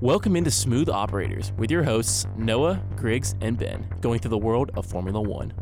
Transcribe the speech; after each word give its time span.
Welcome 0.00 0.36
into 0.36 0.52
Smooth 0.52 0.88
Operators 0.88 1.52
with 1.56 1.72
your 1.72 1.82
hosts, 1.82 2.24
Noah, 2.36 2.80
Griggs, 2.94 3.34
and 3.40 3.58
Ben, 3.58 3.84
going 4.00 4.20
through 4.20 4.30
the 4.30 4.38
world 4.38 4.70
of 4.76 4.86
Formula 4.86 5.20
One. 5.20 5.52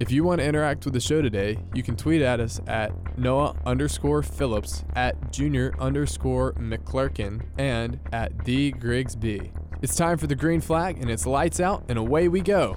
If 0.00 0.12
you 0.12 0.22
want 0.22 0.42
to 0.42 0.46
interact 0.46 0.84
with 0.84 0.92
the 0.92 1.00
show 1.00 1.22
today, 1.22 1.56
you 1.72 1.82
can 1.82 1.96
tweet 1.96 2.20
at 2.20 2.38
us 2.38 2.60
at 2.66 2.92
Noah 3.16 3.56
underscore 3.64 4.22
Phillips, 4.22 4.84
at 4.94 5.32
Junior 5.32 5.74
underscore 5.78 6.52
McClurkin, 6.54 7.46
and 7.56 7.98
at 8.12 8.44
the 8.44 8.72
Griggs 8.72 9.16
B. 9.16 9.50
It's 9.80 9.96
time 9.96 10.18
for 10.18 10.26
the 10.26 10.34
green 10.34 10.60
flag, 10.60 11.00
and 11.00 11.10
it's 11.10 11.24
lights 11.24 11.58
out, 11.58 11.86
and 11.88 11.98
away 11.98 12.28
we 12.28 12.42
go. 12.42 12.76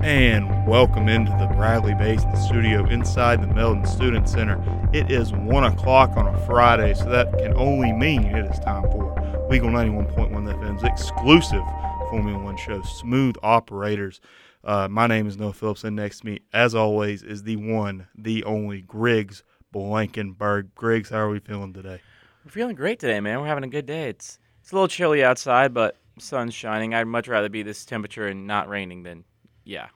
And 0.00 0.64
welcome 0.68 1.08
into 1.08 1.32
the 1.40 1.52
Bradley 1.56 1.94
Basin 1.94 2.36
studio 2.36 2.86
inside 2.86 3.42
the 3.42 3.48
Melton 3.48 3.84
Student 3.84 4.28
Center. 4.28 4.83
It 4.94 5.10
is 5.10 5.32
1 5.32 5.64
o'clock 5.64 6.16
on 6.16 6.32
a 6.32 6.46
Friday, 6.46 6.94
so 6.94 7.06
that 7.06 7.36
can 7.36 7.52
only 7.54 7.90
mean 7.90 8.26
it 8.26 8.48
is 8.48 8.60
time 8.60 8.84
for 8.84 9.12
Weagle 9.50 9.72
91.1 9.72 10.30
FM's 10.30 10.84
exclusive 10.84 11.64
Formula 12.10 12.38
One 12.38 12.56
show, 12.56 12.80
Smooth 12.82 13.34
Operators. 13.42 14.20
Uh, 14.62 14.86
my 14.86 15.08
name 15.08 15.26
is 15.26 15.36
Noah 15.36 15.52
Phillips, 15.52 15.82
and 15.82 15.96
next 15.96 16.20
to 16.20 16.26
me, 16.26 16.42
as 16.52 16.76
always, 16.76 17.24
is 17.24 17.42
the 17.42 17.56
one, 17.56 18.06
the 18.14 18.44
only 18.44 18.82
Griggs 18.82 19.42
Blankenberg. 19.74 20.68
Griggs, 20.76 21.10
how 21.10 21.18
are 21.18 21.28
we 21.28 21.40
feeling 21.40 21.72
today? 21.72 22.00
We're 22.44 22.52
feeling 22.52 22.76
great 22.76 23.00
today, 23.00 23.18
man. 23.18 23.40
We're 23.40 23.48
having 23.48 23.64
a 23.64 23.68
good 23.68 23.86
day. 23.86 24.10
It's 24.10 24.38
it's 24.62 24.70
a 24.70 24.76
little 24.76 24.86
chilly 24.86 25.24
outside, 25.24 25.74
but 25.74 25.96
sun's 26.20 26.54
shining. 26.54 26.94
I'd 26.94 27.08
much 27.08 27.26
rather 27.26 27.48
be 27.48 27.64
this 27.64 27.84
temperature 27.84 28.28
and 28.28 28.46
not 28.46 28.68
raining 28.68 29.02
than 29.02 29.24
yeah, 29.64 29.88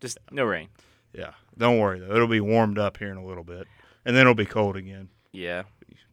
just 0.00 0.16
no 0.30 0.44
rain. 0.44 0.70
Yeah, 1.12 1.32
don't 1.58 1.78
worry 1.78 2.00
though. 2.00 2.14
It'll 2.14 2.26
be 2.26 2.40
warmed 2.40 2.78
up 2.78 2.96
here 2.96 3.10
in 3.10 3.18
a 3.18 3.24
little 3.24 3.44
bit, 3.44 3.66
and 4.06 4.16
then 4.16 4.22
it'll 4.22 4.34
be 4.34 4.46
cold 4.46 4.76
again. 4.76 5.08
Yeah, 5.32 5.64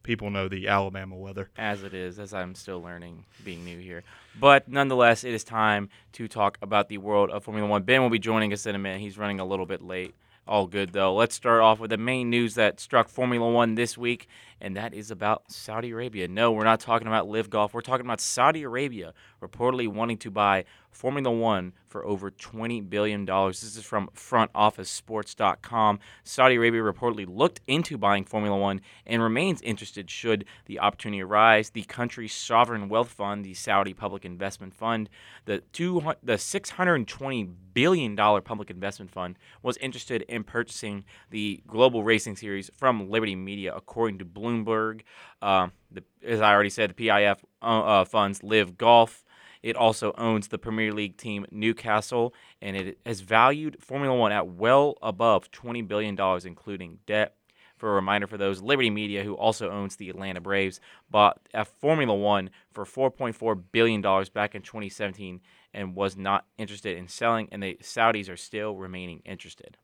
People 0.02 0.28
know 0.28 0.48
the 0.48 0.68
Alabama 0.68 1.16
weather. 1.16 1.48
as 1.56 1.82
it 1.82 1.94
is, 1.94 2.18
as 2.18 2.34
I'm 2.34 2.54
still 2.54 2.82
learning, 2.82 3.24
being 3.42 3.64
new 3.64 3.78
here. 3.78 4.02
But 4.38 4.68
nonetheless, 4.68 5.24
it 5.24 5.32
is 5.32 5.44
time 5.44 5.88
to 6.12 6.28
talk 6.28 6.58
about 6.60 6.90
the 6.90 6.98
world 6.98 7.30
of 7.30 7.44
Formula 7.44 7.66
One. 7.66 7.84
Ben 7.84 8.02
will 8.02 8.10
be 8.10 8.18
joining 8.18 8.52
us 8.52 8.66
in 8.66 8.74
a 8.74 8.78
minute. 8.78 9.00
He's 9.00 9.16
running 9.16 9.40
a 9.40 9.46
little 9.46 9.64
bit 9.64 9.80
late. 9.80 10.14
All 10.46 10.66
good 10.66 10.92
though. 10.92 11.14
Let's 11.14 11.34
start 11.34 11.62
off 11.62 11.78
with 11.80 11.88
the 11.88 11.96
main 11.96 12.28
news 12.28 12.54
that 12.56 12.78
struck 12.80 13.08
Formula 13.08 13.50
One 13.50 13.76
this 13.76 13.96
week, 13.96 14.28
and 14.60 14.76
that 14.76 14.92
is 14.92 15.10
about 15.10 15.50
Saudi 15.50 15.90
Arabia. 15.92 16.28
No, 16.28 16.52
we're 16.52 16.64
not 16.64 16.80
talking 16.80 17.06
about 17.08 17.26
Live 17.26 17.48
Golf. 17.48 17.72
We're 17.72 17.80
talking 17.80 18.04
about 18.04 18.20
Saudi 18.20 18.62
Arabia 18.62 19.14
reportedly 19.40 19.88
wanting 19.88 20.18
to 20.18 20.30
buy 20.30 20.66
Formula 20.94 21.30
One 21.30 21.72
for 21.88 22.04
over 22.06 22.30
$20 22.30 22.88
billion. 22.88 23.24
This 23.24 23.62
is 23.76 23.84
from 23.84 24.08
frontofficesports.com. 24.14 25.98
Saudi 26.22 26.54
Arabia 26.54 26.80
reportedly 26.80 27.26
looked 27.28 27.60
into 27.66 27.98
buying 27.98 28.24
Formula 28.24 28.56
One 28.56 28.80
and 29.06 29.22
remains 29.22 29.60
interested 29.62 30.10
should 30.10 30.44
the 30.66 30.78
opportunity 30.78 31.22
arise. 31.22 31.70
The 31.70 31.82
country's 31.82 32.34
sovereign 32.34 32.88
wealth 32.88 33.10
fund, 33.10 33.44
the 33.44 33.54
Saudi 33.54 33.92
Public 33.92 34.24
Investment 34.24 34.74
Fund, 34.74 35.10
the, 35.44 35.58
two, 35.72 36.00
the 36.22 36.34
$620 36.34 37.54
billion 37.74 38.16
public 38.16 38.70
investment 38.70 39.10
fund, 39.10 39.36
was 39.62 39.76
interested 39.78 40.22
in 40.22 40.44
purchasing 40.44 41.04
the 41.30 41.62
Global 41.66 42.04
Racing 42.04 42.36
Series 42.36 42.70
from 42.76 43.10
Liberty 43.10 43.36
Media, 43.36 43.74
according 43.74 44.18
to 44.18 44.24
Bloomberg. 44.24 45.02
Uh, 45.42 45.68
the, 45.90 46.02
as 46.24 46.40
I 46.40 46.52
already 46.52 46.70
said, 46.70 46.94
the 46.96 47.08
PIF 47.08 47.38
uh, 47.62 47.64
uh, 47.64 48.04
funds 48.04 48.42
Live 48.42 48.78
Golf. 48.78 49.23
It 49.64 49.76
also 49.76 50.12
owns 50.18 50.48
the 50.48 50.58
Premier 50.58 50.92
League 50.92 51.16
team 51.16 51.46
Newcastle, 51.50 52.34
and 52.60 52.76
it 52.76 52.98
has 53.06 53.22
valued 53.22 53.78
Formula 53.80 54.14
One 54.14 54.30
at 54.30 54.46
well 54.46 54.98
above 55.00 55.50
$20 55.52 55.88
billion, 55.88 56.18
including 56.44 56.98
debt. 57.06 57.34
For 57.78 57.90
a 57.90 57.94
reminder 57.94 58.26
for 58.26 58.36
those, 58.36 58.60
Liberty 58.60 58.90
Media, 58.90 59.24
who 59.24 59.32
also 59.32 59.70
owns 59.70 59.96
the 59.96 60.10
Atlanta 60.10 60.42
Braves, 60.42 60.80
bought 61.10 61.40
a 61.54 61.64
Formula 61.64 62.14
One 62.14 62.50
for 62.72 62.84
$4.4 62.84 63.62
billion 63.72 64.02
back 64.34 64.54
in 64.54 64.60
2017 64.60 65.40
and 65.72 65.96
was 65.96 66.14
not 66.14 66.44
interested 66.58 66.98
in 66.98 67.08
selling, 67.08 67.48
and 67.50 67.62
the 67.62 67.78
Saudis 67.80 68.28
are 68.28 68.36
still 68.36 68.76
remaining 68.76 69.22
interested. 69.24 69.78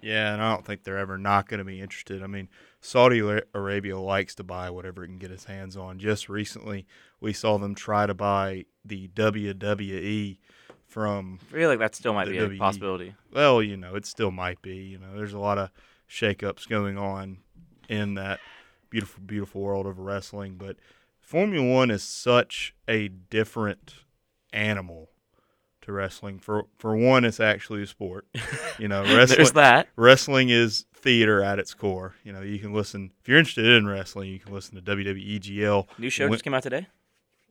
Yeah, 0.00 0.32
and 0.32 0.40
I 0.40 0.54
don't 0.54 0.64
think 0.64 0.84
they're 0.84 0.98
ever 0.98 1.18
not 1.18 1.48
going 1.48 1.58
to 1.58 1.64
be 1.64 1.80
interested. 1.80 2.22
I 2.22 2.28
mean, 2.28 2.48
Saudi 2.84 3.20
Arabia 3.54 3.96
likes 3.96 4.34
to 4.34 4.42
buy 4.42 4.68
whatever 4.68 5.04
it 5.04 5.06
can 5.06 5.18
get 5.18 5.30
its 5.30 5.44
hands 5.44 5.76
on. 5.76 6.00
Just 6.00 6.28
recently, 6.28 6.84
we 7.20 7.32
saw 7.32 7.56
them 7.56 7.76
try 7.76 8.06
to 8.06 8.12
buy 8.12 8.64
the 8.84 9.06
WWE 9.14 10.38
from. 10.88 11.38
I 11.48 11.54
feel 11.54 11.70
like 11.70 11.78
that 11.78 11.94
still 11.94 12.12
might 12.12 12.28
be 12.28 12.38
a 12.38 12.50
possibility. 12.58 13.14
Well, 13.32 13.62
you 13.62 13.76
know, 13.76 13.94
it 13.94 14.04
still 14.04 14.32
might 14.32 14.60
be. 14.62 14.78
You 14.78 14.98
know, 14.98 15.14
there's 15.14 15.32
a 15.32 15.38
lot 15.38 15.58
of 15.58 15.70
shakeups 16.10 16.68
going 16.68 16.98
on 16.98 17.38
in 17.88 18.14
that 18.14 18.40
beautiful, 18.90 19.22
beautiful 19.24 19.60
world 19.60 19.86
of 19.86 20.00
wrestling. 20.00 20.56
But 20.56 20.76
Formula 21.20 21.64
One 21.64 21.88
is 21.88 22.02
such 22.02 22.74
a 22.88 23.06
different 23.06 23.94
animal 24.52 25.11
to 25.82 25.92
wrestling. 25.92 26.38
For 26.38 26.64
for 26.78 26.96
one, 26.96 27.24
it's 27.24 27.40
actually 27.40 27.82
a 27.82 27.86
sport. 27.86 28.26
You 28.78 28.88
know, 28.88 29.02
wrestling 29.14 29.36
There's 29.38 29.52
that. 29.52 29.88
wrestling 29.96 30.48
is 30.50 30.86
theater 30.94 31.42
at 31.42 31.58
its 31.58 31.74
core. 31.74 32.14
You 32.24 32.32
know, 32.32 32.40
you 32.42 32.58
can 32.58 32.72
listen 32.72 33.12
if 33.20 33.28
you're 33.28 33.38
interested 33.38 33.66
in 33.66 33.86
wrestling, 33.86 34.30
you 34.30 34.38
can 34.38 34.52
listen 34.52 34.74
to 34.76 34.82
WWE 34.82 35.40
GL. 35.40 35.86
New 35.98 36.10
show 36.10 36.24
Win- 36.24 36.32
just 36.32 36.44
came 36.44 36.54
out 36.54 36.62
today. 36.62 36.86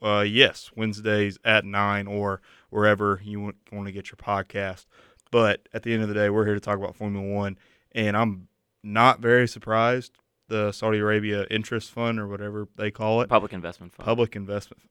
Uh, 0.01 0.21
yes, 0.27 0.71
Wednesdays 0.75 1.37
at 1.45 1.63
nine 1.63 2.07
or 2.07 2.41
wherever 2.71 3.21
you 3.23 3.39
want, 3.39 3.55
want 3.71 3.85
to 3.85 3.91
get 3.91 4.09
your 4.09 4.15
podcast. 4.17 4.85
But 5.29 5.69
at 5.73 5.83
the 5.83 5.93
end 5.93 6.01
of 6.01 6.07
the 6.09 6.15
day, 6.15 6.29
we're 6.29 6.45
here 6.45 6.55
to 6.55 6.59
talk 6.59 6.77
about 6.77 6.95
Formula 6.95 7.25
One, 7.25 7.57
and 7.93 8.17
I'm 8.17 8.47
not 8.83 9.19
very 9.19 9.47
surprised. 9.47 10.13
The 10.47 10.71
Saudi 10.73 10.97
Arabia 10.97 11.45
Interest 11.49 11.89
Fund 11.91 12.19
or 12.19 12.27
whatever 12.27 12.67
they 12.75 12.91
call 12.91 13.21
it, 13.21 13.29
Public 13.29 13.53
investment 13.53 13.93
fund. 13.93 14.03
public 14.05 14.35
investment. 14.35 14.81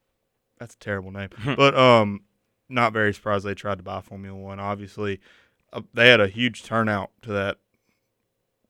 That's 0.58 0.74
a 0.74 0.78
terrible 0.78 1.10
name, 1.10 1.28
but 1.56 1.76
um, 1.76 2.20
not 2.70 2.92
very 2.92 3.12
surprised 3.12 3.44
they 3.44 3.54
tried 3.54 3.78
to 3.78 3.84
buy 3.84 4.00
Formula 4.00 4.36
One. 4.38 4.60
Obviously, 4.60 5.20
uh, 5.72 5.82
they 5.92 6.08
had 6.08 6.20
a 6.20 6.28
huge 6.28 6.62
turnout 6.62 7.10
to 7.22 7.32
that 7.32 7.58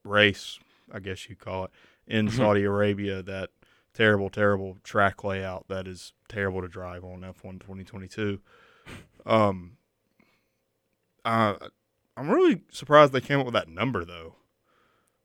race, 0.04 0.58
I 0.92 1.00
guess 1.00 1.28
you 1.28 1.36
call 1.36 1.64
it, 1.64 1.70
in 2.06 2.26
Mhm. 2.28 2.32
Saudi 2.36 2.64
Arabia. 2.64 3.22
That 3.22 3.50
terrible, 3.92 4.30
terrible 4.30 4.78
track 4.82 5.22
layout 5.24 5.66
that 5.68 5.86
is 5.86 6.12
terrible 6.28 6.62
to 6.62 6.68
drive 6.68 7.04
on 7.04 7.22
F1 7.24 7.58
2022. 7.60 8.40
Um, 9.26 9.76
uh, 11.24 11.56
I'm 12.16 12.30
really 12.30 12.62
surprised 12.70 13.12
they 13.12 13.20
came 13.20 13.38
up 13.40 13.46
with 13.46 13.54
that 13.54 13.68
number 13.68 14.04
though. 14.04 14.36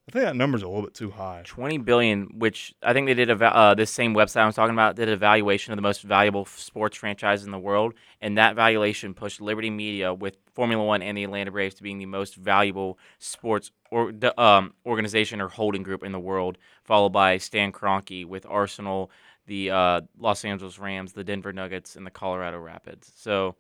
I 0.08 0.12
think 0.12 0.26
that 0.26 0.36
number's 0.36 0.62
a 0.62 0.68
little 0.68 0.84
bit 0.84 0.94
too 0.94 1.10
high. 1.10 1.42
20 1.46 1.80
billion 1.80 2.26
which 2.38 2.76
i 2.84 2.94
think 2.94 3.08
they 3.08 3.14
did 3.16 3.30
a 3.30 3.46
uh, 3.46 3.74
this 3.74 3.90
same 3.90 4.14
website 4.14 4.42
i 4.42 4.46
was 4.46 4.56
talking 4.56 4.76
about 4.76 4.96
did 4.96 5.10
a 5.10 5.18
valuation 5.18 5.74
of 5.74 5.78
the 5.78 5.82
most 5.82 6.04
valuable 6.04 6.46
sports 6.46 6.96
franchise 6.96 7.44
in 7.44 7.52
the 7.52 7.58
world 7.58 7.94
and 8.22 8.38
that 8.38 8.56
valuation 8.56 9.16
pushed 9.16 9.42
liberty 9.42 9.70
media 9.70 10.14
with 10.14 10.38
formula 10.54 10.84
one 10.84 11.02
and 11.02 11.18
the 11.18 11.24
atlanta 11.24 11.52
braves 11.52 11.76
to 11.76 11.84
being 11.84 11.98
the 11.98 12.06
most 12.06 12.36
valuable 12.36 13.00
sports 13.18 13.72
or 13.90 14.14
um, 14.38 14.74
organization 14.86 15.42
or 15.42 15.48
holding 15.48 15.82
group 15.82 16.04
in 16.04 16.12
the 16.12 16.20
world 16.20 16.58
followed 16.84 17.10
by 17.10 17.38
stan 17.38 17.72
Kroenke 17.72 18.26
with 18.26 18.46
arsenal 18.46 19.10
the 19.48 19.72
uh, 19.72 20.02
los 20.20 20.46
angeles 20.46 20.78
rams 20.78 21.14
the 21.14 21.24
denver 21.24 21.52
nuggets 21.52 21.96
and 21.96 22.06
the 22.06 22.12
colorado 22.12 22.60
rapids 22.60 23.12
so 23.16 23.56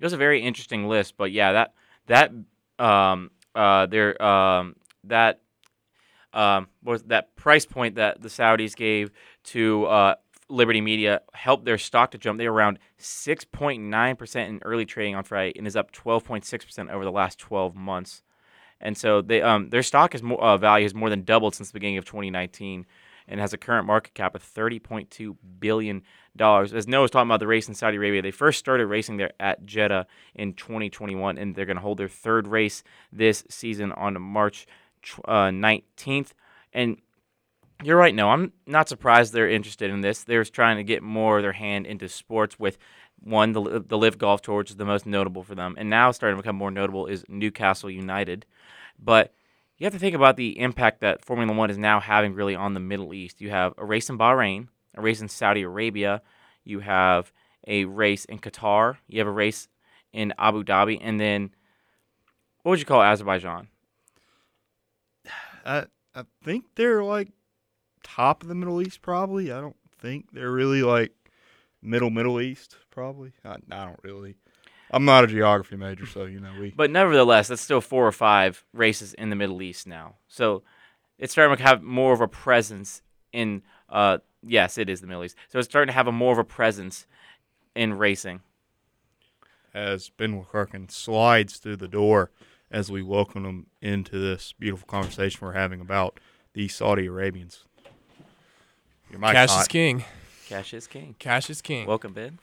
it 0.00 0.04
was 0.04 0.12
a 0.12 0.16
very 0.16 0.42
interesting 0.42 0.86
list 0.88 1.16
but 1.16 1.32
yeah 1.32 1.52
that 1.52 1.74
that 2.06 2.32
um, 2.78 3.32
uh, 3.56 3.86
there 3.86 4.20
um, 4.22 4.76
that 5.02 5.40
um, 6.32 6.68
was 6.82 7.04
that 7.04 7.34
price 7.36 7.64
point 7.64 7.96
that 7.96 8.20
the 8.20 8.28
Saudis 8.28 8.76
gave 8.76 9.10
to 9.44 9.86
uh, 9.86 10.14
Liberty 10.48 10.80
Media 10.80 11.20
helped 11.32 11.64
their 11.64 11.78
stock 11.78 12.10
to 12.12 12.18
jump. 12.18 12.38
They 12.38 12.48
were 12.48 12.54
around 12.54 12.78
6.9% 12.98 14.48
in 14.48 14.60
early 14.64 14.86
trading 14.86 15.14
on 15.14 15.24
Friday 15.24 15.52
and 15.56 15.66
is 15.66 15.76
up 15.76 15.92
12.6% 15.92 16.90
over 16.90 17.04
the 17.04 17.12
last 17.12 17.38
12 17.38 17.74
months. 17.74 18.22
And 18.80 18.96
so 18.96 19.20
they 19.22 19.42
um, 19.42 19.70
their 19.70 19.82
stock 19.82 20.14
is 20.14 20.22
more, 20.22 20.40
uh, 20.40 20.56
value 20.56 20.84
has 20.84 20.94
more 20.94 21.10
than 21.10 21.24
doubled 21.24 21.54
since 21.54 21.68
the 21.68 21.72
beginning 21.72 21.98
of 21.98 22.04
2019 22.04 22.86
and 23.26 23.40
has 23.40 23.52
a 23.52 23.58
current 23.58 23.86
market 23.86 24.14
cap 24.14 24.34
of 24.34 24.42
30.2 24.42 25.36
billion 25.58 26.02
dollars. 26.36 26.72
As 26.72 26.88
Noah 26.88 27.02
was 27.02 27.10
talking 27.10 27.28
about 27.28 27.40
the 27.40 27.46
race 27.46 27.68
in 27.68 27.74
Saudi 27.74 27.96
Arabia, 27.96 28.22
they 28.22 28.30
first 28.30 28.58
started 28.58 28.86
racing 28.86 29.18
there 29.18 29.32
at 29.38 29.66
Jeddah 29.66 30.06
in 30.34 30.54
2021, 30.54 31.36
and 31.36 31.54
they're 31.54 31.66
going 31.66 31.76
to 31.76 31.82
hold 31.82 31.98
their 31.98 32.08
third 32.08 32.46
race 32.46 32.82
this 33.12 33.44
season 33.50 33.92
on 33.92 34.20
March 34.20 34.66
uh, 35.24 35.48
19th. 35.48 36.32
And 36.72 36.98
you're 37.82 37.96
right, 37.96 38.14
no, 38.14 38.30
I'm 38.30 38.52
not 38.66 38.88
surprised 38.88 39.32
they're 39.32 39.48
interested 39.48 39.90
in 39.90 40.00
this. 40.00 40.24
They're 40.24 40.44
trying 40.44 40.76
to 40.78 40.84
get 40.84 41.02
more 41.02 41.38
of 41.38 41.42
their 41.42 41.52
hand 41.52 41.86
into 41.86 42.08
sports 42.08 42.58
with 42.58 42.78
one, 43.20 43.52
the, 43.52 43.84
the 43.86 43.98
Live 43.98 44.18
Golf 44.18 44.42
Tour, 44.42 44.58
which 44.58 44.70
is 44.70 44.76
the 44.76 44.84
most 44.84 45.06
notable 45.06 45.42
for 45.42 45.54
them. 45.54 45.74
And 45.78 45.90
now 45.90 46.10
starting 46.10 46.36
to 46.36 46.42
become 46.42 46.56
more 46.56 46.70
notable 46.70 47.06
is 47.06 47.24
Newcastle 47.28 47.90
United. 47.90 48.46
But 48.98 49.32
you 49.76 49.84
have 49.84 49.92
to 49.92 49.98
think 49.98 50.16
about 50.16 50.36
the 50.36 50.58
impact 50.58 51.00
that 51.00 51.24
Formula 51.24 51.52
One 51.52 51.70
is 51.70 51.78
now 51.78 52.00
having 52.00 52.34
really 52.34 52.54
on 52.54 52.74
the 52.74 52.80
Middle 52.80 53.14
East. 53.14 53.40
You 53.40 53.50
have 53.50 53.74
a 53.78 53.84
race 53.84 54.10
in 54.10 54.18
Bahrain, 54.18 54.68
a 54.94 55.00
race 55.00 55.20
in 55.20 55.28
Saudi 55.28 55.62
Arabia, 55.62 56.22
you 56.64 56.80
have 56.80 57.32
a 57.66 57.84
race 57.84 58.24
in 58.24 58.38
Qatar, 58.38 58.96
you 59.06 59.20
have 59.20 59.28
a 59.28 59.32
race 59.32 59.68
in 60.12 60.34
Abu 60.38 60.64
Dhabi, 60.64 60.98
and 61.00 61.20
then 61.20 61.50
what 62.62 62.70
would 62.70 62.80
you 62.80 62.86
call 62.86 63.02
Azerbaijan? 63.02 63.68
I 65.68 65.86
I 66.14 66.24
think 66.42 66.64
they're 66.74 67.04
like 67.04 67.28
top 68.02 68.42
of 68.42 68.48
the 68.48 68.54
Middle 68.54 68.80
East. 68.82 69.02
Probably. 69.02 69.52
I 69.52 69.60
don't 69.60 69.76
think 70.00 70.32
they're 70.32 70.50
really 70.50 70.82
like 70.82 71.12
middle 71.82 72.10
Middle 72.10 72.40
East. 72.40 72.76
Probably. 72.90 73.32
I, 73.44 73.56
I 73.70 73.84
don't 73.84 74.00
really. 74.02 74.36
I'm 74.90 75.04
not 75.04 75.24
a 75.24 75.26
geography 75.26 75.76
major, 75.76 76.06
so 76.06 76.24
you 76.24 76.40
know 76.40 76.52
we. 76.58 76.70
But 76.76 76.90
nevertheless, 76.90 77.48
that's 77.48 77.60
still 77.60 77.82
four 77.82 78.06
or 78.06 78.12
five 78.12 78.64
races 78.72 79.12
in 79.14 79.28
the 79.30 79.36
Middle 79.36 79.60
East 79.62 79.86
now. 79.86 80.16
So 80.28 80.62
it's 81.18 81.32
starting 81.32 81.56
to 81.58 81.62
have 81.62 81.82
more 81.82 82.12
of 82.14 82.20
a 82.22 82.28
presence 82.28 83.02
in. 83.32 83.62
Uh, 83.90 84.18
yes, 84.42 84.78
it 84.78 84.88
is 84.88 85.02
the 85.02 85.06
Middle 85.06 85.24
East. 85.24 85.36
So 85.48 85.58
it's 85.58 85.68
starting 85.68 85.88
to 85.88 85.92
have 85.94 86.06
a 86.08 86.12
more 86.12 86.32
of 86.32 86.38
a 86.38 86.44
presence 86.44 87.06
in 87.74 87.94
racing. 87.94 88.40
as 89.74 90.08
Ben 90.08 90.42
McClurkin 90.42 90.90
slides 90.90 91.58
through 91.58 91.76
the 91.76 91.88
door 91.88 92.30
as 92.70 92.90
we 92.90 93.02
welcome 93.02 93.42
them 93.44 93.66
into 93.80 94.18
this 94.18 94.52
beautiful 94.52 94.86
conversation 94.86 95.46
we're 95.46 95.52
having 95.52 95.80
about 95.80 96.20
the 96.52 96.68
Saudi 96.68 97.06
Arabians. 97.06 97.64
Your 99.10 99.20
mic's 99.20 99.32
Cash 99.32 99.50
hot. 99.50 99.60
is 99.62 99.68
king. 99.68 100.04
Cash 100.48 100.74
is 100.74 100.86
king. 100.86 101.14
Cash 101.18 101.50
is 101.50 101.62
king. 101.62 101.86
Welcome, 101.86 102.12
Ben. 102.12 102.38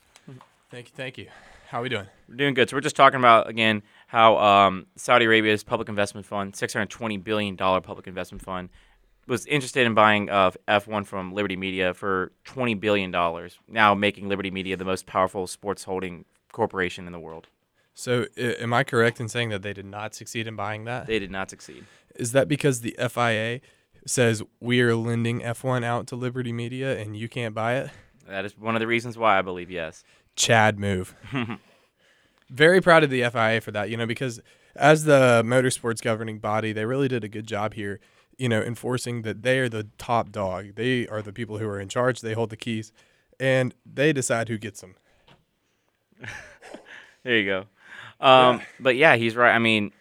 thank 0.72 0.88
you, 0.88 0.94
thank 0.96 1.18
you. 1.18 1.28
How 1.70 1.80
are 1.80 1.84
we 1.84 1.90
doing? 1.90 2.08
We're 2.30 2.36
doing 2.36 2.54
good. 2.54 2.70
So 2.70 2.78
we're 2.78 2.82
just 2.82 2.96
talking 2.96 3.20
about 3.20 3.50
again 3.50 3.84
how 4.08 4.38
um, 4.38 4.86
Saudi 4.96 5.26
Arabia's 5.26 5.64
public 5.64 5.90
investment 5.90 6.26
fund, 6.26 6.56
six 6.56 6.74
hundred 6.74 6.90
twenty 6.90 7.18
billion 7.18 7.56
dollar 7.56 7.82
public 7.82 8.08
investment 8.08 8.44
fund, 8.44 8.70
was 9.28 9.46
interested 9.48 9.86
in 9.86 9.94
buying 9.94 10.30
uh, 10.30 10.52
F1 10.68 11.06
from 11.06 11.34
Liberty 11.34 11.56
Media 11.56 11.94
for 11.94 12.32
twenty 12.44 12.76
billion 12.76 13.12
dollars. 13.12 13.58
Now 13.68 13.94
making 13.96 14.30
Liberty 14.30 14.52
Media 14.52 14.78
the 14.78 14.86
most 14.86 15.06
powerful 15.06 15.48
sports 15.48 15.84
holding 15.84 16.26
corporation 16.52 17.08
in 17.08 17.12
the 17.12 17.20
world. 17.20 17.48
So, 17.98 18.26
i- 18.38 18.42
am 18.60 18.74
I 18.74 18.84
correct 18.84 19.20
in 19.22 19.30
saying 19.30 19.50
that 19.50 19.62
they 19.62 19.74
did 19.74 19.86
not 19.86 20.14
succeed 20.14 20.48
in 20.48 20.56
buying 20.56 20.84
that? 20.84 21.08
They 21.08 21.18
did 21.18 21.32
not 21.32 21.50
succeed. 21.50 21.86
Is 22.16 22.34
that 22.34 22.48
because 22.48 22.82
the 22.82 22.96
FIA 23.00 23.62
says 24.06 24.44
we 24.60 24.82
are 24.82 24.96
lending 24.96 25.40
F1 25.42 25.84
out 25.84 26.06
to 26.08 26.16
Liberty 26.16 26.52
Media 26.54 26.98
and 27.00 27.16
you 27.18 27.28
can't 27.30 27.56
buy 27.56 27.78
it? 27.78 27.90
That 28.28 28.44
is 28.46 28.58
one 28.58 28.76
of 28.76 28.80
the 28.82 28.88
reasons 28.88 29.18
why 29.18 29.40
I 29.40 29.42
believe 29.42 29.72
yes. 29.72 30.04
Chad 30.36 30.78
move. 30.78 31.16
Very 32.50 32.82
proud 32.82 33.04
of 33.04 33.10
the 33.10 33.22
FIA 33.24 33.62
for 33.62 33.72
that, 33.72 33.90
you 33.90 33.98
know, 33.98 34.06
because 34.06 34.40
as 34.76 35.06
the 35.06 35.42
motorsports 35.46 36.02
governing 36.02 36.40
body, 36.40 36.74
they 36.74 36.86
really 36.86 37.08
did 37.08 37.24
a 37.24 37.30
good 37.30 37.48
job 37.48 37.74
here, 37.76 38.00
you 38.38 38.50
know, 38.50 38.62
enforcing 38.62 39.22
that 39.24 39.42
they 39.42 39.58
are 39.60 39.70
the 39.70 39.88
top 39.98 40.32
dog. 40.32 40.76
They 40.76 41.08
are 41.08 41.22
the 41.22 41.32
people 41.34 41.58
who 41.60 41.68
are 41.68 41.80
in 41.80 41.88
charge, 41.90 42.20
they 42.22 42.34
hold 42.34 42.50
the 42.50 42.58
keys, 42.58 42.92
and 43.40 43.74
they 43.86 44.12
decide 44.14 44.50
who 44.50 44.58
gets 44.58 44.82
them. 44.82 44.96
There 47.24 47.38
you 47.40 47.46
go. 47.46 47.66
Um, 48.20 48.62
But 48.80 48.96
yeah, 48.96 49.16
he's 49.16 49.36
right. 49.36 49.54
I 49.54 49.60
mean, 49.60 49.92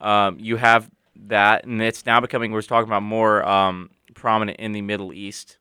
um, 0.00 0.38
you 0.38 0.56
have 0.56 0.90
that, 1.16 1.64
and 1.64 1.80
it's 1.82 2.06
now 2.06 2.20
becoming. 2.20 2.52
We're 2.52 2.62
talking 2.62 2.88
about 2.88 3.02
more 3.02 3.46
um, 3.46 3.90
prominent 4.14 4.58
in 4.58 4.72
the 4.72 4.82
Middle 4.82 5.12
East, 5.12 5.58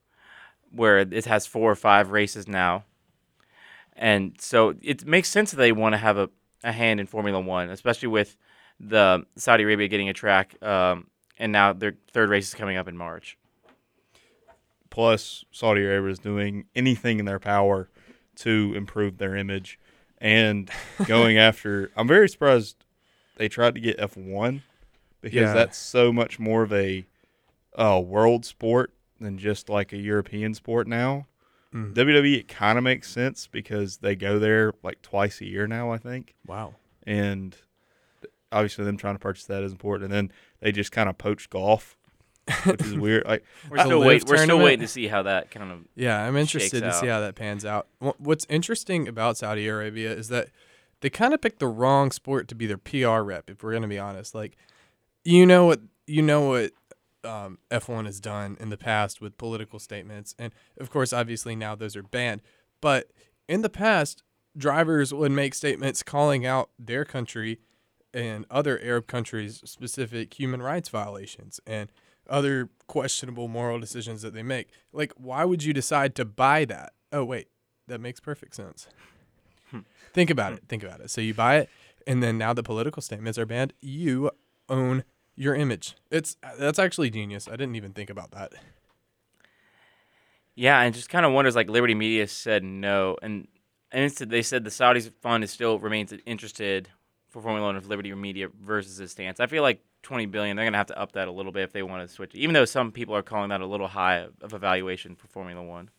where 0.72 1.00
it 1.00 1.26
has 1.26 1.48
four 1.48 1.72
or 1.72 1.76
five 1.76 2.12
races 2.12 2.48
now, 2.48 2.84
and 3.94 4.36
so 4.40 4.76
it 4.82 5.06
makes 5.06 5.30
sense 5.30 5.52
that 5.52 5.58
they 5.58 5.72
want 5.72 5.94
to 5.94 5.98
have 5.98 6.18
a, 6.18 6.30
a 6.64 6.72
hand 6.72 7.00
in 7.00 7.08
Formula 7.08 7.40
One, 7.40 7.70
especially 7.70 8.10
with 8.10 8.36
the 8.80 9.26
Saudi 9.38 9.64
Arabia 9.64 9.88
getting 9.88 10.10
a 10.10 10.14
track, 10.14 10.62
um, 10.62 11.08
and 11.40 11.52
now 11.52 11.72
their 11.74 11.96
third 12.12 12.30
race 12.30 12.48
is 12.50 12.54
coming 12.54 12.78
up 12.78 12.88
in 12.88 12.98
March. 12.98 13.38
Plus, 14.90 15.46
Saudi 15.52 15.82
Arabia 15.82 16.12
is 16.12 16.20
doing 16.20 16.66
anything 16.76 17.20
in 17.20 17.26
their 17.26 17.40
power 17.40 17.90
to 18.36 18.74
improve 18.76 19.18
their 19.18 19.36
image 19.36 19.80
and 20.20 20.70
going 21.06 21.38
after. 21.38 21.92
I'm 21.96 22.08
very 22.08 22.30
surprised 22.30 22.78
they 23.38 23.48
tried 23.50 23.76
to 23.76 23.82
get 23.82 23.98
F1 23.98 24.62
because 25.22 25.34
Yeah. 25.36 25.54
that's 25.54 25.78
so 25.78 26.12
much 26.14 26.40
more 26.40 26.64
of 26.64 26.72
a 26.74 27.06
uh, 27.78 28.02
world 28.04 28.46
sport 28.46 28.92
than 29.20 29.38
just 29.38 29.70
like 29.70 29.92
a 29.94 29.98
European 29.98 30.54
sport 30.54 30.88
now. 30.88 31.28
Mm. 31.74 31.94
WWE 31.94 32.38
it 32.40 32.48
kind 32.48 32.78
of 32.78 32.84
makes 32.84 33.10
sense 33.10 33.48
because 33.48 33.98
they 33.98 34.16
go 34.16 34.40
there 34.40 34.74
like 34.84 35.02
twice 35.02 35.42
a 35.42 35.46
year 35.46 35.68
now, 35.68 35.92
I 35.92 35.98
think, 35.98 36.36
Wow. 36.48 36.76
and 37.06 37.56
obviously 38.52 38.86
them 38.86 38.96
trying 38.98 39.16
to 39.16 39.20
purchase 39.20 39.46
that 39.46 39.64
is 39.64 39.72
important. 39.74 40.06
And 40.06 40.14
then 40.30 40.38
they 40.62 40.72
just 40.72 40.92
kind 40.94 41.10
of 41.10 41.18
poached 41.18 41.50
golf, 41.50 41.98
which 42.66 42.82
is 42.82 42.96
weird. 42.96 43.26
Like 43.26 43.44
We're 43.70 43.84
still 43.84 44.00
wait. 44.02 44.26
We're 44.28 44.38
still 44.38 44.60
waiting 44.60 44.82
to 44.82 44.88
see 44.88 45.08
how 45.08 45.24
that 45.24 45.52
kind 45.52 45.72
of. 45.72 45.80
Yeah, 45.96 46.24
I'm 46.24 46.38
interested 46.38 46.82
to 46.82 46.88
shakes 46.88 47.00
see 47.00 47.08
how 47.08 47.20
that 47.22 47.36
pans 47.36 47.66
out. 47.66 47.88
What's 48.00 48.46
interesting 48.50 49.08
about 49.08 49.38
Saudi 49.38 49.68
Arabia 49.68 50.14
is 50.14 50.28
that 50.30 50.50
they 51.02 51.10
kind 51.10 51.34
of 51.34 51.42
picked 51.42 51.60
the 51.60 51.68
wrong 51.68 52.12
sport 52.12 52.48
to 52.50 52.56
be 52.56 52.68
their 52.68 52.78
PR 52.78 53.22
rep. 53.22 53.50
If 53.50 53.64
we're 53.64 53.74
gonna 53.74 53.88
be 53.88 54.00
honest, 54.00 54.36
like 54.36 54.58
you 55.24 55.46
know 55.46 55.66
what 55.66 55.82
you 56.06 56.22
know 56.22 56.50
what 56.50 56.72
um, 57.24 57.58
F1 57.72 58.06
has 58.06 58.20
done 58.20 58.58
in 58.60 58.70
the 58.70 58.78
past 58.78 59.22
with 59.22 59.38
political 59.38 59.80
statements, 59.80 60.36
and 60.38 60.54
of 60.80 60.92
course, 60.92 61.14
obviously 61.14 61.56
now 61.56 61.74
those 61.76 61.96
are 61.96 62.04
banned. 62.04 62.42
But 62.80 63.12
in 63.48 63.62
the 63.62 63.70
past, 63.70 64.22
drivers 64.56 65.14
would 65.14 65.32
make 65.32 65.56
statements 65.56 66.04
calling 66.04 66.46
out 66.46 66.70
their 66.78 67.06
country 67.06 67.60
and 68.14 68.46
other 68.50 68.80
Arab 68.80 69.08
countries' 69.08 69.62
specific 69.66 70.40
human 70.40 70.62
rights 70.62 70.90
violations 70.90 71.60
and 71.68 71.92
other 72.30 72.70
questionable 72.88 73.48
moral 73.48 73.80
decisions 73.80 74.22
that 74.22 74.34
they 74.34 74.44
make. 74.44 74.70
Like, 74.92 75.14
why 75.18 75.46
would 75.46 75.64
you 75.64 75.74
decide 75.74 76.16
to 76.16 76.26
buy 76.26 76.66
that? 76.66 76.94
Oh, 77.12 77.24
wait, 77.24 77.48
that 77.88 78.00
makes 78.00 78.20
perfect 78.20 78.56
sense. 78.56 78.88
Hmm. 79.72 79.80
Think 80.14 80.30
about 80.30 80.52
hmm. 80.52 80.58
it. 80.58 80.64
Think 80.68 80.84
about 80.84 81.02
it. 81.02 81.10
So 81.10 81.22
you 81.22 81.34
buy 81.34 81.58
it, 81.58 81.70
and 82.06 82.22
then 82.22 82.38
now 82.38 82.54
the 82.54 82.64
political 82.64 83.02
statements 83.02 83.38
are 83.38 83.46
banned. 83.46 83.74
You 83.82 84.32
own 84.70 85.04
your 85.36 85.56
image. 85.56 85.96
It's 86.12 86.38
that's 86.58 86.80
actually 86.80 87.10
genius. 87.10 87.48
I 87.48 87.52
didn't 87.52 87.76
even 87.76 87.94
think 87.94 88.10
about 88.10 88.32
that. 88.32 88.54
Yeah, 90.56 90.80
and 90.82 90.96
just 90.96 91.10
kind 91.10 91.26
of 91.26 91.34
wonders 91.34 91.56
like 91.56 91.70
Liberty 91.70 91.96
Media 91.96 92.28
said 92.28 92.64
no, 92.64 93.18
and 93.22 93.48
and 93.92 94.04
instead 94.04 94.30
they 94.30 94.42
said 94.42 94.64
the 94.64 94.70
Saudis 94.70 95.12
fund 95.22 95.44
is 95.44 95.52
still 95.52 95.80
remains 95.80 96.14
interested 96.26 96.90
for 97.30 97.42
Formula 97.42 97.66
One 97.66 97.76
if 97.76 97.88
Liberty 97.88 98.14
Media 98.14 98.48
versus 98.64 98.98
his 98.98 99.12
stance. 99.12 99.40
I 99.40 99.48
feel 99.48 99.62
like 99.62 99.82
twenty 100.06 100.28
billion 100.28 100.56
they're 100.56 100.66
gonna 100.66 100.78
have 100.78 100.88
to 100.88 101.00
up 101.00 101.14
that 101.14 101.28
a 101.28 101.32
little 101.32 101.52
bit 101.52 101.64
if 101.64 101.74
they 101.74 101.84
want 101.84 102.08
to 102.08 102.14
switch. 102.14 102.36
Even 102.36 102.54
though 102.54 102.64
some 102.64 102.92
people 102.92 103.16
are 103.16 103.24
calling 103.24 103.50
that 103.50 103.60
a 103.60 103.66
little 103.66 103.88
high 103.88 104.28
of 104.42 104.54
a 104.54 104.60
valuation 104.60 105.16
for 105.16 105.28
Formula 105.28 105.62
One. 105.64 105.90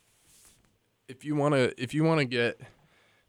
If 1.08 1.24
you 1.24 1.34
want 1.34 1.54
to, 1.54 1.82
if 1.82 1.92
you 1.92 2.04
want 2.04 2.20
to 2.20 2.24
get 2.24 2.60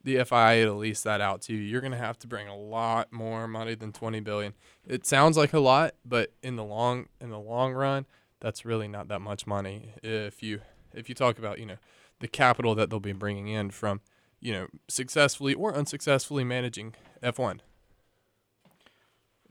the 0.03 0.23
FIA 0.23 0.65
to 0.65 0.73
lease 0.73 1.01
that 1.01 1.19
out 1.19 1.41
to 1.43 1.53
you, 1.53 1.59
you're 1.59 1.81
gonna 1.81 1.97
have 1.97 2.19
to 2.19 2.27
bring 2.27 2.47
a 2.47 2.55
lot 2.55 3.11
more 3.11 3.47
money 3.47 3.73
than 3.73 3.91
twenty 3.91 4.19
billion. 4.19 4.53
It 4.85 5.05
sounds 5.05 5.35
like 5.35 5.51
a 5.51 5.59
lot, 5.59 5.95
but 6.05 6.31
in 6.43 6.55
the 6.55 6.63
long 6.63 7.07
in 7.19 7.31
the 7.31 7.39
long 7.39 7.73
run, 7.73 8.05
that's 8.39 8.63
really 8.63 8.87
not 8.87 9.07
that 9.07 9.19
much 9.19 9.47
money. 9.47 9.95
If 10.03 10.43
you 10.43 10.61
if 10.93 11.09
you 11.09 11.15
talk 11.15 11.39
about 11.39 11.59
you 11.59 11.65
know 11.65 11.77
the 12.19 12.27
capital 12.27 12.75
that 12.75 12.91
they'll 12.91 12.99
be 12.99 13.13
bringing 13.13 13.47
in 13.47 13.71
from 13.71 14.01
you 14.39 14.53
know 14.53 14.67
successfully 14.87 15.55
or 15.55 15.73
unsuccessfully 15.73 16.43
managing 16.43 16.93
F1. 17.23 17.61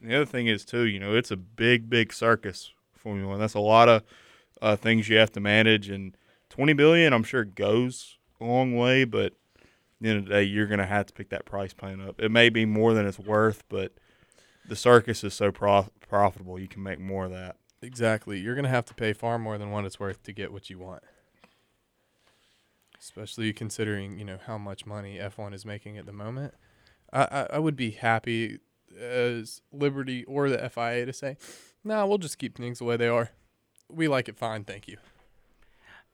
The 0.01 0.15
other 0.15 0.25
thing 0.25 0.47
is 0.47 0.63
too, 0.63 0.85
you 0.85 0.99
know, 0.99 1.15
it's 1.15 1.31
a 1.31 1.37
big, 1.37 1.89
big 1.89 2.13
circus 2.13 2.71
Formula 2.95 3.29
One. 3.29 3.39
That's 3.39 3.53
a 3.53 3.59
lot 3.59 3.89
of 3.89 4.03
uh, 4.61 4.75
things 4.75 5.09
you 5.09 5.17
have 5.17 5.31
to 5.33 5.39
manage, 5.39 5.89
and 5.89 6.15
twenty 6.49 6.73
billion, 6.73 7.13
I'm 7.13 7.23
sure, 7.23 7.43
goes 7.43 8.17
a 8.39 8.45
long 8.45 8.75
way. 8.75 9.05
But 9.05 9.33
at 9.55 9.63
the 10.01 10.09
end 10.09 10.19
of 10.19 10.25
the 10.25 10.31
day, 10.31 10.43
you're 10.43 10.67
going 10.67 10.79
to 10.79 10.85
have 10.85 11.07
to 11.07 11.13
pick 11.13 11.29
that 11.29 11.45
price 11.45 11.73
point 11.73 12.01
up. 12.01 12.19
It 12.19 12.31
may 12.31 12.49
be 12.49 12.65
more 12.65 12.93
than 12.93 13.05
it's 13.05 13.19
worth, 13.19 13.63
but 13.69 13.93
the 14.67 14.75
circus 14.75 15.23
is 15.23 15.33
so 15.33 15.51
prof- 15.51 15.89
profitable, 16.07 16.59
you 16.59 16.67
can 16.67 16.83
make 16.83 16.99
more 16.99 17.25
of 17.25 17.31
that. 17.31 17.55
Exactly. 17.81 18.39
You're 18.39 18.55
gonna 18.55 18.69
have 18.69 18.85
to 18.85 18.93
pay 18.93 19.13
far 19.13 19.37
more 19.37 19.57
than 19.57 19.71
what 19.71 19.85
it's 19.85 19.99
worth 19.99 20.23
to 20.23 20.33
get 20.33 20.51
what 20.51 20.69
you 20.69 20.79
want. 20.79 21.03
Especially 22.99 23.53
considering, 23.53 24.17
you 24.17 24.25
know, 24.25 24.39
how 24.45 24.57
much 24.57 24.85
money 24.85 25.17
F1 25.17 25.53
is 25.53 25.65
making 25.65 25.97
at 25.97 26.05
the 26.05 26.13
moment. 26.13 26.53
I, 27.13 27.21
I, 27.23 27.47
I 27.53 27.59
would 27.59 27.75
be 27.75 27.91
happy 27.91 28.59
as 28.99 29.61
Liberty 29.71 30.23
or 30.25 30.49
the 30.49 30.69
FIA 30.69 31.05
to 31.05 31.13
say, 31.13 31.37
nah, 31.83 32.05
we'll 32.05 32.17
just 32.17 32.37
keep 32.37 32.57
things 32.57 32.79
the 32.79 32.85
way 32.85 32.97
they 32.97 33.07
are. 33.07 33.29
We 33.89 34.07
like 34.07 34.27
it 34.29 34.37
fine, 34.37 34.63
thank 34.63 34.87
you. 34.87 34.97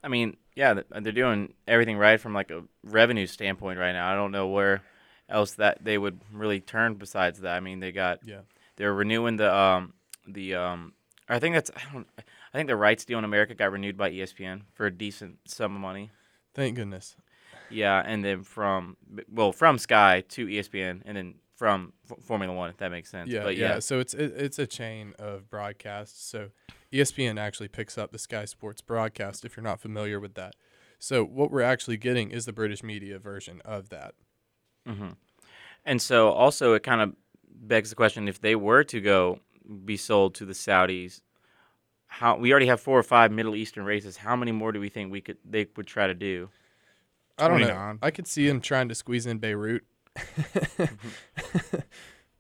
I 0.04 0.10
mean, 0.10 0.36
yeah, 0.56 0.82
they're 0.92 1.12
doing 1.14 1.54
everything 1.68 1.98
right 1.98 2.20
from 2.20 2.34
like 2.34 2.52
a 2.52 2.64
revenue 2.84 3.26
standpoint 3.26 3.80
right 3.80 3.94
now. 3.94 4.12
I 4.12 4.16
don't 4.16 4.32
know 4.32 4.48
where 4.48 4.82
else 5.30 5.54
that 5.54 5.84
they 5.84 5.98
would 5.98 6.20
really 6.32 6.60
turn 6.60 6.96
besides 6.96 7.40
that. 7.42 7.56
I 7.56 7.60
mean, 7.62 7.80
they 7.80 7.92
got 7.92 8.20
Yeah. 8.26 8.42
they're 8.76 8.94
renewing 8.94 9.38
the 9.38 9.54
um 9.54 9.94
the 10.28 10.56
um 10.56 10.94
I 11.30 11.40
think 11.40 11.56
that's 11.56 11.72
I 11.76 11.94
don't 11.94 12.08
I 12.18 12.58
think 12.58 12.68
the 12.68 12.76
rights 12.76 13.06
deal 13.06 13.18
in 13.18 13.24
America 13.24 13.56
got 13.56 13.72
renewed 13.72 13.98
by 13.98 14.12
ESPN 14.12 14.64
for 14.74 14.86
a 14.86 14.92
decent 14.92 15.38
sum 15.46 15.74
of 15.76 15.82
money. 15.82 16.12
Thank 16.54 16.76
goodness. 16.76 17.16
Yeah, 17.70 18.04
and 18.06 18.24
then 18.24 18.44
from 18.44 18.98
well 19.32 19.54
from 19.54 19.78
Sky 19.80 20.24
to 20.30 20.46
ESPN, 20.46 21.02
and 21.06 21.16
then 21.18 21.36
from 21.56 21.94
F- 22.10 22.24
Formula 22.24 22.54
One, 22.54 22.70
if 22.70 22.78
that 22.78 22.92
makes 22.92 23.10
sense. 23.10 23.30
Yeah, 23.30 23.44
but 23.44 23.56
yeah. 23.56 23.74
yeah, 23.74 23.80
So 23.80 24.00
it's 24.00 24.14
it, 24.14 24.34
it's 24.36 24.60
a 24.60 24.68
chain 24.68 25.14
of 25.20 25.50
broadcasts. 25.50 26.24
So 26.26 26.50
ESPN 26.92 27.40
actually 27.40 27.68
picks 27.68 27.98
up 27.98 28.12
the 28.12 28.20
Sky 28.20 28.46
Sports 28.46 28.82
broadcast. 28.82 29.46
If 29.46 29.56
you're 29.56 29.64
not 29.64 29.80
familiar 29.80 30.20
with 30.20 30.36
that, 30.36 30.56
so 31.00 31.24
what 31.24 31.52
we're 31.52 31.62
actually 31.62 31.98
getting 31.98 32.32
is 32.32 32.46
the 32.46 32.54
British 32.54 32.84
media 32.84 33.20
version 33.20 33.62
of 33.66 33.90
that. 33.90 34.14
hmm 34.88 35.10
And 35.86 36.02
so 36.02 36.30
also 36.30 36.74
it 36.74 36.84
kind 36.84 37.02
of 37.02 37.16
begs 37.48 37.90
the 37.90 37.96
question: 37.96 38.28
if 38.28 38.42
they 38.42 38.56
were 38.56 38.84
to 38.86 39.00
go 39.02 39.40
be 39.86 39.98
sold 39.98 40.36
to 40.36 40.46
the 40.46 40.54
Saudis, 40.54 41.22
how 42.08 42.36
we 42.38 42.52
already 42.52 42.68
have 42.68 42.82
four 42.82 43.00
or 43.00 43.04
five 43.04 43.32
Middle 43.32 43.56
Eastern 43.56 43.86
races. 43.86 44.18
How 44.18 44.36
many 44.36 44.52
more 44.52 44.72
do 44.72 44.80
we 44.80 44.90
think 44.90 45.12
we 45.12 45.22
could 45.22 45.38
they 45.46 45.68
would 45.76 45.88
try 45.88 46.08
to 46.08 46.14
do? 46.14 46.50
I 47.38 47.48
don't 47.48 47.62
know. 47.62 47.68
29. 47.68 48.00
I 48.02 48.12
could 48.12 48.28
see 48.28 48.48
him 48.48 48.62
trying 48.62 48.90
to 48.90 48.96
squeeze 48.96 49.26
in 49.26 49.40
Beirut. 49.40 49.84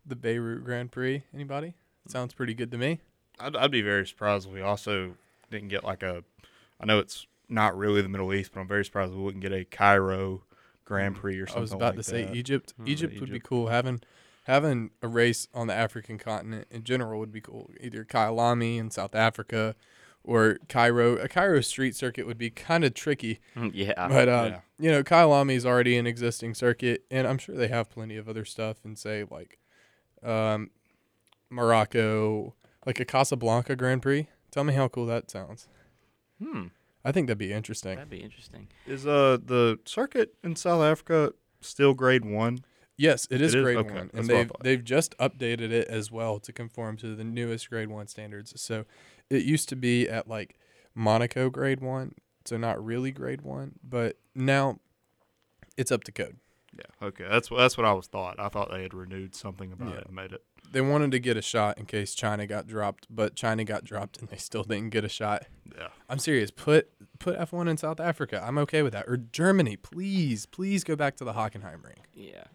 the 0.05 0.15
Beirut 0.15 0.63
Grand 0.63 0.91
Prix. 0.91 1.23
Anybody? 1.33 1.75
Sounds 2.07 2.33
pretty 2.33 2.53
good 2.53 2.71
to 2.71 2.77
me. 2.77 2.99
I'd, 3.39 3.55
I'd 3.55 3.71
be 3.71 3.81
very 3.81 4.05
surprised 4.05 4.47
if 4.47 4.53
we 4.53 4.61
also 4.61 5.15
didn't 5.49 5.69
get 5.69 5.83
like 5.83 6.03
a. 6.03 6.23
I 6.79 6.85
know 6.85 6.99
it's 6.99 7.27
not 7.49 7.77
really 7.77 8.01
the 8.01 8.09
Middle 8.09 8.33
East, 8.33 8.51
but 8.53 8.59
I'm 8.61 8.67
very 8.67 8.85
surprised 8.85 9.13
we 9.13 9.21
wouldn't 9.21 9.41
get 9.41 9.53
a 9.53 9.63
Cairo 9.65 10.43
Grand 10.85 11.15
Prix 11.15 11.39
or 11.39 11.47
something. 11.47 11.57
I 11.57 11.61
was 11.61 11.71
about 11.71 11.95
like 11.95 11.97
to 11.97 12.03
say 12.03 12.25
that. 12.25 12.35
Egypt. 12.35 12.73
Hmm, 12.77 12.87
Egypt 12.87 13.19
would 13.19 13.31
be 13.31 13.39
cool. 13.39 13.67
Having 13.67 14.01
having 14.43 14.91
a 15.01 15.07
race 15.07 15.47
on 15.53 15.67
the 15.67 15.73
African 15.73 16.17
continent 16.17 16.67
in 16.69 16.83
general 16.83 17.19
would 17.19 17.31
be 17.31 17.41
cool. 17.41 17.71
Either 17.79 18.03
Kyalami 18.03 18.77
in 18.77 18.91
South 18.91 19.15
Africa 19.15 19.75
or 20.23 20.57
Cairo. 20.69 21.17
A 21.17 21.27
Cairo 21.27 21.61
street 21.61 21.95
circuit 21.95 22.25
would 22.25 22.37
be 22.37 22.49
kind 22.49 22.83
of 22.83 22.93
tricky. 22.93 23.39
yeah. 23.73 24.07
But 24.07 24.29
uh, 24.29 24.49
yeah. 24.51 24.59
you 24.79 24.91
know, 24.91 25.03
Kyalami 25.03 25.55
is 25.55 25.65
already 25.65 25.97
an 25.97 26.07
existing 26.07 26.53
circuit, 26.53 27.03
and 27.11 27.27
I'm 27.27 27.37
sure 27.37 27.55
they 27.55 27.67
have 27.67 27.89
plenty 27.89 28.17
of 28.17 28.29
other 28.29 28.45
stuff. 28.45 28.77
And 28.83 28.97
say 28.97 29.25
like, 29.29 29.59
um, 30.23 30.71
Morocco, 31.49 32.55
like 32.85 32.99
a 32.99 33.05
Casablanca 33.05 33.75
Grand 33.75 34.01
Prix. 34.01 34.27
Tell 34.51 34.63
me 34.63 34.73
how 34.73 34.87
cool 34.87 35.05
that 35.07 35.31
sounds. 35.31 35.67
hmm. 36.41 36.67
I 37.05 37.11
think 37.11 37.27
that'd 37.27 37.37
be 37.37 37.51
interesting. 37.51 37.95
That'd 37.95 38.09
be 38.09 38.23
interesting. 38.23 38.69
Is 38.87 39.05
uh 39.05 39.37
the 39.43 39.79
circuit 39.85 40.35
in 40.43 40.55
South 40.55 40.81
Africa 40.81 41.33
still 41.59 41.93
Grade 41.93 42.23
One? 42.23 42.59
Yes, 42.95 43.27
it 43.29 43.41
is 43.41 43.53
It 43.53 43.57
is? 43.57 43.63
grade 43.63 43.77
Okay, 43.77 43.93
one, 43.93 44.09
that's 44.13 44.19
and 44.19 44.29
they've 44.29 44.51
they've 44.61 44.83
just 44.83 45.17
updated 45.17 45.71
it 45.71 45.87
as 45.87 46.11
well 46.11 46.39
to 46.39 46.53
conform 46.53 46.95
to 46.97 47.15
the 47.15 47.23
newest 47.23 47.69
grade 47.69 47.89
one 47.89 48.07
standards. 48.07 48.53
So 48.61 48.85
it 49.29 49.43
used 49.43 49.69
to 49.69 49.75
be 49.75 50.07
at 50.09 50.27
like 50.27 50.55
Monaco 50.95 51.49
grade 51.49 51.81
one, 51.81 52.13
so 52.45 52.57
not 52.57 52.83
really 52.83 53.11
grade 53.11 53.41
one, 53.41 53.73
but 53.83 54.17
now 54.35 54.79
it's 55.77 55.91
up 55.91 56.03
to 56.05 56.11
code. 56.11 56.37
Yeah. 56.75 57.07
Okay. 57.07 57.25
That's 57.29 57.51
what 57.51 57.57
that's 57.59 57.77
what 57.77 57.85
I 57.85 57.93
was 57.93 58.07
thought. 58.07 58.39
I 58.39 58.49
thought 58.49 58.71
they 58.71 58.81
had 58.83 58.93
renewed 58.93 59.35
something 59.35 59.71
about 59.71 59.89
Yeah. 59.89 59.97
it 59.99 60.05
and 60.07 60.15
made 60.15 60.31
it. 60.33 60.43
They 60.71 60.81
wanted 60.81 61.11
to 61.11 61.19
get 61.19 61.37
a 61.37 61.41
shot 61.41 61.77
in 61.77 61.85
case 61.85 62.15
China 62.15 62.47
got 62.47 62.65
dropped, 62.65 63.05
but 63.09 63.35
China 63.35 63.63
got 63.63 63.83
dropped 63.83 64.17
and 64.19 64.27
they 64.29 64.37
still 64.37 64.63
didn't 64.63 64.89
get 64.89 65.03
a 65.05 65.09
shot. 65.09 65.45
Yeah. 65.77 65.89
I'm 66.09 66.17
serious. 66.17 66.49
Put 66.49 66.89
put 67.19 67.37
F1 67.37 67.69
in 67.69 67.77
South 67.77 67.99
Africa. 67.99 68.43
I'm 68.43 68.57
okay 68.59 68.81
with 68.81 68.93
that. 68.93 69.05
Or 69.07 69.17
Germany, 69.17 69.75
please, 69.77 70.47
please 70.47 70.83
go 70.83 70.95
back 70.95 71.15
to 71.17 71.23
the 71.23 71.33
Hockenheimring. 71.33 71.97
Yeah. 72.13 72.45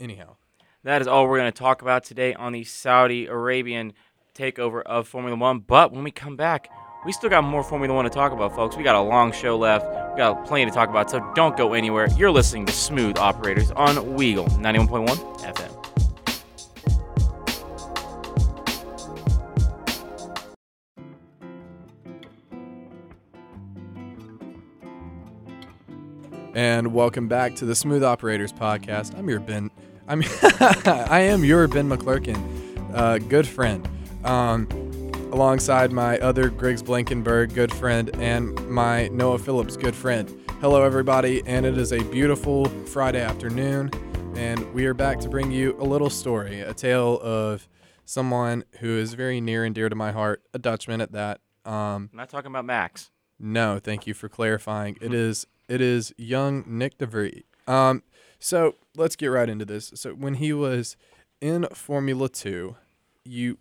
Anyhow, 0.00 0.36
That 0.84 1.02
is 1.02 1.08
all 1.08 1.26
we're 1.28 1.38
going 1.38 1.52
to 1.52 1.58
talk 1.58 1.82
about 1.82 2.04
today 2.04 2.32
on 2.34 2.52
the 2.52 2.64
Saudi 2.64 3.26
Arabian 3.26 3.92
takeover 4.38 4.82
of 4.82 5.08
Formula 5.08 5.36
One. 5.36 5.58
But 5.58 5.92
when 5.92 6.04
we 6.04 6.10
come 6.10 6.36
back, 6.36 6.70
we 7.04 7.12
still 7.12 7.30
got 7.30 7.42
more 7.42 7.62
Formula 7.62 7.94
One 7.94 8.04
to 8.04 8.10
talk 8.10 8.32
about, 8.32 8.54
folks. 8.54 8.76
We 8.76 8.84
got 8.84 8.94
a 8.94 9.00
long 9.00 9.32
show 9.32 9.58
left. 9.58 9.86
We 10.12 10.18
got 10.18 10.46
plenty 10.46 10.66
to 10.66 10.70
talk 10.70 10.88
about, 10.88 11.10
so 11.10 11.20
don't 11.34 11.56
go 11.56 11.74
anywhere. 11.74 12.08
You're 12.16 12.30
listening 12.30 12.66
to 12.66 12.72
Smooth 12.72 13.18
Operators 13.18 13.70
on 13.72 13.96
Weagle 13.96 14.48
91.1 14.58 15.16
FM. 15.40 15.74
and 26.54 26.92
welcome 26.92 27.28
back 27.28 27.54
to 27.54 27.64
the 27.64 27.74
Smooth 27.74 28.02
Operators 28.02 28.52
podcast. 28.52 29.16
I'm 29.16 29.28
your 29.28 29.38
Ben. 29.38 29.70
I'm 30.08 30.24
I 30.42 31.20
am 31.20 31.44
your 31.44 31.68
Ben 31.68 31.88
McClurkin, 31.88 32.92
uh, 32.92 33.18
good 33.18 33.46
friend. 33.46 33.88
Um, 34.24 34.66
alongside 35.32 35.92
my 35.92 36.18
other 36.18 36.48
Griggs 36.50 36.82
Blankenberg 36.82 37.54
good 37.54 37.72
friend 37.72 38.10
and 38.16 38.54
my 38.68 39.08
Noah 39.08 39.38
Phillips 39.38 39.76
good 39.76 39.94
friend. 39.94 40.34
Hello, 40.60 40.82
everybody, 40.82 41.42
and 41.46 41.64
it 41.64 41.78
is 41.78 41.92
a 41.92 42.02
beautiful 42.04 42.64
Friday 42.86 43.20
afternoon, 43.20 43.90
and 44.34 44.72
we 44.74 44.86
are 44.86 44.94
back 44.94 45.20
to 45.20 45.28
bring 45.28 45.52
you 45.52 45.76
a 45.78 45.84
little 45.84 46.10
story, 46.10 46.60
a 46.60 46.74
tale 46.74 47.20
of 47.22 47.68
someone 48.04 48.64
who 48.80 48.96
is 48.98 49.14
very 49.14 49.40
near 49.40 49.64
and 49.64 49.74
dear 49.74 49.88
to 49.88 49.94
my 49.94 50.10
heart, 50.10 50.42
a 50.52 50.58
Dutchman 50.58 51.00
at 51.00 51.12
that. 51.12 51.40
Um, 51.64 52.10
I'm 52.12 52.16
not 52.16 52.28
talking 52.28 52.50
about 52.50 52.64
Max. 52.64 53.10
no, 53.38 53.78
thank 53.78 54.06
you 54.06 54.14
for 54.14 54.28
clarifying. 54.28 54.96
It 55.00 55.14
is 55.14 55.46
it 55.68 55.80
is 55.80 56.12
young 56.16 56.64
Nyck 56.64 56.98
de 56.98 57.06
Vries. 57.06 57.44
Um, 57.68 58.02
so 58.40 58.74
let's 58.96 59.14
get 59.14 59.26
right 59.28 59.48
into 59.48 59.64
this. 59.64 59.92
So 59.94 60.12
when 60.12 60.34
he 60.34 60.52
was 60.52 60.96
in 61.40 61.66
Formula 61.72 62.28
Two, 62.28 62.76
you, 63.24 63.58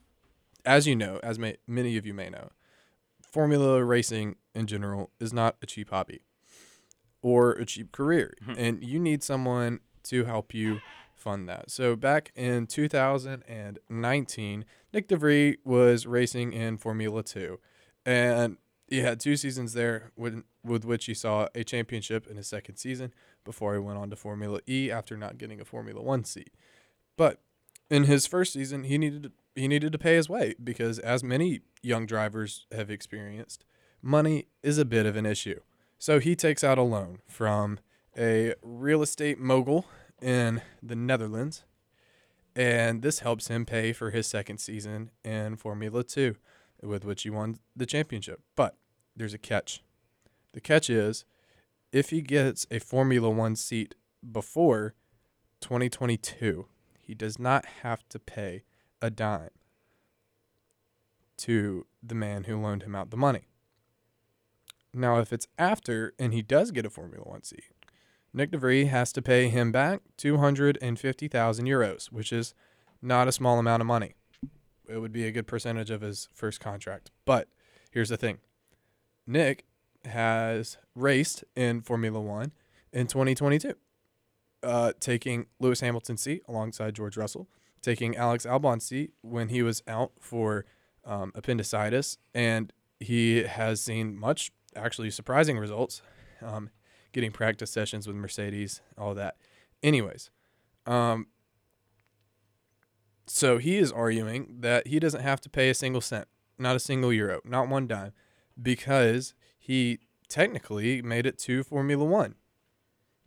as 0.67 0.85
you 0.85 0.95
know, 0.95 1.19
as 1.23 1.39
may, 1.39 1.57
many 1.65 1.97
of 1.97 2.05
you 2.05 2.13
may 2.13 2.29
know, 2.29 2.49
Formula 3.31 3.83
racing 3.83 4.35
in 4.53 4.67
general 4.67 5.11
is 5.19 5.33
not 5.33 5.55
a 5.61 5.65
cheap 5.65 5.89
hobby 5.89 6.21
or 7.21 7.53
a 7.53 7.65
cheap 7.65 7.91
career, 7.91 8.33
hmm. 8.45 8.53
and 8.57 8.83
you 8.83 8.99
need 8.99 9.23
someone 9.23 9.79
to 10.03 10.25
help 10.25 10.53
you 10.53 10.79
fund 11.15 11.49
that. 11.49 11.71
So 11.71 11.95
back 11.95 12.31
in 12.35 12.67
2019, 12.67 14.65
Nyck 14.93 15.07
de 15.07 15.17
Vries 15.17 15.57
was 15.63 16.05
racing 16.05 16.53
in 16.53 16.77
Formula 16.77 17.23
Two, 17.23 17.59
and 18.05 18.57
he 18.87 18.99
had 18.99 19.19
two 19.19 19.35
seasons 19.35 19.73
there 19.73 20.11
with, 20.15 20.43
with 20.63 20.85
which 20.85 21.05
he 21.05 21.13
saw 21.13 21.47
a 21.53 21.63
championship 21.63 22.27
in 22.27 22.37
his 22.37 22.47
second 22.47 22.77
season 22.77 23.13
before 23.43 23.73
he 23.73 23.79
went 23.79 23.97
on 23.97 24.09
to 24.09 24.15
Formula 24.15 24.59
E 24.67 24.89
after 24.91 25.17
not 25.17 25.37
getting 25.37 25.59
a 25.59 25.65
Formula 25.65 26.01
One 26.01 26.23
seat. 26.23 26.51
But 27.17 27.41
in 27.89 28.03
his 28.03 28.27
first 28.27 28.53
season, 28.53 28.83
he 28.83 28.97
needed 28.97 29.23
to, 29.23 29.31
he 29.57 29.67
needed 29.67 29.91
to 29.91 29.97
pay 29.97 30.15
his 30.15 30.29
way 30.29 30.55
because, 30.63 30.99
as 30.99 31.23
many 31.23 31.61
young 31.81 32.05
drivers 32.05 32.65
have 32.71 32.89
experienced, 32.89 33.65
money 34.01 34.47
is 34.63 34.77
a 34.77 34.85
bit 34.85 35.05
of 35.05 35.15
an 35.15 35.25
issue. 35.25 35.59
So 35.97 36.19
he 36.19 36.35
takes 36.35 36.63
out 36.63 36.77
a 36.77 36.83
loan 36.83 37.19
from 37.27 37.79
a 38.17 38.53
real 38.61 39.01
estate 39.01 39.39
mogul 39.39 39.85
in 40.21 40.61
the 40.81 40.95
Netherlands, 40.95 41.63
and 42.55 43.01
this 43.01 43.19
helps 43.19 43.47
him 43.47 43.65
pay 43.65 43.93
for 43.93 44.11
his 44.11 44.27
second 44.27 44.59
season 44.59 45.11
in 45.23 45.57
Formula 45.57 46.03
Two 46.03 46.35
with 46.81 47.03
which 47.03 47.23
he 47.23 47.29
won 47.29 47.57
the 47.75 47.85
championship. 47.85 48.41
But 48.55 48.75
there's 49.15 49.33
a 49.33 49.39
catch. 49.39 49.83
The 50.53 50.61
catch 50.61 50.89
is 50.89 51.25
if 51.91 52.09
he 52.09 52.21
gets 52.21 52.67
a 52.69 52.79
Formula 52.79 53.29
One 53.29 53.55
seat 53.55 53.95
before 54.31 54.93
2022, 55.61 56.67
he 57.01 57.15
does 57.15 57.39
not 57.39 57.65
have 57.81 58.07
to 58.09 58.19
pay 58.19 58.63
a 59.01 59.09
dime 59.09 59.49
to 61.37 61.85
the 62.01 62.15
man 62.15 62.45
who 62.45 62.59
loaned 62.59 62.83
him 62.83 62.95
out 62.95 63.09
the 63.09 63.17
money. 63.17 63.47
Now, 64.93 65.19
if 65.19 65.31
it's 65.31 65.47
after 65.59 66.13
and 66.17 66.33
he 66.33 66.41
does 66.41 66.71
get 66.71 66.85
a 66.85 66.89
Formula 66.89 67.23
One 67.23 67.43
seat, 67.43 67.65
Nyck 68.35 68.51
de 68.51 68.57
Vries 68.57 68.89
has 68.89 69.11
to 69.13 69.21
pay 69.21 69.49
him 69.49 69.71
back 69.71 70.01
250,000 70.17 71.65
euros, 71.65 72.11
which 72.11 72.33
is 72.33 72.53
not 73.01 73.27
a 73.27 73.31
small 73.31 73.59
amount 73.59 73.81
of 73.81 73.87
money 73.87 74.15
it 74.87 74.99
would 74.99 75.11
be 75.11 75.25
a 75.25 75.31
good 75.31 75.47
percentage 75.47 75.91
of 75.91 76.01
his 76.01 76.29
first 76.33 76.59
contract. 76.59 77.11
But 77.25 77.47
here's 77.91 78.09
the 78.09 78.17
thing 78.17 78.39
Nick 79.25 79.65
has 80.05 80.77
raced 80.95 81.43
in 81.55 81.81
Formula 81.81 82.19
One 82.19 82.51
in 82.93 83.07
2022, 83.07 83.73
uh, 84.63 84.93
taking 84.99 85.47
Lewis 85.59 85.81
Hamilton's 85.81 86.21
seat 86.21 86.43
alongside 86.47 86.95
George 86.95 87.17
Russell, 87.17 87.47
taking 87.81 88.15
Alex 88.15 88.45
Albon's 88.45 88.85
seat 88.85 89.11
when 89.21 89.49
he 89.49 89.61
was 89.61 89.83
out 89.87 90.11
for 90.19 90.65
um, 91.05 91.31
appendicitis. 91.35 92.17
And 92.33 92.71
he 92.99 93.43
has 93.43 93.81
seen 93.81 94.17
much, 94.17 94.51
actually 94.75 95.11
surprising 95.11 95.57
results, 95.57 96.01
um, 96.41 96.69
getting 97.11 97.31
practice 97.31 97.71
sessions 97.71 98.07
with 98.07 98.15
Mercedes, 98.15 98.81
all 98.97 99.13
that. 99.15 99.37
Anyways, 99.83 100.29
um, 100.85 101.27
so 103.27 103.57
he 103.57 103.77
is 103.77 103.91
arguing 103.91 104.57
that 104.59 104.87
he 104.87 104.99
doesn't 104.99 105.21
have 105.21 105.41
to 105.41 105.49
pay 105.49 105.69
a 105.69 105.73
single 105.73 106.01
cent, 106.01 106.27
not 106.57 106.75
a 106.75 106.79
single 106.79 107.11
euro, 107.11 107.41
not 107.43 107.67
one 107.67 107.87
dime, 107.87 108.13
because 108.59 109.33
he 109.59 109.99
technically 110.29 111.01
made 111.01 111.25
it 111.25 111.37
to 111.39 111.63
Formula 111.63 112.03
One 112.03 112.35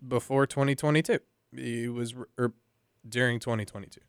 before 0.07 0.47
2022. 0.47 1.19
He 1.55 1.89
was 1.89 2.15
or 2.39 2.55
during 3.07 3.41
2022. 3.41 4.01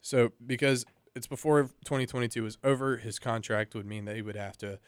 So 0.00 0.32
because 0.44 0.84
it's 1.14 1.26
before 1.26 1.62
2022 1.84 2.46
is 2.46 2.58
over, 2.62 2.98
his 2.98 3.18
contract 3.18 3.74
would 3.74 3.86
mean 3.86 4.04
that 4.04 4.16
he 4.16 4.22
would 4.22 4.36
have 4.36 4.56
to 4.58 4.78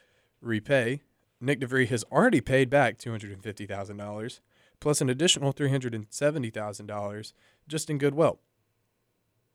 repay. 0.40 1.02
Nyck 1.42 1.61
de 1.61 1.66
Vries 1.66 1.90
has 1.90 2.04
already 2.04 2.40
paid 2.40 2.71
back 2.71 2.99
$250,000 2.99 4.40
plus 4.81 5.00
an 5.00 5.09
additional 5.09 5.52
$370,000 5.52 7.33
just 7.69 7.88
in 7.88 7.99
goodwill. 7.99 8.40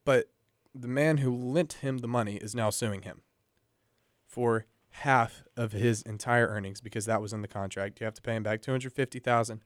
But 0.05 0.29
the 0.73 0.87
man 0.87 1.17
who 1.17 1.35
lent 1.35 1.73
him 1.73 1.99
the 1.99 2.07
money 2.07 2.35
is 2.37 2.55
now 2.55 2.69
suing 2.69 3.01
him 3.01 3.21
for 4.25 4.65
half 4.89 5.43
of 5.55 5.73
his 5.73 6.01
entire 6.03 6.47
earnings 6.47 6.81
because 6.81 7.05
that 7.05 7.21
was 7.21 7.33
in 7.33 7.41
the 7.41 7.47
contract. 7.47 7.99
You 7.99 8.05
have 8.05 8.13
to 8.15 8.21
pay 8.21 8.35
him 8.35 8.43
back 8.43 8.61
250,000 8.61 9.61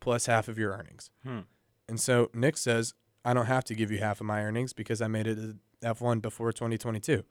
plus 0.00 0.26
half 0.26 0.48
of 0.48 0.58
your 0.58 0.72
earnings. 0.72 1.10
Hmm. 1.24 1.40
And 1.88 1.98
so 1.98 2.30
Nick 2.34 2.56
says, 2.56 2.94
I 3.28 3.34
don't 3.34 3.44
have 3.44 3.64
to 3.64 3.74
give 3.74 3.90
you 3.90 3.98
half 3.98 4.22
of 4.22 4.26
my 4.26 4.42
earnings 4.42 4.72
because 4.72 5.02
I 5.02 5.06
made 5.06 5.26
it 5.26 5.34
to 5.34 5.56
F1 5.82 6.22
before 6.22 6.50
2022 6.50 7.24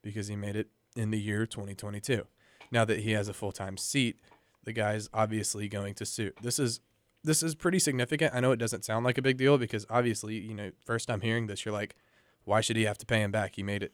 because 0.00 0.28
he 0.28 0.34
made 0.34 0.56
it 0.56 0.68
in 0.96 1.10
the 1.10 1.20
year 1.20 1.44
2022. 1.44 2.26
Now 2.70 2.86
that 2.86 3.00
he 3.00 3.10
has 3.12 3.28
a 3.28 3.34
full 3.34 3.52
time 3.52 3.76
seat, 3.76 4.18
the 4.64 4.72
guy's 4.72 5.10
obviously 5.12 5.68
going 5.68 5.92
to 5.96 6.06
sue. 6.06 6.30
This 6.40 6.58
is 6.58 6.80
this 7.22 7.42
is 7.42 7.54
pretty 7.54 7.78
significant. 7.78 8.34
I 8.34 8.40
know 8.40 8.52
it 8.52 8.56
doesn't 8.56 8.86
sound 8.86 9.04
like 9.04 9.18
a 9.18 9.22
big 9.22 9.36
deal 9.36 9.58
because 9.58 9.84
obviously, 9.90 10.38
you 10.38 10.54
know, 10.54 10.70
first 10.86 11.06
time 11.06 11.20
hearing 11.20 11.48
this, 11.48 11.66
you're 11.66 11.74
like, 11.74 11.96
why 12.44 12.62
should 12.62 12.76
he 12.76 12.84
have 12.84 12.96
to 12.96 13.06
pay 13.06 13.20
him 13.20 13.30
back? 13.30 13.56
He 13.56 13.62
made 13.62 13.82
it. 13.82 13.92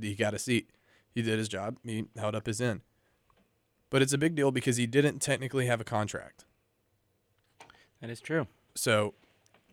He 0.00 0.16
got 0.16 0.34
a 0.34 0.40
seat. 0.40 0.70
He 1.14 1.22
did 1.22 1.38
his 1.38 1.48
job. 1.48 1.78
He 1.84 2.06
held 2.16 2.34
up 2.34 2.46
his 2.46 2.60
end. 2.60 2.80
But 3.90 4.02
it's 4.02 4.12
a 4.12 4.18
big 4.18 4.34
deal 4.34 4.50
because 4.50 4.76
he 4.76 4.88
didn't 4.88 5.20
technically 5.20 5.66
have 5.66 5.80
a 5.80 5.84
contract. 5.84 6.46
That 8.00 8.10
is 8.10 8.20
true. 8.20 8.48
So, 8.74 9.14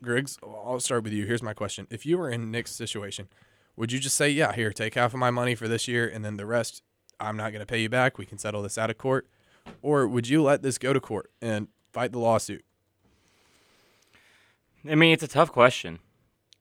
Griggs, 0.04 0.38
I'll 0.44 0.80
start 0.80 1.04
with 1.04 1.14
you. 1.14 1.26
Here's 1.26 1.42
my 1.42 1.54
question: 1.54 1.88
If 1.90 2.06
you 2.06 2.18
were 2.18 2.30
in 2.30 2.52
Nick's 2.52 2.72
situation, 2.72 3.28
would 3.76 3.92
you 3.92 4.00
just 4.00 4.16
say, 4.16 4.30
"Yeah, 4.30 4.54
here, 4.54 4.72
take 4.72 4.96
half 4.96 5.14
of 5.14 5.20
my 5.20 5.32
money 5.32 5.56
for 5.56 5.68
this 5.68 5.88
year, 5.88 6.08
and 6.08 6.24
then 6.24 6.38
the 6.38 6.46
rest, 6.46 6.84
I'm 7.20 7.38
not 7.38 7.52
going 7.52 7.62
to 7.62 7.66
pay 7.66 7.82
you 7.82 7.90
back. 7.90 8.18
We 8.18 8.26
can 8.26 8.38
settle 8.38 8.62
this 8.62 8.78
out 8.78 8.90
of 8.90 8.98
court," 8.98 9.28
or 9.82 10.08
would 10.08 10.28
you 10.28 10.44
let 10.44 10.62
this 10.62 10.78
go 10.78 10.94
to 10.94 11.00
court 11.00 11.32
and 11.42 11.68
fight 11.92 12.12
the 12.12 12.20
lawsuit? 12.20 12.64
I 14.90 14.96
mean, 14.96 15.14
it's 15.14 15.24
a 15.24 15.28
tough 15.28 15.52
question. 15.52 16.00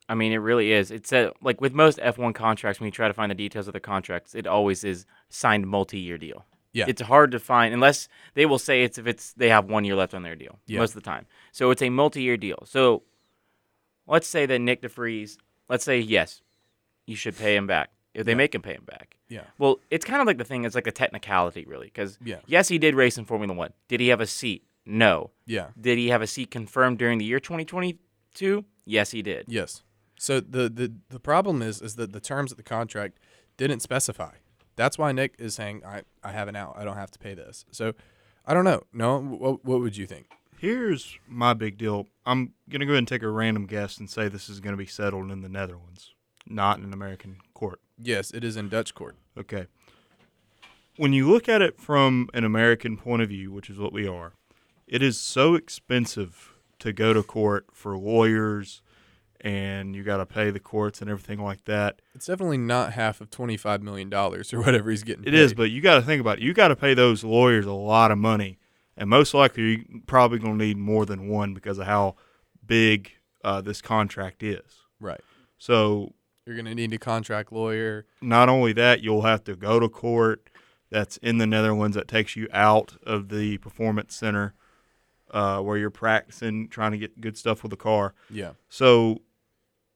I 0.09 0.15
mean, 0.15 0.33
it 0.33 0.37
really 0.37 0.73
is. 0.73 0.91
It's 0.91 1.13
a, 1.13 1.33
like 1.43 1.61
with 1.61 1.73
most 1.73 1.99
F1 1.99 2.35
contracts, 2.35 2.81
when 2.81 2.87
you 2.87 2.91
try 2.93 3.09
to 3.09 3.15
find 3.15 3.31
the 3.31 3.35
details 3.35 3.67
of 3.67 3.73
the 3.73 3.81
contracts, 3.81 4.35
it 4.35 4.47
always 4.47 4.85
is 4.85 5.07
signed 5.29 5.67
multi-year 5.67 6.19
deal. 6.19 6.45
Yeah. 6.73 6.85
It's 6.89 7.03
hard 7.03 7.33
to 7.33 7.39
find 7.39 7.75
unless 7.75 8.09
they 8.35 8.47
will 8.47 8.59
say 8.59 8.83
it's 8.83 8.99
if 8.99 9.07
it's 9.07 9.33
they 9.35 9.49
have 9.49 9.67
one 9.67 9.85
year 9.85 9.95
left 9.95 10.15
on 10.15 10.23
their 10.23 10.35
deal 10.37 10.59
Yeah. 10.67 10.79
most 10.81 10.91
of 10.91 11.03
the 11.03 11.09
time. 11.11 11.27
So 11.51 11.71
it's 11.71 11.83
a 11.83 11.91
multi-year 11.91 12.37
deal. 12.37 12.63
So 12.67 13.03
let's 14.07 14.27
say 14.27 14.47
that 14.47 14.61
Nyck 14.61 14.81
de 14.83 14.89
Vries, 14.89 15.39
let's 15.69 15.85
say 15.85 15.99
yes, 15.99 16.41
you 17.07 17.17
should 17.17 17.37
pay 17.37 17.57
him 17.57 17.67
back 17.67 17.91
if 18.15 18.25
they 18.27 18.33
Yeah. 18.33 18.37
make 18.37 18.55
him 18.55 18.63
pay 18.63 18.75
him 18.75 18.85
back. 18.85 19.17
Yeah. 19.29 19.45
Well, 19.59 19.81
it's 19.91 20.05
kind 20.05 20.21
of 20.21 20.27
like 20.27 20.39
the 20.39 20.45
thing. 20.45 20.65
It's 20.65 20.75
like 20.75 20.87
a 20.87 20.93
technicality, 20.93 21.65
really, 21.65 21.87
because 21.87 22.19
Yeah. 22.25 22.41
yes, 22.47 22.69
he 22.69 22.79
did 22.79 22.95
race 22.95 23.17
in 23.19 23.25
Formula 23.25 23.55
One. 23.55 23.73
Did 23.89 24.01
he 24.01 24.09
have 24.09 24.21
a 24.21 24.27
seat? 24.27 24.65
No. 24.85 25.31
Yeah. 25.47 25.69
Did 25.81 25.97
he 25.99 26.09
have 26.09 26.23
a 26.23 26.27
seat 26.27 26.51
confirmed 26.51 26.99
during 26.99 27.19
the 27.19 27.25
year 27.25 27.41
2022? 27.41 28.65
Yes, 28.85 29.11
he 29.13 29.23
did. 29.23 29.47
Yes. 29.49 29.83
So 30.19 30.41
the, 30.41 30.69
the 30.69 30.93
the 31.09 31.19
problem 31.21 31.63
is 31.63 31.81
is 31.83 31.97
that 31.97 32.13
the 32.13 32.21
terms 32.21 32.51
of 32.53 32.57
the 32.57 32.63
contract 32.63 33.19
didn't 33.57 33.81
specify. 33.81 34.35
That's 34.77 34.97
why 34.99 35.13
Nick 35.13 35.35
is 35.39 35.55
saying 35.55 35.83
I, 35.85 36.03
I 36.23 36.33
have 36.33 36.49
an 36.49 36.57
out. 36.57 36.75
I 36.77 36.85
don't 36.85 36.97
have 36.97 37.11
to 37.13 37.19
pay 37.19 37.35
this. 37.35 37.65
So 37.71 37.93
I 38.47 38.55
don't 38.55 38.65
know. 38.65 38.83
No, 38.93 39.19
what, 39.21 39.65
what 39.65 39.81
would 39.81 39.97
you 39.97 40.07
think? 40.07 40.27
Here's 40.63 41.19
my 41.27 41.55
big 41.55 41.77
deal. 41.77 42.07
I'm 42.25 42.53
going 42.71 42.79
to 42.79 42.87
go 42.87 42.93
ahead 42.93 42.99
and 42.99 43.09
take 43.09 43.25
a 43.25 43.29
random 43.29 43.67
guess 43.67 43.99
and 43.99 44.09
say 44.09 44.29
this 44.29 44.49
is 44.49 44.61
going 44.61 44.75
to 44.75 44.77
be 44.77 44.87
settled 44.87 45.33
in 45.33 45.43
the 45.43 45.49
Netherlands, 45.49 46.15
not 46.47 46.79
in 46.79 46.85
an 46.85 46.93
American 46.93 47.39
court. 47.53 47.81
Yes, 47.99 48.31
it 48.31 48.45
is 48.45 48.57
in 48.57 48.69
Dutch 48.69 48.95
court. 48.95 49.17
Okay. 49.37 49.67
When 50.99 51.13
you 51.13 51.29
look 51.29 51.49
at 51.49 51.63
it 51.63 51.81
from 51.81 52.29
an 52.33 52.45
American 52.45 52.97
point 52.97 53.23
of 53.23 53.31
view, 53.31 53.51
which 53.51 53.69
is 53.69 53.77
what 53.77 53.93
we 53.93 54.07
are, 54.07 54.35
it 54.87 55.03
is 55.03 55.19
so 55.19 55.57
expensive 55.57 56.53
to 56.79 56.93
go 56.93 57.13
to 57.13 57.25
court 57.25 57.67
for 57.73 57.99
lawyers 57.99 58.83
and 59.41 59.97
you 59.97 60.05
got 60.05 60.19
to 60.19 60.27
pay 60.27 60.51
the 60.53 60.61
courts 60.61 61.01
and 61.01 61.11
everything 61.11 61.43
like 61.43 61.65
that. 61.65 62.01
It's 62.15 62.27
definitely 62.27 62.59
not 62.59 62.93
half 62.93 63.21
of 63.21 63.31
twenty 63.31 63.57
five 63.57 63.83
million 63.83 64.09
dollars 64.09 64.55
or 64.55 64.61
whatever 64.61 64.91
he's 64.91 65.03
getting. 65.03 65.25
It 65.25 65.35
is, 65.35 65.51
paid. 65.51 65.57
but 65.57 65.71
you 65.73 65.81
got 65.81 65.97
to 65.97 66.03
think 66.03 66.21
about 66.21 66.39
it. 66.39 66.45
You 66.45 66.55
got 66.55 66.69
to 66.69 66.77
pay 66.77 66.95
those 66.95 67.25
lawyers 67.25 67.67
a 67.67 67.73
lot 67.73 68.13
of 68.13 68.19
money, 68.19 68.61
and 68.97 69.09
most 69.09 69.35
likely 69.35 69.63
you're 69.89 70.01
probably 70.07 70.39
going 70.39 70.59
to 70.59 70.65
need 70.65 70.77
more 70.77 71.07
than 71.07 71.29
one 71.29 71.55
because 71.55 71.79
of 71.79 71.87
how 71.87 72.17
big 72.67 73.13
uh, 73.45 73.61
this 73.61 73.81
contract 73.83 74.43
is. 74.43 74.63
right. 75.01 75.21
So 75.59 76.13
You're 76.45 76.57
gonna 76.57 76.75
need 76.75 76.93
a 76.93 76.99
contract 76.99 77.53
lawyer. 77.53 78.05
not 78.21 78.49
only 78.49 78.73
that, 78.73 79.03
you'll 79.03 79.23
have 79.23 79.45
to 79.45 79.55
go 79.55 79.79
to 79.79 79.89
court. 79.89 80.49
That's 80.91 81.17
in 81.19 81.39
the 81.39 81.47
Netherlands. 81.47 81.97
That 81.97 82.09
takes 82.09 82.35
you 82.37 82.49
out 82.53 82.97
of 83.05 83.29
the 83.29 83.59
performance 83.59 84.15
center 84.15 84.55
uh, 85.31 85.61
where 85.61 85.79
you're 85.79 85.89
practicing, 85.91 86.69
trying 86.69 86.93
to 86.93 86.99
get 86.99 87.21
good 87.21 87.39
stuff 87.39 87.63
with 87.63 87.71
the 87.71 87.77
car. 87.77 88.13
Yeah. 88.29 88.53
So 88.69 89.23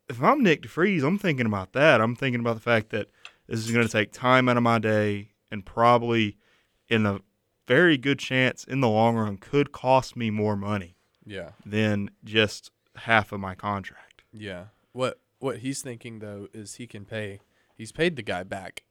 if 0.08 0.22
I'm 0.22 0.42
Nyck 0.44 0.62
de 0.62 0.68
Vries, 0.68 1.02
I'm 1.02 1.18
thinking 1.18 1.46
about 1.46 1.72
that. 1.72 2.00
I'm 2.00 2.14
thinking 2.16 2.40
about 2.40 2.54
the 2.54 2.62
fact 2.62 2.90
that 2.90 3.08
this 3.48 3.58
is 3.60 3.70
going 3.70 3.84
to 3.86 3.92
take 3.92 4.12
time 4.12 4.48
out 4.48 4.56
of 4.56 4.62
my 4.62 4.78
day 4.78 5.30
and 5.50 5.66
probably, 5.66 6.36
in 6.88 7.04
a 7.06 7.20
very 7.66 7.96
good 7.98 8.18
chance, 8.18 8.64
in 8.64 8.80
the 8.80 8.88
long 8.88 9.16
run, 9.16 9.36
could 9.36 9.72
cost 9.72 10.16
me 10.16 10.30
more 10.30 10.56
money 10.56 10.96
Yeah. 11.24 11.52
than 11.64 12.10
just 12.24 12.70
half 12.96 13.32
of 13.32 13.40
my 13.40 13.54
contract. 13.54 14.22
Yeah. 14.32 14.66
What 14.92 15.20
what 15.38 15.58
he's 15.58 15.82
thinking 15.82 16.20
though 16.20 16.48
is 16.54 16.76
he 16.76 16.86
can 16.86 17.04
pay. 17.04 17.40
He's 17.74 17.92
paid 17.92 18.16
the 18.16 18.22
guy 18.22 18.42
back 18.42 18.84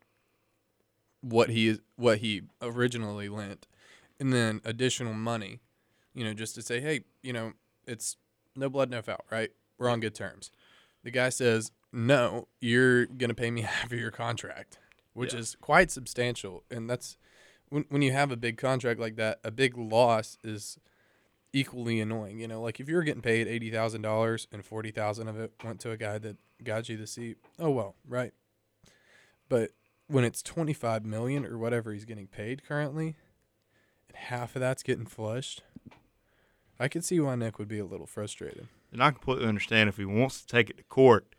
what 1.21 1.49
he 1.49 1.67
is 1.69 1.79
what 1.95 2.19
he 2.19 2.43
originally 2.61 3.29
lent, 3.29 3.67
and 4.19 4.31
then 4.31 4.61
additional 4.63 5.13
money. 5.13 5.59
You 6.13 6.23
know, 6.23 6.33
just 6.33 6.55
to 6.55 6.61
say, 6.61 6.79
hey, 6.79 7.01
you 7.23 7.33
know, 7.33 7.53
it's 7.85 8.15
no 8.55 8.69
blood, 8.69 8.89
no 8.89 9.01
foul, 9.01 9.25
right? 9.31 9.51
We're 9.77 9.89
on 9.89 9.99
good 9.99 10.15
terms. 10.15 10.49
The 11.03 11.11
guy 11.11 11.29
says, 11.29 11.71
no, 11.91 12.47
you're 12.61 13.05
gonna 13.05 13.33
pay 13.33 13.51
me 13.51 13.61
half 13.63 13.91
of 13.91 13.99
your 13.99 14.11
contract, 14.11 14.77
which 15.13 15.33
Yeah. 15.33 15.39
is 15.39 15.55
quite 15.59 15.91
substantial, 15.91 16.63
and 16.71 16.89
that's 16.89 17.17
when 17.69 17.85
when 17.89 18.01
you 18.01 18.11
have 18.11 18.31
a 18.31 18.37
big 18.37 18.57
contract 18.57 18.99
like 18.99 19.15
that, 19.15 19.39
a 19.43 19.51
big 19.51 19.77
loss 19.77 20.37
is 20.43 20.77
equally 21.53 21.99
annoying. 21.99 22.39
You 22.39 22.47
know, 22.47 22.61
like 22.61 22.79
if 22.79 22.89
you 22.89 22.95
were 22.95 23.03
getting 23.03 23.21
paid 23.21 23.47
eighty 23.47 23.71
thousand 23.71 24.01
dollars 24.01 24.47
and 24.51 24.63
forty 24.63 24.91
thousand 24.91 25.27
of 25.27 25.39
it 25.39 25.53
went 25.63 25.79
to 25.81 25.91
a 25.91 25.97
guy 25.97 26.17
that 26.19 26.37
got 26.63 26.89
you 26.89 26.97
the 26.97 27.07
seat, 27.07 27.37
oh 27.59 27.71
well, 27.71 27.95
right. 28.07 28.33
But 29.49 29.71
when 30.07 30.23
it's 30.23 30.41
twenty 30.41 30.73
five 30.73 31.05
million 31.05 31.45
or 31.45 31.57
whatever 31.57 31.93
he's 31.93 32.05
getting 32.05 32.27
paid 32.27 32.65
currently, 32.65 33.15
and 34.07 34.17
half 34.17 34.55
of 34.55 34.59
that's 34.59 34.83
getting 34.83 35.05
flushed, 35.05 35.63
I 36.79 36.87
could 36.87 37.05
see 37.05 37.19
why 37.19 37.35
Nick 37.35 37.57
would 37.57 37.67
be 37.67 37.79
a 37.79 37.85
little 37.85 38.07
frustrated. 38.07 38.67
And 38.91 39.03
I 39.03 39.11
completely 39.11 39.47
understand 39.47 39.89
if 39.89 39.97
he 39.97 40.05
wants 40.05 40.41
to 40.41 40.47
take 40.47 40.69
it 40.69 40.77
to 40.77 40.83
court, 40.83 41.35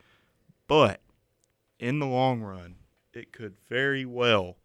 but 0.67 1.01
in 1.79 1.99
the 1.99 2.07
long 2.07 2.43
run, 2.43 2.77
it 3.13 3.33
could 3.33 3.57
very 3.69 4.05
well 4.05 4.57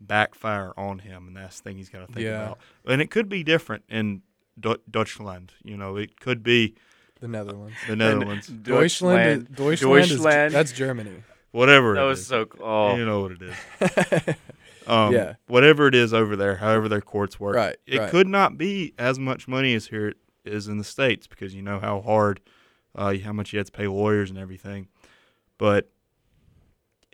backfire 0.00 0.72
on 0.76 0.98
him, 1.00 1.28
and 1.28 1.36
that's 1.36 1.58
the 1.60 1.62
thing 1.70 1.76
he's 1.76 1.88
got 1.88 2.06
to 2.06 2.12
think 2.12 2.24
Yeah. 2.26 2.44
about. 2.44 2.58
And 2.86 3.00
it 3.00 3.10
could 3.10 3.28
be 3.28 3.42
different 3.44 3.84
in 3.88 4.22
Du- 4.58 4.80
Deutschland. 4.90 5.52
You 5.62 5.76
know, 5.76 5.96
it 5.96 6.20
could 6.20 6.42
be 6.42 6.74
The 7.20 7.28
Netherlands. 7.28 7.76
the 7.88 7.96
Netherlands, 7.96 8.46
Deutschland, 8.48 9.42
is- 9.50 9.56
Deutschland, 9.56 10.10
is- 10.10 10.52
that's 10.52 10.72
Germany. 10.72 11.22
whatever. 11.52 11.94
That 11.94 12.02
it 12.04 12.06
was 12.06 12.20
is. 12.20 12.26
so. 12.26 12.46
Oh, 12.60 12.96
You 12.96 13.04
know 13.06 13.20
what 13.22 13.32
it 13.32 13.42
is. 13.42 14.34
Um, 14.86 15.14
Yeah. 15.14 15.36
Whatever 15.46 15.86
it 15.88 15.94
is 15.94 16.12
over 16.12 16.36
there, 16.36 16.56
however 16.56 16.90
their 16.90 17.00
courts 17.00 17.40
work, 17.40 17.56
Right, 17.56 17.76
it 17.86 17.98
right. 18.00 18.10
could 18.10 18.28
not 18.28 18.58
be 18.58 18.92
as 18.98 19.18
much 19.18 19.48
money 19.48 19.74
as 19.74 19.86
here 19.86 20.08
it 20.08 20.16
is 20.44 20.68
in 20.68 20.76
the 20.76 20.84
states 20.84 21.26
because 21.26 21.54
you 21.54 21.62
know 21.62 21.80
how 21.80 22.02
hard, 22.02 22.40
uh, 22.94 23.14
how 23.24 23.32
much 23.32 23.54
you 23.54 23.58
have 23.58 23.64
to 23.66 23.72
pay 23.72 23.86
lawyers 23.86 24.28
and 24.28 24.38
everything. 24.38 24.88
But 25.56 25.90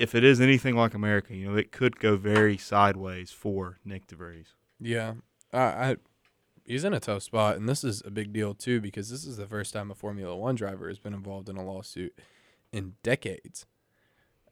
if 0.00 0.14
it 0.14 0.24
is 0.24 0.40
anything 0.40 0.74
like 0.74 0.94
America, 0.94 1.36
you 1.36 1.50
know, 1.50 1.56
it 1.56 1.72
could 1.72 2.00
go 2.00 2.16
very 2.16 2.56
sideways 2.56 3.30
for 3.30 3.78
Nyck 3.86 4.06
de 4.06 4.16
Vries. 4.16 4.54
Yeah, 4.80 5.14
I, 5.52 5.58
I 5.60 5.96
he's 6.64 6.84
in 6.84 6.94
a 6.94 7.00
tough 7.00 7.22
spot, 7.22 7.56
and 7.56 7.68
this 7.68 7.84
is 7.84 8.02
a 8.06 8.10
big 8.10 8.32
deal 8.32 8.54
too 8.54 8.80
because 8.80 9.10
this 9.10 9.26
is 9.26 9.36
the 9.36 9.46
first 9.46 9.74
time 9.74 9.90
a 9.90 9.94
Formula 9.94 10.34
One 10.34 10.54
driver 10.54 10.88
has 10.88 10.98
been 10.98 11.12
involved 11.12 11.50
in 11.50 11.58
a 11.58 11.64
lawsuit 11.64 12.18
in 12.72 12.94
decades. 13.02 13.66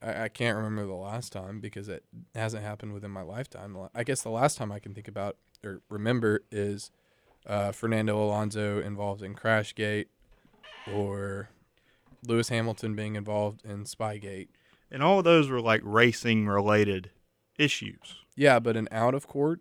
I, 0.02 0.24
I 0.24 0.28
can't 0.28 0.58
remember 0.58 0.84
the 0.84 0.92
last 0.92 1.32
time 1.32 1.60
because 1.60 1.88
it 1.88 2.04
hasn't 2.34 2.62
happened 2.62 2.92
within 2.92 3.10
my 3.10 3.22
lifetime. 3.22 3.74
I 3.94 4.04
guess 4.04 4.20
the 4.20 4.28
last 4.28 4.58
time 4.58 4.70
I 4.70 4.80
can 4.80 4.92
think 4.92 5.08
about 5.08 5.38
or 5.64 5.80
remember 5.88 6.44
is 6.52 6.90
uh, 7.46 7.72
Fernando 7.72 8.22
Alonso 8.22 8.82
involved 8.82 9.22
in 9.22 9.34
Crashgate, 9.34 10.08
or 10.92 11.48
Lewis 12.26 12.50
Hamilton 12.50 12.94
being 12.94 13.16
involved 13.16 13.64
in 13.64 13.84
Spygate. 13.84 14.48
And 14.90 15.02
all 15.02 15.18
of 15.18 15.24
those 15.24 15.48
were 15.48 15.60
like 15.60 15.80
racing 15.84 16.46
related 16.46 17.10
issues. 17.58 18.16
Yeah, 18.36 18.58
but 18.58 18.76
an 18.76 18.88
out 18.90 19.14
of 19.14 19.26
court 19.26 19.60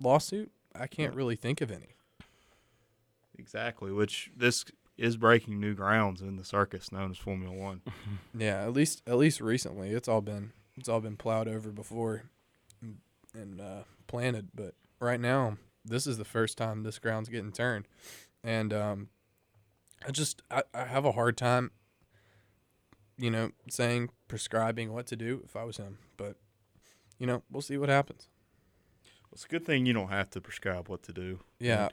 lawsuit, 0.00 0.50
I 0.74 0.86
can't 0.86 1.14
really 1.14 1.36
think 1.36 1.60
of 1.60 1.70
any. 1.70 1.94
Exactly, 3.38 3.92
which 3.92 4.30
this 4.36 4.64
is 4.98 5.16
breaking 5.16 5.60
new 5.60 5.74
grounds 5.74 6.22
in 6.22 6.36
the 6.36 6.44
circus 6.44 6.90
known 6.90 7.10
as 7.10 7.18
Formula 7.18 7.54
One. 7.54 7.82
Yeah, 8.38 8.62
at 8.62 8.72
least 8.72 9.02
at 9.06 9.16
least 9.16 9.40
recently, 9.40 9.90
it's 9.90 10.08
all 10.08 10.20
been 10.20 10.52
it's 10.76 10.88
all 10.88 11.00
been 11.00 11.16
plowed 11.16 11.48
over 11.48 11.70
before 11.70 12.24
and, 12.82 12.98
and 13.34 13.60
uh, 13.60 13.82
planted. 14.06 14.48
But 14.54 14.74
right 15.00 15.20
now, 15.20 15.56
this 15.84 16.06
is 16.06 16.18
the 16.18 16.24
first 16.24 16.58
time 16.58 16.82
this 16.82 16.98
ground's 16.98 17.28
getting 17.28 17.52
turned, 17.52 17.86
and 18.44 18.72
um, 18.74 19.08
I 20.06 20.10
just 20.10 20.42
I, 20.50 20.62
I 20.74 20.84
have 20.84 21.04
a 21.04 21.12
hard 21.12 21.36
time, 21.36 21.70
you 23.18 23.30
know, 23.30 23.50
saying 23.68 24.10
prescribing 24.28 24.92
what 24.92 25.06
to 25.06 25.16
do 25.16 25.42
if 25.44 25.56
I 25.56 25.64
was 25.64 25.76
him. 25.76 25.98
But 26.16 26.36
you 27.18 27.26
know, 27.26 27.42
we'll 27.50 27.62
see 27.62 27.78
what 27.78 27.88
happens. 27.88 28.28
It's 29.32 29.44
a 29.44 29.48
good 29.48 29.66
thing 29.66 29.84
you 29.84 29.92
don't 29.92 30.08
have 30.08 30.30
to 30.30 30.40
prescribe 30.40 30.88
what 30.88 31.02
to 31.04 31.12
do. 31.12 31.40
Yeah, 31.58 31.88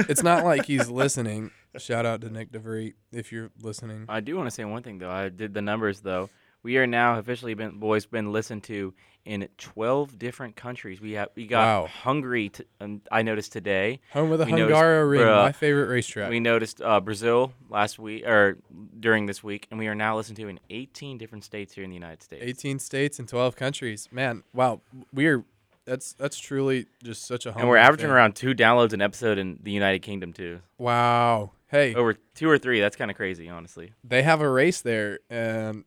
it's 0.00 0.22
not 0.22 0.44
like 0.44 0.64
he's 0.66 0.88
listening. 0.90 1.52
Shout 1.78 2.04
out 2.04 2.20
to 2.22 2.28
Nyck 2.28 2.50
de 2.50 2.58
Vries 2.58 2.94
if 3.12 3.30
you're 3.30 3.50
listening. 3.62 4.06
I 4.08 4.20
do 4.20 4.36
want 4.36 4.48
to 4.48 4.50
say 4.50 4.64
one 4.64 4.82
thing 4.82 4.98
though. 4.98 5.10
I 5.10 5.28
did 5.28 5.54
the 5.54 5.62
numbers 5.62 6.00
though. 6.00 6.30
We 6.62 6.76
are 6.78 6.86
now 6.86 7.18
officially 7.18 7.54
been 7.54 7.78
boys 7.78 8.06
been 8.06 8.32
listened 8.32 8.64
to 8.64 8.92
in 9.24 9.46
12 9.58 10.18
different 10.18 10.56
countries. 10.56 11.00
We 11.00 11.12
have 11.12 11.28
we 11.34 11.46
got 11.46 11.82
Wow. 11.82 11.86
Hungary. 11.88 12.48
T- 12.50 12.64
um, 12.80 13.02
I 13.12 13.22
noticed 13.22 13.52
today. 13.52 14.00
Home 14.12 14.32
of 14.32 14.38
the 14.38 14.46
We 14.46 14.52
Hungaroring, 14.52 15.20
bruh, 15.20 15.42
my 15.44 15.52
favorite 15.52 15.88
racetrack. 15.88 16.30
We 16.30 16.40
noticed 16.40 16.80
uh, 16.82 17.00
Brazil 17.00 17.52
last 17.68 17.98
week 17.98 18.26
or 18.26 18.58
during 18.98 19.26
this 19.26 19.42
week, 19.44 19.66
and 19.70 19.78
we 19.78 19.88
are 19.88 19.94
now 19.94 20.16
listened 20.16 20.36
to 20.38 20.48
in 20.48 20.58
18 20.70 21.18
different 21.18 21.44
states 21.44 21.74
here 21.74 21.84
in 21.84 21.90
the 21.90 21.94
United 21.96 22.22
States. 22.22 22.42
18 22.44 22.78
states 22.78 23.18
and 23.18 23.28
12 23.28 23.56
countries. 23.56 24.08
Man, 24.10 24.42
wow, 24.54 24.80
we're 25.12 25.44
that's 25.84 26.12
that's 26.14 26.38
truly 26.38 26.86
just 27.02 27.26
such 27.26 27.46
a. 27.46 27.56
and 27.58 27.68
we're 27.68 27.76
averaging 27.76 28.06
thing. 28.06 28.12
around 28.14 28.36
two 28.36 28.54
downloads 28.54 28.92
an 28.92 29.00
episode 29.02 29.38
in 29.38 29.58
the 29.62 29.70
United 29.72 30.00
Kingdom 30.00 30.32
too. 30.32 30.60
Wow. 30.78 31.52
Hey, 31.68 31.94
Over 31.94 32.14
two 32.34 32.50
or 32.50 32.58
three. 32.58 32.80
That's 32.80 32.96
kind 32.96 33.10
of 33.12 33.16
crazy, 33.16 33.48
honestly. 33.48 33.92
they 34.02 34.22
have 34.24 34.40
a 34.40 34.48
race 34.50 34.82
there, 34.82 35.20
and 35.30 35.84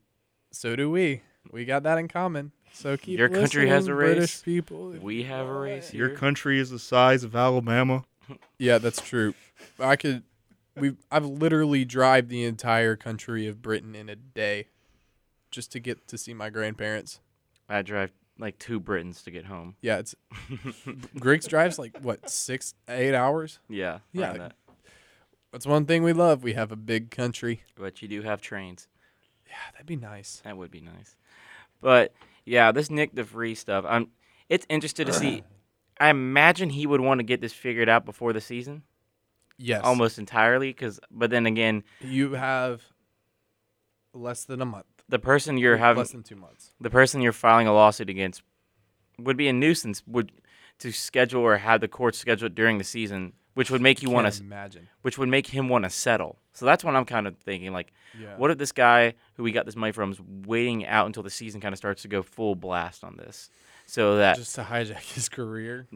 so 0.54 0.76
do 0.76 0.90
we. 0.90 1.22
We 1.52 1.66
got 1.66 1.84
that 1.84 1.98
in 1.98 2.08
common. 2.08 2.52
So 2.72 2.96
keep 2.96 3.20
Your 3.20 3.30
country 3.30 3.68
has 3.68 3.88
a 3.88 3.94
race. 3.94 4.16
British 4.16 4.44
people. 4.44 4.92
We 5.02 5.24
have 5.24 5.48
a 5.48 5.54
race 5.54 5.94
Your 5.94 6.10
country 6.10 6.60
is 6.60 6.70
the 6.70 6.80
size 6.80 7.24
of 7.24 7.36
Alabama. 7.36 8.06
Yeah, 8.58 8.78
that's 8.78 9.02
true. 9.02 9.34
I 9.78 9.98
could. 9.98 10.24
We 10.78 10.96
I've 11.12 11.26
literally 11.26 11.84
drive 11.84 12.30
the 12.30 12.46
entire 12.46 12.96
country 12.96 13.48
of 13.48 13.62
Britain 13.62 13.96
in 13.96 14.08
a 14.08 14.16
day, 14.16 14.68
just 15.52 15.74
to 15.74 15.80
get 15.82 16.08
to 16.08 16.18
see 16.18 16.34
my 16.34 16.50
grandparents. 16.50 17.20
I 17.68 17.82
drive 17.82 18.14
like 18.40 18.58
two 18.60 18.80
Britons 18.80 19.24
to 19.24 19.32
get 19.32 19.46
home. 19.46 19.76
Yeah, 19.82 19.98
it's 19.98 20.16
Griggs 21.20 21.48
drives 21.48 21.78
like 21.78 21.98
what 22.00 22.30
six, 22.30 22.74
eight 22.88 23.14
hours. 23.14 23.60
Yeah. 23.68 24.00
Yeah. 24.14 24.36
around. 24.38 24.54
That's 25.52 25.68
one 25.68 25.86
thing 25.86 26.02
we 26.02 26.14
love. 26.14 26.44
We 26.44 26.54
have 26.54 26.72
a 26.72 26.78
big 26.78 27.12
country. 27.12 27.64
But 27.76 28.02
you 28.02 28.08
do 28.08 28.22
have 28.22 28.42
trains. 28.42 28.88
Yeah, 29.54 29.72
that'd 29.74 29.86
be 29.86 29.96
nice. 29.96 30.42
That 30.44 30.58
would 30.58 30.72
be 30.72 30.82
nice. 30.82 31.16
But 31.80 32.14
yeah, 32.44 32.72
this 32.72 32.88
Nyck 32.90 33.14
de 33.14 33.24
Vries 33.24 33.60
stuff. 33.60 33.86
I'm. 33.88 34.08
It's 34.50 34.66
interesting 34.68 35.06
to 35.06 35.14
see. 35.14 35.44
I 36.00 36.10
imagine 36.10 36.70
he 36.72 36.88
would 36.88 37.02
want 37.02 37.20
to 37.20 37.24
get 37.24 37.40
this 37.40 37.54
figured 37.54 37.88
out 37.88 38.04
before 38.04 38.34
the 38.34 38.42
season, 38.42 38.82
Yes, 39.60 39.82
almost 39.84 40.18
entirely. 40.18 40.70
Because, 40.70 41.00
but 41.12 41.30
then 41.30 41.46
again, 41.46 41.84
You 42.02 42.34
have 42.34 42.82
less 44.14 44.44
than 44.46 44.62
a 44.62 44.66
month. 44.66 44.86
the 45.08 45.20
person 45.20 45.58
you're 45.58 45.78
having, 45.78 46.00
less 46.00 46.12
than 46.12 46.24
two 46.24 46.36
months. 46.36 46.72
the 46.82 46.90
person 46.90 47.22
you're 47.22 47.32
filing 47.32 47.68
a 47.68 47.74
lawsuit 47.74 48.10
against, 48.10 48.42
would 49.20 49.38
be 49.38 49.48
a 49.48 49.54
nuisance. 49.54 50.02
Would 50.08 50.32
to 50.80 50.92
schedule 50.92 51.42
or 51.42 51.58
have 51.58 51.80
the 51.82 51.88
court 51.88 52.16
schedule 52.16 52.48
it 52.48 52.56
during 52.56 52.80
the 52.80 52.84
season, 52.84 53.34
which 53.54 53.70
would 53.72 53.82
make 53.82 54.02
you 54.02 54.10
want 54.10 54.32
to, 54.34 54.42
imagine. 54.42 54.88
which 55.04 55.18
would 55.18 55.30
make 55.30 55.48
him 55.48 55.70
want 55.70 55.84
to 55.84 55.90
settle. 55.90 56.38
So 56.54 56.66
that's 56.66 56.84
what 56.84 56.96
I'm 56.96 57.06
kind 57.06 57.28
of 57.28 57.36
thinking. 57.38 57.72
Like, 57.74 57.92
Yeah. 58.20 58.36
What 58.38 58.52
if 58.52 58.58
this 58.58 58.72
guy 58.72 59.14
who 59.36 59.44
we 59.44 59.52
got 59.52 59.66
this 59.66 59.76
money 59.76 59.92
from 59.92 60.12
is 60.12 60.20
waiting 60.46 60.86
out 60.86 61.06
until 61.08 61.24
the 61.24 61.30
season 61.30 61.62
kind 61.62 61.74
of 61.74 61.78
starts 61.78 62.02
to 62.04 62.08
go 62.08 62.22
full 62.22 62.56
blast 62.56 63.04
on 63.04 63.16
this, 63.18 63.50
so 63.86 64.18
that 64.18 64.36
Just 64.38 64.56
to 64.56 64.64
hijack 64.64 65.14
his 65.14 65.30
career. 65.30 65.88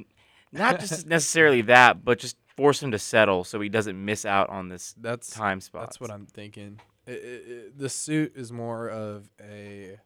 not 0.51 0.79
just 0.79 1.05
necessarily 1.07 1.61
that, 1.63 2.03
but 2.03 2.19
just 2.19 2.37
force 2.55 2.81
him 2.81 2.89
to 2.91 2.97
settle 2.99 3.43
so 3.43 3.59
he 3.61 3.69
doesn't 3.69 4.03
miss 4.03 4.25
out 4.25 4.49
on 4.49 4.69
this 4.69 4.95
That's 4.99 5.29
time 5.29 5.61
spot. 5.61 5.83
That's 5.83 5.99
what 5.99 6.09
I'm 6.09 6.25
thinking. 6.25 6.79
I- 7.07 7.11
I- 7.11 7.15
I- 7.15 7.61
the 7.75 7.89
suit 7.89 8.33
is 8.35 8.51
more 8.51 8.89
of 8.89 9.29
a. 9.39 9.97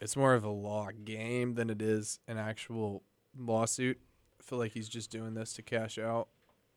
It's 0.00 0.16
more 0.16 0.34
of 0.34 0.44
a 0.44 0.50
law 0.50 0.90
game 1.04 1.54
than 1.54 1.70
it 1.70 1.82
is 1.82 2.20
an 2.28 2.38
actual 2.38 3.02
lawsuit. 3.36 3.98
I 4.48 4.50
feel 4.50 4.58
like 4.58 4.72
he's 4.72 4.88
just 4.88 5.10
doing 5.10 5.34
this 5.34 5.52
to 5.54 5.62
cash 5.62 5.98
out, 5.98 6.28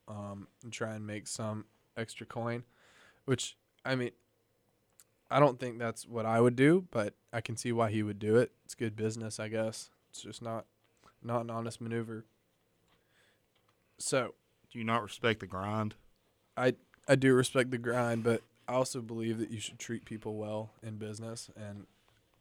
um, 0.10 0.50
and 0.62 0.74
try 0.74 0.94
and 0.94 1.08
make 1.08 1.26
some 1.26 1.64
extra 1.96 2.26
coin, 2.26 2.64
which 3.24 3.56
I 3.86 3.96
mean, 3.96 4.12
I 5.30 5.40
don't 5.40 5.58
think 5.58 5.80
that's 5.80 6.06
what 6.06 6.26
I 6.26 6.42
would 6.42 6.58
do, 6.58 6.86
but 6.92 7.14
I 7.32 7.40
can 7.40 7.56
see 7.56 7.72
why 7.72 7.90
he 7.90 8.04
would 8.04 8.20
do 8.20 8.36
it. 8.36 8.52
It's 8.66 8.76
good 8.76 8.98
business, 8.98 9.40
I 9.40 9.48
guess. 9.48 9.90
It's 10.10 10.22
just 10.22 10.42
not, 10.42 10.66
not 11.24 11.44
an 11.44 11.50
honest 11.50 11.80
maneuver. 11.80 12.26
So 13.98 14.34
Do 14.70 14.80
you 14.80 14.84
not 14.84 15.02
respect 15.02 15.40
the 15.40 15.48
grind? 15.48 15.96
I 16.58 16.76
I 17.08 17.16
do 17.16 17.34
respect 17.34 17.72
the 17.72 17.78
grind, 17.78 18.26
but 18.26 18.42
I 18.68 18.74
also 18.74 19.00
believe 19.00 19.38
that 19.40 19.50
you 19.50 19.62
should 19.62 19.80
treat 19.80 20.04
people 20.04 20.36
well 20.36 20.72
in 20.84 20.98
business. 20.98 21.50
And 21.56 21.88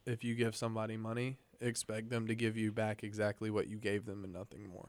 if 0.05 0.25
you 0.25 0.35
give 0.35 0.57
somebody 0.57 0.97
money, 0.97 1.37
expect 1.61 2.11
them 2.11 2.27
to 2.27 2.35
give 2.35 2.57
you 2.57 2.73
back 2.73 3.05
exactly 3.05 3.49
what 3.49 3.69
you 3.69 3.77
gave 3.77 4.07
them 4.07 4.25
and 4.25 4.33
nothing 4.33 4.69
more. 4.69 4.88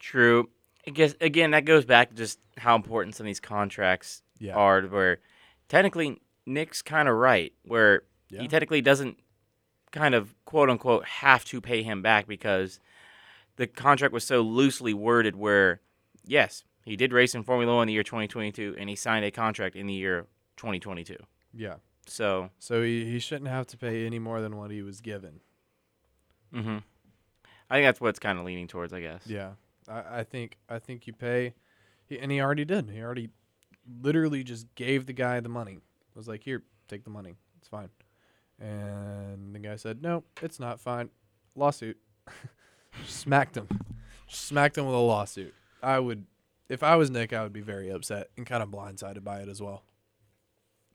True. 0.00 0.48
I 0.86 0.90
guess 0.90 1.14
again 1.20 1.52
that 1.52 1.64
goes 1.66 1.84
back 1.84 2.08
to 2.10 2.16
just 2.16 2.38
how 2.56 2.74
important 2.74 3.14
some 3.14 3.26
of 3.26 3.28
these 3.28 3.38
contracts 3.40 4.22
Yeah. 4.38 4.54
are. 4.56 4.80
Where 4.82 5.18
technically 5.68 6.20
Nick's 6.46 6.82
kind 6.82 7.08
of 7.08 7.14
right, 7.16 7.52
where 7.64 8.02
Yeah. 8.28 8.40
he 8.42 8.48
technically 8.48 8.80
doesn't 8.80 9.18
kind 9.92 10.14
of 10.14 10.34
quote 10.44 10.70
unquote 10.70 11.04
have 11.04 11.44
to 11.46 11.60
pay 11.60 11.82
him 11.82 12.00
back 12.02 12.26
because 12.26 12.80
the 13.56 13.66
contract 13.66 14.12
was 14.14 14.24
so 14.24 14.40
loosely 14.40 14.94
worded. 14.94 15.36
Where 15.36 15.80
yes, 16.24 16.64
he 16.84 16.96
did 16.96 17.12
race 17.12 17.34
in 17.34 17.42
Formula 17.42 17.74
One 17.76 17.82
in 17.82 17.86
the 17.88 17.92
year 17.92 18.02
2022, 18.02 18.74
and 18.78 18.88
he 18.88 18.96
signed 18.96 19.24
a 19.24 19.30
contract 19.30 19.76
in 19.76 19.86
the 19.86 19.92
year 19.94 20.26
2022. 20.56 21.16
Yeah. 21.52 21.76
So, 22.06 22.50
So 22.58 22.82
he, 22.82 23.04
he 23.04 23.18
shouldn't 23.20 23.50
have 23.50 23.66
to 23.68 23.76
pay 23.76 24.04
any 24.06 24.18
more 24.18 24.40
than 24.40 24.56
what 24.56 24.70
he 24.70 24.82
was 24.82 25.00
given. 25.00 25.40
hmm 26.52 26.78
I 27.68 27.76
think 27.76 27.86
that's 27.86 28.00
what 28.00 28.08
it's 28.08 28.18
kind 28.18 28.36
of 28.38 28.44
leaning 28.44 28.66
towards. 28.66 28.92
I 28.92 29.00
guess. 29.00 29.22
Yeah. 29.26 29.52
I, 29.90 30.20
I 30.20 30.24
think 30.24 30.58
I 30.68 30.78
think 30.78 31.06
you 31.06 31.12
pay 31.12 31.54
he, 32.10 32.18
and 32.18 32.30
he 32.30 32.40
already 32.40 32.64
did. 32.64 32.90
He 32.90 33.00
already 33.00 33.30
literally 34.02 34.44
just 34.44 34.66
gave 34.74 35.06
the 35.06 35.12
guy 35.12 35.40
the 35.40 35.48
money. 35.48 35.78
Was 36.14 36.28
like, 36.28 36.42
here, 36.42 36.62
take 36.88 37.04
the 37.04 37.10
money. 37.10 37.34
It's 37.58 37.68
fine. 37.68 37.88
And 38.60 39.54
the 39.54 39.58
guy 39.58 39.76
said, 39.76 40.02
No, 40.02 40.24
it's 40.42 40.60
not 40.60 40.80
fine. 40.80 41.08
Lawsuit. 41.54 41.96
Smacked 43.06 43.56
him. 43.56 43.68
Smacked 44.28 44.76
him 44.76 44.86
with 44.86 44.94
a 44.94 44.98
lawsuit. 44.98 45.54
I 45.82 45.98
would 45.98 46.26
if 46.68 46.82
I 46.82 46.96
was 46.96 47.10
Nick, 47.10 47.32
I 47.32 47.42
would 47.42 47.52
be 47.52 47.62
very 47.62 47.88
upset 47.88 48.28
and 48.36 48.46
kind 48.46 48.62
of 48.62 48.68
blindsided 48.68 49.24
by 49.24 49.40
it 49.40 49.48
as 49.48 49.62
well. 49.62 49.82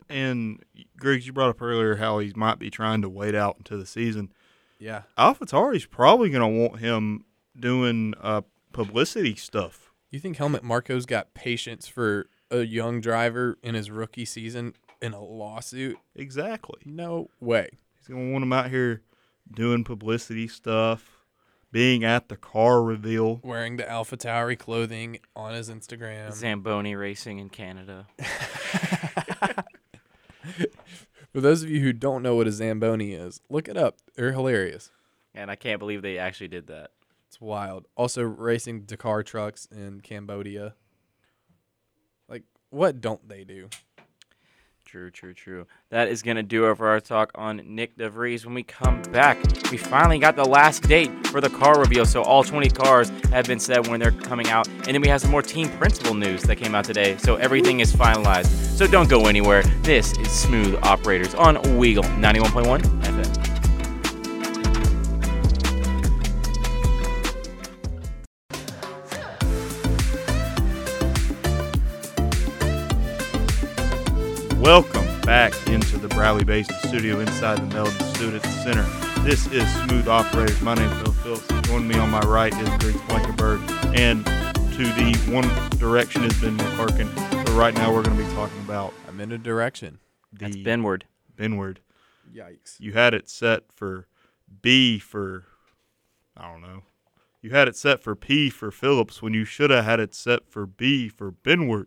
And 0.07 0.63
Griggs, 0.97 1.25
you 1.25 1.33
brought 1.33 1.49
up 1.49 1.61
earlier 1.61 1.95
how 1.95 2.19
he 2.19 2.31
might 2.35 2.59
be 2.59 2.69
trying 2.69 3.01
to 3.01 3.09
wait 3.09 3.33
out 3.33 3.57
into 3.57 3.75
the 3.75 3.85
season. 3.85 4.31
Yeah. 4.77 5.03
AlphaTauri's 5.17 5.85
probably 5.85 6.29
going 6.29 6.41
to 6.41 6.59
want 6.59 6.79
him 6.79 7.25
doing 7.59 8.13
uh, 8.21 8.41
publicity 8.75 9.35
stuff. 9.35 9.93
You 10.11 10.19
think 10.19 10.37
Helmut 10.37 10.63
Marko's 10.63 11.05
got 11.05 11.33
patience 11.33 11.87
for 11.87 12.27
a 12.51 12.63
young 12.63 12.99
driver 12.99 13.57
in 13.63 13.73
his 13.73 13.89
rookie 13.89 14.25
season 14.25 14.73
in 15.01 15.13
a 15.13 15.21
lawsuit? 15.23 15.97
Exactly. 16.15 16.81
No 16.85 17.29
way. 17.39 17.69
He's 17.97 18.07
going 18.07 18.27
to 18.27 18.33
want 18.33 18.43
him 18.43 18.53
out 18.53 18.69
here 18.69 19.01
doing 19.51 19.83
publicity 19.85 20.47
stuff, 20.47 21.23
being 21.71 22.03
at 22.03 22.27
the 22.27 22.35
car 22.35 22.83
reveal. 22.83 23.39
wearing 23.43 23.77
the 23.77 23.83
AlphaTauri 23.83 24.59
clothing 24.59 25.19
on 25.35 25.53
his 25.53 25.69
Instagram. 25.69 26.33
Zamboni 26.33 26.95
racing 26.95 27.39
in 27.39 27.49
Canada. 27.49 28.07
For 31.33 31.41
those 31.41 31.63
of 31.63 31.69
you 31.69 31.79
who 31.81 31.93
don't 31.93 32.21
know 32.23 32.35
what 32.35 32.47
a 32.47 32.51
Zamboni 32.51 33.13
is, 33.13 33.41
look 33.49 33.67
it 33.67 33.77
up. 33.77 33.97
They're 34.15 34.31
hilarious. 34.31 34.91
And 35.33 35.51
I 35.51 35.55
can't 35.55 35.79
believe 35.79 36.01
they 36.01 36.17
actually 36.17 36.47
did 36.47 36.67
that. 36.67 36.91
It's 37.35 37.41
wild. 37.41 37.85
Also, 37.97 38.23
racing 38.23 38.83
Dakar 38.83 39.21
trucks 39.21 39.67
in 39.69 39.99
Cambodia. 39.99 40.73
Like, 42.29 42.43
what 42.69 43.01
don't 43.01 43.27
they 43.27 43.43
do? 43.43 43.67
True, 44.85 45.11
true, 45.11 45.33
true. 45.33 45.67
That 45.89 46.07
is 46.07 46.21
going 46.21 46.37
to 46.37 46.43
do 46.43 46.71
it 46.71 46.77
for 46.77 46.87
our 46.87 47.01
talk 47.01 47.33
on 47.35 47.59
Nyck 47.59 47.97
de 47.97 48.09
Vries. 48.09 48.45
When 48.45 48.55
we 48.55 48.63
come 48.63 49.01
back, 49.11 49.37
we 49.69 49.75
finally 49.75 50.17
got 50.17 50.37
the 50.37 50.45
last 50.45 50.83
date 50.83 51.11
for 51.27 51.41
the 51.41 51.49
car 51.49 51.77
reveal. 51.77 52.05
So 52.05 52.23
all 52.23 52.41
20 52.41 52.69
cars 52.69 53.09
have 53.33 53.45
been 53.47 53.59
said 53.59 53.85
when 53.87 53.99
they're 53.99 54.11
coming 54.11 54.47
out. 54.47 54.69
And 54.69 54.85
then 54.85 55.01
we 55.01 55.09
have 55.09 55.19
some 55.19 55.31
more 55.31 55.41
team 55.41 55.67
principal 55.71 56.13
news 56.13 56.41
that 56.43 56.55
came 56.55 56.73
out 56.73 56.85
today. 56.85 57.17
So 57.17 57.35
everything 57.35 57.81
is 57.81 57.93
finalized. 57.93 58.45
So 58.77 58.87
don't 58.87 59.09
go 59.09 59.25
anywhere. 59.25 59.63
This 59.81 60.17
is 60.19 60.31
Smooth 60.31 60.79
Operators 60.83 61.35
on 61.35 61.57
Weagle 61.57 62.05
91.1 62.17 62.81
FM. 63.01 63.44
Welcome 74.65 75.05
back 75.21 75.53
into 75.67 75.99
the 75.99 76.07
Bradley 76.07 76.43
Basin 76.43 76.75
studio 76.87 77.19
inside 77.19 77.59
the 77.59 77.75
Melton 77.75 78.03
Student 78.15 78.43
Center. 78.45 78.81
This 79.21 79.45
is 79.51 79.71
Smooth 79.83 80.07
Operators. 80.07 80.59
My 80.63 80.73
name 80.73 80.91
is 80.91 81.01
Phil 81.03 81.13
Phillips. 81.37 81.67
Joining 81.67 81.87
me 81.87 81.99
on 81.99 82.09
my 82.09 82.21
right 82.21 82.51
is 82.51 82.69
Griggs 82.79 82.99
Blankenberg. 83.01 83.61
And 83.95 84.25
to 84.25 84.83
the 84.83 85.15
one 85.31 85.47
direction 85.77 86.23
is 86.23 86.33
Ben 86.41 86.57
McClurkin. 86.57 87.47
So 87.47 87.53
right 87.53 87.75
now 87.75 87.93
we're 87.93 88.01
going 88.01 88.17
to 88.17 88.23
be 88.23 88.33
talking 88.33 88.59
about 88.61 88.91
I'm 89.07 89.21
in 89.21 89.31
a 89.33 89.37
direction. 89.37 89.99
the 90.33 90.45
That's 90.45 90.55
Benward. 90.55 91.03
Benward. 91.37 91.77
Yikes. 92.35 92.79
You 92.79 92.93
had 92.93 93.13
it 93.13 93.29
set 93.29 93.71
for 93.71 94.07
B 94.63 94.97
for, 94.97 95.45
I 96.35 96.51
don't 96.51 96.63
know. 96.63 96.81
You 97.39 97.51
had 97.51 97.67
it 97.67 97.75
set 97.75 98.01
for 98.01 98.15
P 98.15 98.49
for 98.49 98.71
Phillips 98.71 99.21
when 99.21 99.35
you 99.35 99.45
should 99.45 99.69
have 99.69 99.85
had 99.85 99.99
it 99.99 100.15
set 100.15 100.49
for 100.49 100.65
B 100.65 101.07
for 101.07 101.31
Benward. 101.31 101.85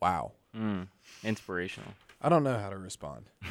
Wow. 0.00 0.32
Mm, 0.56 0.88
inspirational. 1.24 1.92
I 2.20 2.28
don't 2.28 2.42
know 2.42 2.58
how 2.58 2.70
to 2.70 2.78
respond. 2.78 3.26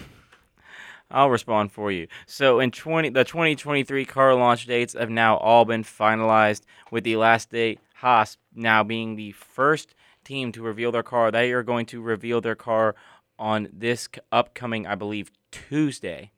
I'll 1.12 1.30
respond 1.30 1.72
for 1.72 1.92
you. 1.92 2.08
So 2.26 2.60
in 2.60 2.72
20 2.72 3.10
the 3.10 3.24
2023 3.24 4.06
car 4.06 4.36
launch 4.36 4.66
dates 4.66 4.94
have 4.94 5.10
now 5.10 5.38
all 5.38 5.64
been 5.64 5.84
finalized 5.84 6.64
with 6.92 7.04
the 7.04 7.16
last 7.16 7.50
date 7.50 7.80
Haas 7.96 8.38
now 8.54 8.84
being 8.84 9.16
the 9.16 9.32
first 9.32 9.96
team 10.26 10.52
to 10.52 10.62
reveal 10.62 10.92
their 10.92 11.04
car. 11.04 11.32
They 11.32 11.54
are 11.54 11.64
going 11.64 11.86
to 11.88 12.02
reveal 12.02 12.42
their 12.42 12.56
car 12.56 12.96
on 13.40 13.70
this 13.72 14.10
upcoming 14.32 14.86
I 14.86 14.96
believe 14.96 15.32
Tuesday. 15.52 16.32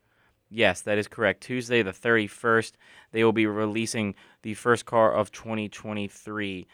Yes, 0.51 0.81
that 0.81 0.97
is 0.97 1.07
correct. 1.07 1.41
Tuesday 1.41 1.81
the 1.81 1.91
31st, 1.91 2.73
they 3.11 3.23
will 3.23 3.33
be 3.33 3.45
releasing 3.45 4.15
the 4.41 4.53
first 4.53 4.85
car 4.85 5.13
of 5.13 5.31
2023 5.31 6.67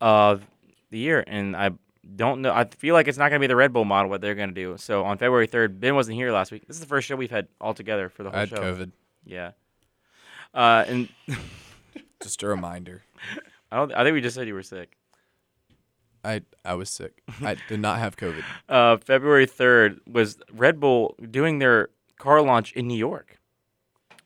of 0.00 0.46
the 0.90 0.98
year 0.98 1.22
and 1.26 1.56
I 1.56 1.70
don't 2.16 2.40
know. 2.42 2.52
I 2.52 2.64
feel 2.64 2.94
like 2.94 3.08
it's 3.08 3.18
not 3.18 3.28
going 3.30 3.40
to 3.40 3.44
be 3.44 3.46
the 3.48 3.56
Red 3.56 3.72
Bull 3.72 3.84
model 3.84 4.10
what 4.10 4.20
they're 4.20 4.34
going 4.34 4.48
to 4.48 4.54
do. 4.54 4.76
So 4.78 5.04
on 5.04 5.18
February 5.18 5.46
3rd, 5.48 5.78
Ben 5.80 5.94
wasn't 5.94 6.16
here 6.16 6.32
last 6.32 6.50
week. 6.52 6.66
This 6.66 6.76
is 6.76 6.80
the 6.80 6.86
first 6.86 7.06
show 7.06 7.16
we've 7.16 7.30
had 7.30 7.48
all 7.60 7.74
together 7.74 8.08
for 8.08 8.22
the 8.22 8.30
I 8.30 8.32
whole 8.32 8.40
had 8.40 8.48
show. 8.48 8.56
COVID. 8.56 8.92
Yeah. 9.24 9.50
Uh, 10.54 10.84
and 10.88 11.08
Just 12.22 12.42
a 12.42 12.48
reminder. 12.48 13.02
I 13.70 13.76
don't. 13.76 13.92
I 13.94 14.02
think 14.02 14.14
we 14.14 14.20
just 14.22 14.34
said 14.34 14.48
you 14.48 14.54
were 14.54 14.62
sick. 14.62 14.96
I 16.24 16.42
I 16.64 16.74
was 16.74 16.90
sick. 16.90 17.22
I 17.42 17.56
did 17.68 17.80
not 17.80 17.98
have 17.98 18.16
COVID. 18.16 18.42
Uh, 18.68 18.96
February 18.96 19.46
3rd 19.46 19.98
was 20.10 20.38
Red 20.52 20.80
Bull 20.80 21.14
doing 21.30 21.58
their 21.58 21.90
car 22.18 22.42
launch 22.42 22.72
in 22.72 22.86
New 22.88 22.96
York. 22.98 23.38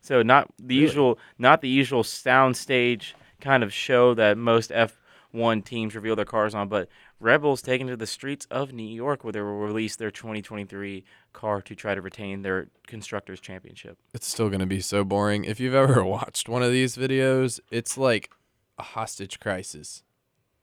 So 0.01 0.23
not 0.23 0.49
the 0.59 0.75
Really? 0.77 0.81
usual, 0.81 1.19
not 1.39 1.61
the 1.61 1.69
usual 1.69 2.03
soundstage 2.03 3.13
kind 3.41 3.63
of 3.63 3.73
show 3.73 4.15
that 4.15 4.39
most 4.39 4.71
F1 4.71 5.65
teams 5.65 5.95
reveal 5.95 6.17
their 6.17 6.25
cars 6.25 6.55
on, 6.55 6.69
but 6.69 6.89
Red 7.23 7.41
Bull's 7.41 7.63
taken 7.63 7.87
to 7.87 7.97
the 7.97 8.07
streets 8.07 8.49
of 8.51 8.73
New 8.73 8.83
York 8.83 9.23
where 9.23 9.33
they 9.33 9.41
will 9.41 9.61
release 9.61 9.95
their 9.95 10.11
2023 10.11 11.05
car 11.33 11.63
to 11.63 11.75
try 11.77 11.95
to 11.95 12.01
retain 12.01 12.43
their 12.43 12.67
constructors 12.89 13.39
championship. 13.39 13.97
It's 14.13 14.27
still 14.27 14.51
gonna 14.51 14.67
be 14.67 14.81
so 14.81 15.05
boring. 15.05 15.45
If 15.45 15.61
you've 15.61 15.75
ever 15.75 16.05
watched 16.19 16.49
one 16.49 16.65
of 16.65 16.73
these 16.73 16.97
videos, 16.97 17.61
it's 17.71 17.97
like 17.97 18.31
a 18.77 18.83
hostage 18.83 19.39
crisis. 19.39 20.03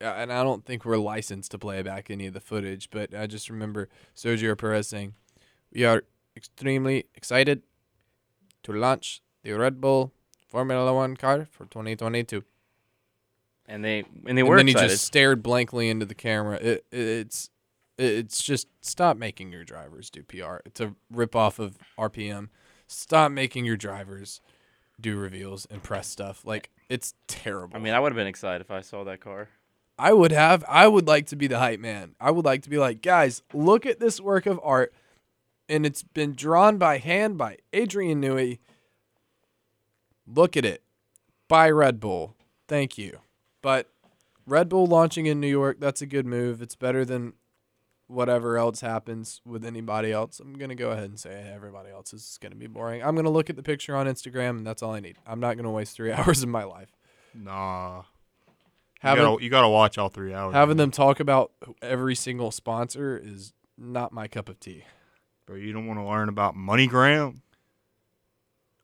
And 0.02 0.34
I 0.34 0.44
don't 0.44 0.66
think 0.66 0.84
we're 0.84 0.98
licensed 0.98 1.52
to 1.52 1.58
play 1.58 1.82
back 1.82 2.12
any 2.12 2.28
of 2.28 2.34
the 2.34 2.42
footage, 2.42 2.90
but 2.90 3.16
I 3.16 3.26
just 3.26 3.50
remember 3.50 3.88
Sergio 4.14 4.58
Perez 4.58 4.90
saying, 4.90 5.14
"We 5.74 5.86
are 5.86 6.04
extremely 6.36 7.06
excited 7.16 7.64
to 8.64 8.74
launch 8.74 9.22
the 9.44 9.54
Red 9.54 9.80
Bull 9.80 10.12
Formula 10.46 10.94
One 10.94 11.16
car 11.16 11.48
for 11.50 11.66
2022." 11.66 12.44
And 13.70 13.86
they 13.86 14.04
and 14.26 14.38
they 14.38 14.44
were. 14.44 14.58
and 14.58 14.68
then 14.68 14.70
excited. 14.70 14.90
he 14.90 14.96
just 14.96 15.06
stared 15.06 15.42
blankly 15.42 15.90
into 15.90 16.06
the 16.06 16.16
camera. 16.16 16.58
It, 16.58 16.86
it, 16.92 17.00
it's 17.00 17.50
it's 17.98 18.44
just 18.44 18.68
stop 18.82 19.18
making 19.18 19.52
your 19.52 19.64
drivers 19.64 20.10
do 20.10 20.24
PR. 20.24 20.58
It's 20.66 20.80
a 20.80 20.96
rip 21.12 21.36
off 21.36 21.60
of 21.60 21.78
RPM. 21.98 22.50
Stop 22.88 23.32
making 23.32 23.66
your 23.66 23.78
drivers 23.78 24.42
do 25.00 25.18
reveals 25.18 25.68
and 25.70 25.84
press 25.84 26.08
stuff. 26.08 26.46
Like 26.46 26.72
it's 26.90 27.14
terrible. 27.28 27.78
I 27.78 27.80
mean, 27.80 27.94
I 27.94 28.00
would 28.00 28.12
have 28.12 28.18
been 28.18 28.28
excited 28.28 28.62
if 28.62 28.72
I 28.72 28.82
saw 28.82 29.04
that 29.04 29.22
car. 29.22 29.50
I 29.98 30.14
would 30.14 30.32
have. 30.32 30.64
I 30.68 30.88
would 30.88 31.08
like 31.08 31.28
to 31.28 31.36
be 31.36 31.48
the 31.48 31.60
hype 31.60 31.80
man. 31.80 32.16
I 32.20 32.32
would 32.32 32.46
like 32.46 32.64
to 32.64 32.70
be 32.70 32.78
like, 32.78 33.02
guys, 33.02 33.44
look 33.54 33.86
at 33.86 34.00
this 34.00 34.22
work 34.22 34.46
of 34.46 34.60
art, 34.64 34.94
and 35.68 35.86
it's 35.86 36.04
been 36.04 36.34
drawn 36.34 36.78
by 36.78 36.98
hand 37.00 37.38
by 37.38 37.58
Adrian 37.74 38.22
Newey. 38.22 38.60
Look 40.26 40.56
at 40.56 40.64
it, 40.64 40.84
by 41.50 41.70
Red 41.70 42.00
Bull. 42.00 42.36
Thank 42.68 42.98
you. 42.98 43.20
But 43.62 43.90
Red 44.46 44.70
Bull 44.70 44.86
launching 44.86 45.26
in 45.26 45.40
New 45.40 45.48
York, 45.48 45.80
that's 45.80 46.02
a 46.02 46.06
good 46.06 46.26
move. 46.26 46.62
It's 46.62 46.76
better 46.76 47.04
than 47.06 47.34
whatever 48.08 48.58
else 48.58 48.82
happens 48.82 49.42
with 49.46 49.64
anybody 49.64 50.12
else. 50.12 50.40
I'm 50.40 50.54
gonna 50.54 50.76
go 50.76 50.92
ahead 50.92 51.06
and 51.06 51.20
say 51.20 51.30
hey, 51.30 51.52
everybody 51.54 51.92
else 51.92 52.14
is 52.14 52.40
gonna 52.42 52.56
be 52.56 52.68
boring. 52.68 53.04
I'm 53.04 53.16
gonna 53.16 53.30
look 53.30 53.50
at 53.50 53.56
the 53.56 53.64
picture 53.64 53.96
on 53.96 54.08
Instagram, 54.08 54.58
and 54.58 54.68
that's 54.68 54.82
all 54.82 54.94
I 54.94 55.00
need. 55.00 55.18
I'm 55.28 55.40
not 55.40 55.58
gonna 55.58 55.72
waste 55.72 55.96
three 55.96 56.12
hours 56.14 56.42
of 56.44 56.50
my 56.50 56.64
life 56.64 56.90
Nah. 57.34 57.98
You 58.00 58.04
having 59.02 59.24
gotta, 59.24 59.44
you 59.44 59.50
gotta 59.50 59.70
watch 59.70 59.98
all 59.98 60.10
three 60.10 60.34
hours. 60.34 60.54
having 60.54 60.76
man. 60.76 60.90
them 60.90 60.92
talk 60.92 61.20
about 61.20 61.52
every 61.82 62.16
single 62.16 62.52
sponsor 62.52 63.18
is 63.18 63.54
not 63.78 64.12
my 64.12 64.28
cup 64.28 64.50
of 64.50 64.60
tea. 64.60 64.84
Bro, 65.46 65.58
you 65.58 65.72
don't 65.72 65.88
want 65.88 66.00
to 66.00 66.04
learn 66.04 66.28
about 66.30 66.56
MoneyGram? 66.56 67.42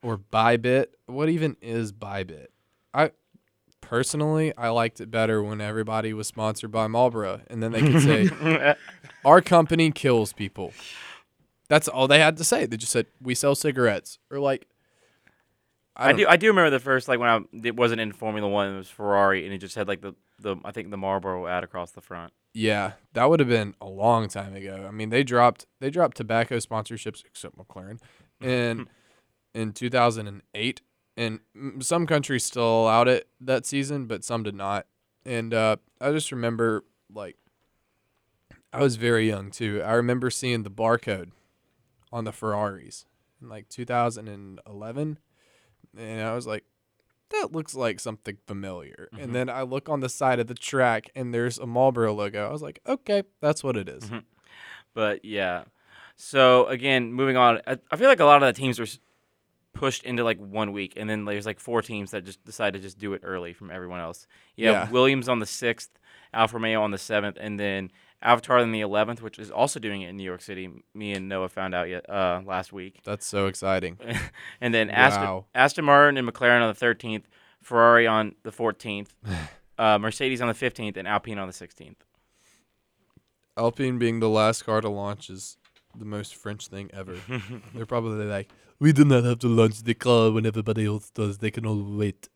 Or 0.02 0.18
Bybit. 0.18 0.88
What 1.08 1.30
even 1.30 1.58
is 1.62 1.92
Bybit? 1.92 2.48
I 2.94 3.12
personally 3.90 4.56
I 4.58 4.70
liked 4.70 5.00
it 5.02 5.10
better 5.12 5.42
when 5.44 5.62
everybody 5.62 6.14
was 6.14 6.28
sponsored 6.28 6.72
by 6.72 6.88
Marlboro 6.88 7.42
and 7.48 7.62
then 7.64 7.72
they 7.72 7.82
could 7.82 8.02
say 8.02 8.76
our 9.26 9.42
company 9.42 9.92
kills 9.92 10.34
people. 10.34 10.74
That's 11.70 11.88
all 11.88 12.08
they 12.08 12.20
had 12.20 12.38
to 12.38 12.44
say. 12.44 12.66
They 12.66 12.78
just 12.78 12.92
said 12.92 13.08
we 13.22 13.36
sell 13.36 13.56
cigarettes 13.56 14.20
or 14.32 14.40
like 14.40 14.68
I, 15.96 16.10
don't- 16.10 16.18
do. 16.20 16.28
I 16.28 16.36
do 16.36 16.48
remember 16.48 16.70
the 16.72 16.80
first 16.80 17.08
like 17.08 17.20
when 17.20 17.30
I 17.30 17.40
it 17.66 17.76
wasn't 17.76 18.02
in 18.02 18.12
Formula 18.12 18.48
One. 18.50 18.74
It 18.74 18.78
was 18.78 18.90
Ferrari, 18.90 19.46
and 19.46 19.54
it 19.54 19.60
just 19.60 19.76
had 19.76 19.88
like 19.88 20.02
the, 20.02 20.14
the 20.40 20.58
I 20.66 20.72
think 20.72 20.92
the 20.92 20.98
Marlboro 20.98 21.48
ad 21.48 21.64
across 21.64 21.92
the 21.92 22.02
front. 22.02 22.34
Yeah, 22.54 22.94
that 23.14 23.30
would 23.30 23.40
have 23.40 23.48
been 23.48 23.76
a 23.80 23.86
long 23.88 24.28
time 24.28 24.54
ago. 24.56 24.86
I 24.88 24.92
mean, 24.92 25.10
they 25.10 25.24
dropped 25.24 25.66
they 25.80 25.90
dropped 25.90 26.18
tobacco 26.18 26.58
sponsorships 26.58 27.24
except 27.26 27.58
McLaren 27.58 28.00
in 28.42 28.88
in 29.54 29.72
2008, 29.72 30.82
and 31.18 31.40
some 31.80 32.06
countries 32.06 32.44
still 32.44 32.84
allowed 32.84 33.08
it 33.08 33.28
that 33.42 33.66
season, 33.66 34.06
but 34.06 34.24
some 34.24 34.44
did 34.44 34.56
not. 34.56 34.86
And 35.26 35.54
uh, 35.54 35.78
I 36.02 36.12
just 36.12 36.32
remember 36.32 36.84
like 37.14 37.38
I 38.74 38.82
was 38.82 38.96
very 38.98 39.28
young 39.28 39.52
too. 39.52 39.82
I 39.84 39.94
remember 39.94 40.30
seeing 40.30 40.64
the 40.64 40.70
barcode 40.72 41.32
on 42.12 42.26
the 42.26 42.32
Ferraris 42.32 43.06
in 43.42 43.50
like 43.50 43.70
2011, 43.70 45.20
and 45.98 46.22
I 46.22 46.34
was 46.36 46.48
like. 46.48 46.64
That 47.32 47.52
looks 47.52 47.74
like 47.74 48.00
something 48.00 48.38
familiar. 48.46 49.10
Mhm. 49.12 49.24
And 49.24 49.36
then 49.36 49.50
I 49.50 49.64
look 49.64 49.90
on 49.90 50.00
the 50.00 50.10
side 50.10 50.38
of 50.40 50.46
the 50.46 50.54
track 50.54 51.10
and 51.16 51.34
there's 51.34 51.58
a 51.58 51.66
Marlboro 51.66 52.14
logo. 52.14 52.48
I 52.48 52.52
was 52.52 52.62
like, 52.62 52.80
okay, 52.86 53.24
that's 53.42 53.64
what 53.64 53.76
it 53.76 53.90
is. 53.90 54.04
Mhm. 54.06 54.24
But 54.94 55.26
yeah. 55.26 55.64
So 56.16 56.68
again, 56.68 57.12
moving 57.12 57.36
on. 57.36 57.62
I, 57.66 57.80
I 57.90 57.96
feel 57.98 58.10
like 58.10 58.20
a 58.20 58.26
lot 58.26 58.44
of 58.44 58.56
the 58.56 58.62
teams 58.62 58.78
were 58.80 58.86
pushed 59.76 60.04
into 60.04 60.24
like 60.24 60.40
one 60.40 60.72
week, 60.72 60.94
and 60.98 61.08
then 61.08 61.26
there's 61.26 61.46
like 61.46 61.60
four 61.60 61.84
teams 61.84 62.10
that 62.12 62.24
just 62.26 62.44
decided 62.44 62.80
to 62.80 62.84
just 62.88 62.98
do 62.98 63.14
it 63.14 63.22
early 63.24 63.54
from 63.54 63.70
everyone 63.70 64.00
else. 64.00 64.26
You 64.56 64.68
have 64.70 64.88
Yeah. 64.88 64.92
Williams 64.92 65.30
on 65.30 65.38
the 65.40 65.46
sixth, 65.46 65.92
Alfa 66.34 66.56
Romeo 66.56 66.82
on 66.82 66.90
the 66.92 66.98
seventh, 66.98 67.38
and 67.40 67.60
then 67.60 67.92
AlphaTauri 68.24 68.64
on 68.64 68.72
the 68.72 68.82
eleventh, 68.82 69.22
which 69.22 69.38
is 69.38 69.52
also 69.52 69.80
doing 69.80 70.02
it 70.02 70.10
in 70.10 70.18
New 70.18 70.24
York 70.24 70.42
City. 70.42 70.70
Me 70.96 71.12
and 71.14 71.30
Noah 71.30 71.50
found 71.50 71.76
out 71.76 71.90
yet 71.90 72.10
uh, 72.10 72.42
last 72.46 72.74
week. 72.74 73.02
That's 73.04 73.26
so 73.28 73.46
exciting. 73.46 74.00
and 74.62 74.74
then 74.74 74.90
Aston, 74.90 75.24
Wow. 75.24 75.46
Aston 75.54 75.86
Martin 75.86 76.18
and 76.18 76.28
McLaren 76.28 76.62
on 76.62 76.74
the 76.74 76.80
13th, 76.86 77.24
Ferrari 77.62 78.08
on 78.08 78.34
the 78.44 78.52
14th, 78.52 79.10
uh, 79.78 80.00
Mercedes 80.00 80.42
on 80.42 80.48
the 80.48 80.54
15th, 80.54 80.98
and 80.98 81.08
Alpine 81.08 81.38
on 81.38 81.48
the 81.48 81.54
16th. 81.54 81.98
Alpine 83.58 83.98
being 83.98 84.20
the 84.20 84.30
last 84.30 84.64
car 84.66 84.82
to 84.82 84.90
launch 84.90 85.30
is 85.30 85.58
the 85.98 86.06
most 86.06 86.36
French 86.36 86.68
thing 86.68 86.90
ever. 86.94 87.16
They're 87.74 87.86
probably 87.86 88.26
like, 88.26 88.50
we 88.80 88.92
do 88.92 89.06
not 89.06 89.24
have 89.24 89.40
to 89.40 89.48
launch 89.48 89.84
the 89.84 89.94
car 89.94 90.32
when 90.32 90.46
everybody 90.46 90.86
else 90.86 91.10
does. 91.10 91.38
They 91.40 91.52
can 91.52 91.66
all 91.66 91.82
wait. 91.98 92.30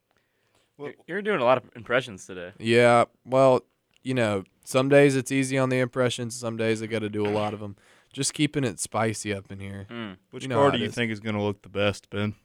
You're, 0.77 0.93
you're 1.07 1.21
doing 1.21 1.39
a 1.41 1.43
lot 1.43 1.57
of 1.57 1.69
impressions 1.75 2.25
today. 2.25 2.51
Yeah, 2.57 3.05
well, 3.25 3.61
you 4.03 4.13
know, 4.13 4.43
some 4.63 4.87
days 4.89 5.15
it's 5.15 5.31
easy 5.31 5.57
on 5.57 5.69
the 5.69 5.79
impressions. 5.79 6.35
Some 6.35 6.55
days 6.57 6.81
I 6.81 6.85
got 6.85 6.99
to 6.99 7.09
do 7.09 7.25
a 7.25 7.29
lot 7.29 7.53
of 7.53 7.59
them. 7.59 7.75
Just 8.13 8.33
keeping 8.33 8.63
it 8.63 8.79
spicy 8.79 9.33
up 9.33 9.51
in 9.51 9.59
here. 9.59 9.87
Mm. 9.89 10.17
Which 10.31 10.43
You 10.43 10.49
know 10.49 10.55
car 10.55 10.65
how 10.65 10.69
do 10.71 10.77
it 10.77 10.81
you 10.81 10.87
is. 10.87 10.95
think 10.95 11.11
is 11.11 11.19
going 11.19 11.35
to 11.35 11.41
look 11.41 11.61
the 11.61 11.69
best, 11.69 12.09
Ben? 12.09 12.35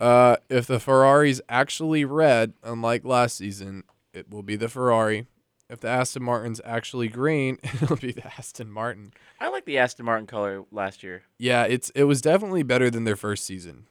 Uh, 0.00 0.36
if 0.48 0.66
the 0.66 0.80
Ferrari's 0.80 1.40
actually 1.48 2.04
red, 2.04 2.54
unlike 2.62 3.04
last 3.04 3.36
season, 3.36 3.84
it 4.12 4.30
will 4.30 4.42
be 4.42 4.56
the 4.56 4.68
Ferrari. 4.68 5.26
If 5.68 5.80
the 5.80 5.88
Aston 5.88 6.22
Martin's 6.22 6.60
actually 6.64 7.08
green, 7.08 7.58
it'll 7.82 7.96
be 7.96 8.12
the 8.12 8.26
Aston 8.26 8.70
Martin. 8.70 9.12
I 9.40 9.48
like 9.48 9.64
the 9.64 9.78
Aston 9.78 10.06
Martin 10.06 10.26
color 10.26 10.64
last 10.70 11.02
year. 11.02 11.22
Yeah, 11.38 11.64
it's 11.64 11.90
it 11.90 12.04
was 12.04 12.20
definitely 12.20 12.62
better 12.62 12.88
than 12.90 13.04
their 13.04 13.16
first 13.16 13.44
season. 13.44 13.86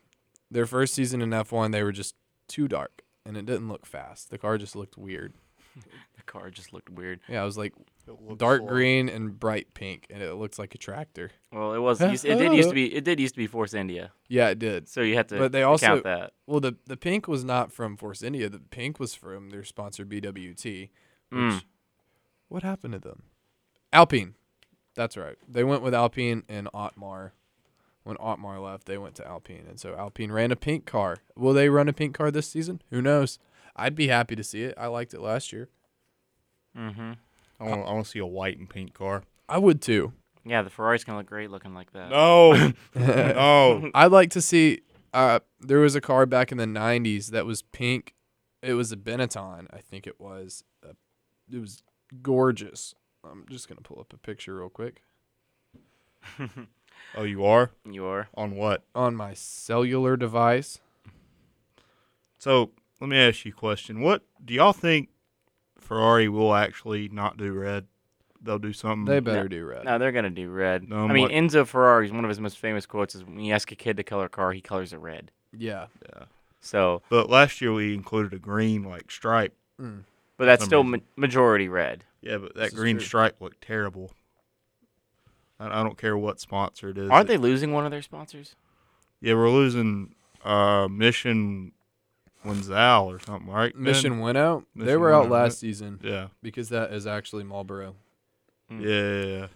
Their 0.50 0.66
first 0.66 0.94
season 0.94 1.22
in 1.22 1.32
F1, 1.32 1.72
they 1.72 1.84
were 1.84 1.92
just 1.92 2.16
too 2.48 2.68
dark, 2.68 3.02
and 3.26 3.36
it 3.36 3.46
didn't 3.46 3.68
look 3.68 3.86
fast. 3.86 4.30
The 4.30 4.38
car 4.38 4.58
just 4.58 4.76
looked 4.76 4.98
weird. 4.98 5.34
The 6.16 6.24
car 6.32 6.50
just 6.50 6.72
looked 6.74 6.90
weird. 6.90 7.20
Yeah, 7.28 7.42
I 7.42 7.46
was 7.46 7.58
like 7.58 7.74
dark 8.38 8.62
slow. 8.62 8.68
green 8.70 9.10
and 9.10 9.38
bright 9.38 9.74
pink, 9.74 10.08
and 10.10 10.24
it 10.24 10.34
looked 10.34 10.58
like 10.58 10.74
a 10.74 10.78
tractor. 10.78 11.30
Well, 11.52 11.74
it 11.74 11.80
was. 11.80 12.00
It 12.02 12.24
did 12.24 12.54
used 12.54 12.70
to 12.70 12.74
be. 12.74 12.96
It 12.96 13.04
did 13.04 13.20
used 13.20 13.36
to 13.36 13.38
be 13.38 13.46
Force 13.48 13.74
India. 13.74 14.12
Yeah, 14.28 14.48
it 14.50 14.58
did. 14.58 14.88
So 14.88 15.02
you 15.02 15.16
had 15.16 15.28
to. 15.30 15.38
But 15.38 15.52
they 15.52 15.62
also- 15.64 15.86
count 15.86 16.04
that. 16.06 16.32
Well, 16.48 16.62
the 16.62 16.78
the 16.88 16.98
pink 16.98 17.28
was 17.28 17.44
not 17.44 17.72
from 17.72 17.98
Force 17.98 18.24
India. 18.24 18.48
The 18.50 18.60
pink 18.60 19.00
was 19.00 19.14
from 19.14 19.50
their 19.50 19.64
sponsor 19.64 20.06
BWT. 20.06 20.90
Which, 21.30 21.40
Mm. 21.40 21.64
What 22.48 22.64
happened 22.64 22.94
to 22.94 23.00
them? 23.00 23.24
Alpine. 23.92 24.36
That's 24.96 25.18
right. 25.18 25.38
They 25.48 25.64
went 25.64 25.82
with 25.82 25.94
Alpine 25.94 26.44
and 26.48 26.70
Otmar. 26.74 27.34
When 28.04 28.18
Otmar 28.18 28.60
left, 28.60 28.86
they 28.86 29.00
went 29.00 29.16
to 29.16 29.28
Alpine, 29.28 29.66
and 29.68 29.80
so 29.80 29.96
Alpine 29.96 30.32
ran 30.32 30.52
a 30.52 30.56
pink 30.56 30.86
car. 30.86 31.18
Will 31.36 31.54
they 31.54 31.70
run 31.70 31.88
a 31.90 31.94
pink 31.94 32.16
car 32.16 32.30
this 32.30 32.48
season? 32.48 32.82
Who 32.92 33.02
knows? 33.02 33.40
I'd 33.76 33.96
be 33.96 34.08
happy 34.10 34.36
to 34.36 34.44
see 34.44 34.62
it. 34.64 34.76
I 34.78 34.86
liked 34.88 35.14
it 35.16 35.22
last 35.22 35.52
year. 35.52 35.70
Mm-hmm. 36.78 37.14
I 37.60 37.64
want, 37.64 37.88
I 37.88 37.92
want 37.94 38.06
to 38.06 38.12
see 38.12 38.20
a 38.20 38.26
white 38.26 38.58
and 38.60 38.70
pink 38.70 38.94
car. 38.94 39.24
I 39.50 39.58
would 39.58 39.82
too. 39.82 40.14
Yeah, 40.46 40.62
the 40.62 40.70
Ferrari's 40.70 41.04
gonna 41.04 41.18
look 41.18 41.28
great 41.28 41.50
looking 41.50 41.74
like 41.74 41.92
that. 41.94 42.10
No, 42.12 42.72
no. 42.96 43.90
I'd 43.96 44.12
like 44.12 44.30
to 44.32 44.42
see. 44.42 44.82
Uh, 45.14 45.40
there 45.60 45.80
was 45.80 45.96
a 45.96 46.02
car 46.02 46.26
back 46.26 46.52
in 46.52 46.58
the 46.60 46.66
'90s 46.66 47.28
that 47.32 47.46
was 47.46 47.64
pink. 47.64 48.14
It 48.62 48.74
was 48.74 48.92
a 48.92 48.98
Benetton, 48.98 49.68
I 49.74 49.80
think 49.80 50.06
it 50.06 50.20
was. 50.20 50.64
It 51.51 51.60
was 51.60 51.84
gorgeous. 52.21 52.95
I'm 53.23 53.45
just 53.49 53.67
gonna 53.67 53.81
pull 53.81 53.99
up 53.99 54.13
a 54.13 54.17
picture 54.17 54.55
real 54.55 54.69
quick 54.69 55.01
Oh, 57.17 57.23
you 57.23 57.45
are 57.45 57.71
You 57.89 58.05
are. 58.05 58.27
on 58.36 58.55
what? 58.55 58.84
on 58.93 59.15
my 59.15 59.34
cellular 59.34 60.17
device. 60.17 60.79
So 62.38 62.71
let 62.99 63.10
me 63.10 63.17
ask 63.17 63.45
you 63.45 63.51
a 63.51 63.55
question. 63.55 64.01
What 64.01 64.23
do 64.43 64.53
y'all 64.53 64.73
think 64.73 65.10
Ferrari 65.79 66.27
will 66.29 66.53
actually 66.53 67.10
not 67.10 67.38
do 67.38 67.51
red? 67.53 67.88
They'll 68.41 68.60
do 68.60 68.73
something. 68.73 69.05
They 69.05 69.19
better 69.19 69.47
do 69.47 69.65
red. 69.65 69.86
No, 69.86 69.97
they're 69.97 70.12
gonna 70.12 70.29
do 70.29 70.49
red. 70.51 70.88
No, 70.88 71.05
I 71.08 71.12
mean, 71.13 71.23
what- 71.23 71.31
Enzo 71.31 71.65
Ferrari's 71.65 72.12
one 72.12 72.23
of 72.25 72.29
his 72.29 72.39
most 72.39 72.60
famous 72.60 72.86
quotes 72.86 73.15
is 73.15 73.23
when 73.23 73.39
you 73.39 73.53
ask 73.53 73.71
a 73.71 73.75
kid 73.75 73.97
to 73.97 74.03
color 74.03 74.25
a 74.25 74.29
car, 74.29 74.51
he 74.51 74.62
colors 74.62 74.93
it 74.93 74.97
red. 74.97 75.31
Yeah. 75.58 75.88
yeah. 76.13 76.25
So, 76.60 77.01
But 77.10 77.29
last 77.29 77.62
year 77.62 77.73
we 77.73 77.93
included 77.93 78.34
a 78.34 78.39
green 78.39 78.84
like 78.84 79.10
stripe. 79.10 79.55
Mm. 79.81 80.03
But 80.38 80.45
that's 80.45 80.65
still 80.65 80.84
ma- 80.84 80.98
majority 81.15 81.69
red. 81.69 82.04
Yeah, 82.21 82.38
but 82.38 82.54
This 82.56 82.62
that 82.62 82.67
is 82.67 82.74
green 82.74 82.98
true. 82.98 83.06
stripe 83.06 83.39
looked 83.39 83.62
terrible. 83.62 84.12
I, 85.60 85.80
I 85.80 85.84
don't 85.84 85.98
care 85.98 86.17
what 86.17 86.39
sponsor 86.39 86.89
it 86.89 86.98
is. 86.98 87.10
Aren't 87.10 87.26
It- 87.30 87.34
they 87.34 87.38
losing 87.38 87.71
one 87.71 87.86
of 87.86 87.91
their 87.91 88.02
sponsors? 88.02 88.56
Yeah, 89.21 89.36
we're 89.36 89.50
losing 89.50 90.13
uh, 90.43 90.88
Mission 90.91 91.71
Wenzal 92.45 93.06
or 93.06 93.19
something, 93.19 93.50
right? 93.52 93.74
Ben? 93.74 93.84
Mission 93.84 94.19
went 94.19 94.38
out. 94.38 94.65
they 94.76 94.86
Mission 94.86 95.00
were 95.00 95.13
out 95.13 95.21
went 95.21 95.34
out, 95.34 95.41
last 95.43 95.60
season 95.60 96.00
Yeah. 96.04 96.28
because 96.43 96.69
that 96.69 96.91
is 96.93 97.08
actually 97.08 97.43
Marlboro. 97.43 97.95
Mm. 98.71 98.82
Yeah, 98.82 98.89
yeah, 99.30 99.38
yeah. 99.39 99.48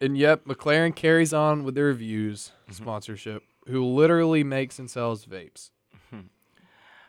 And 0.00 0.16
yep, 0.16 0.44
McLaren 0.44 0.94
carries 0.94 1.32
on 1.32 1.64
with 1.64 1.74
their 1.74 1.92
Vuse 1.94 2.52
Mhm. 2.70 2.74
sponsorship, 2.74 3.42
who 3.66 3.84
literally 3.84 4.44
makes 4.44 4.78
and 4.78 4.88
sells 4.90 5.24
vapes. 5.24 5.70
Mhm. 6.12 6.28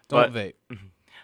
Don't 0.08 0.34
But- 0.34 0.34
vape. 0.34 0.54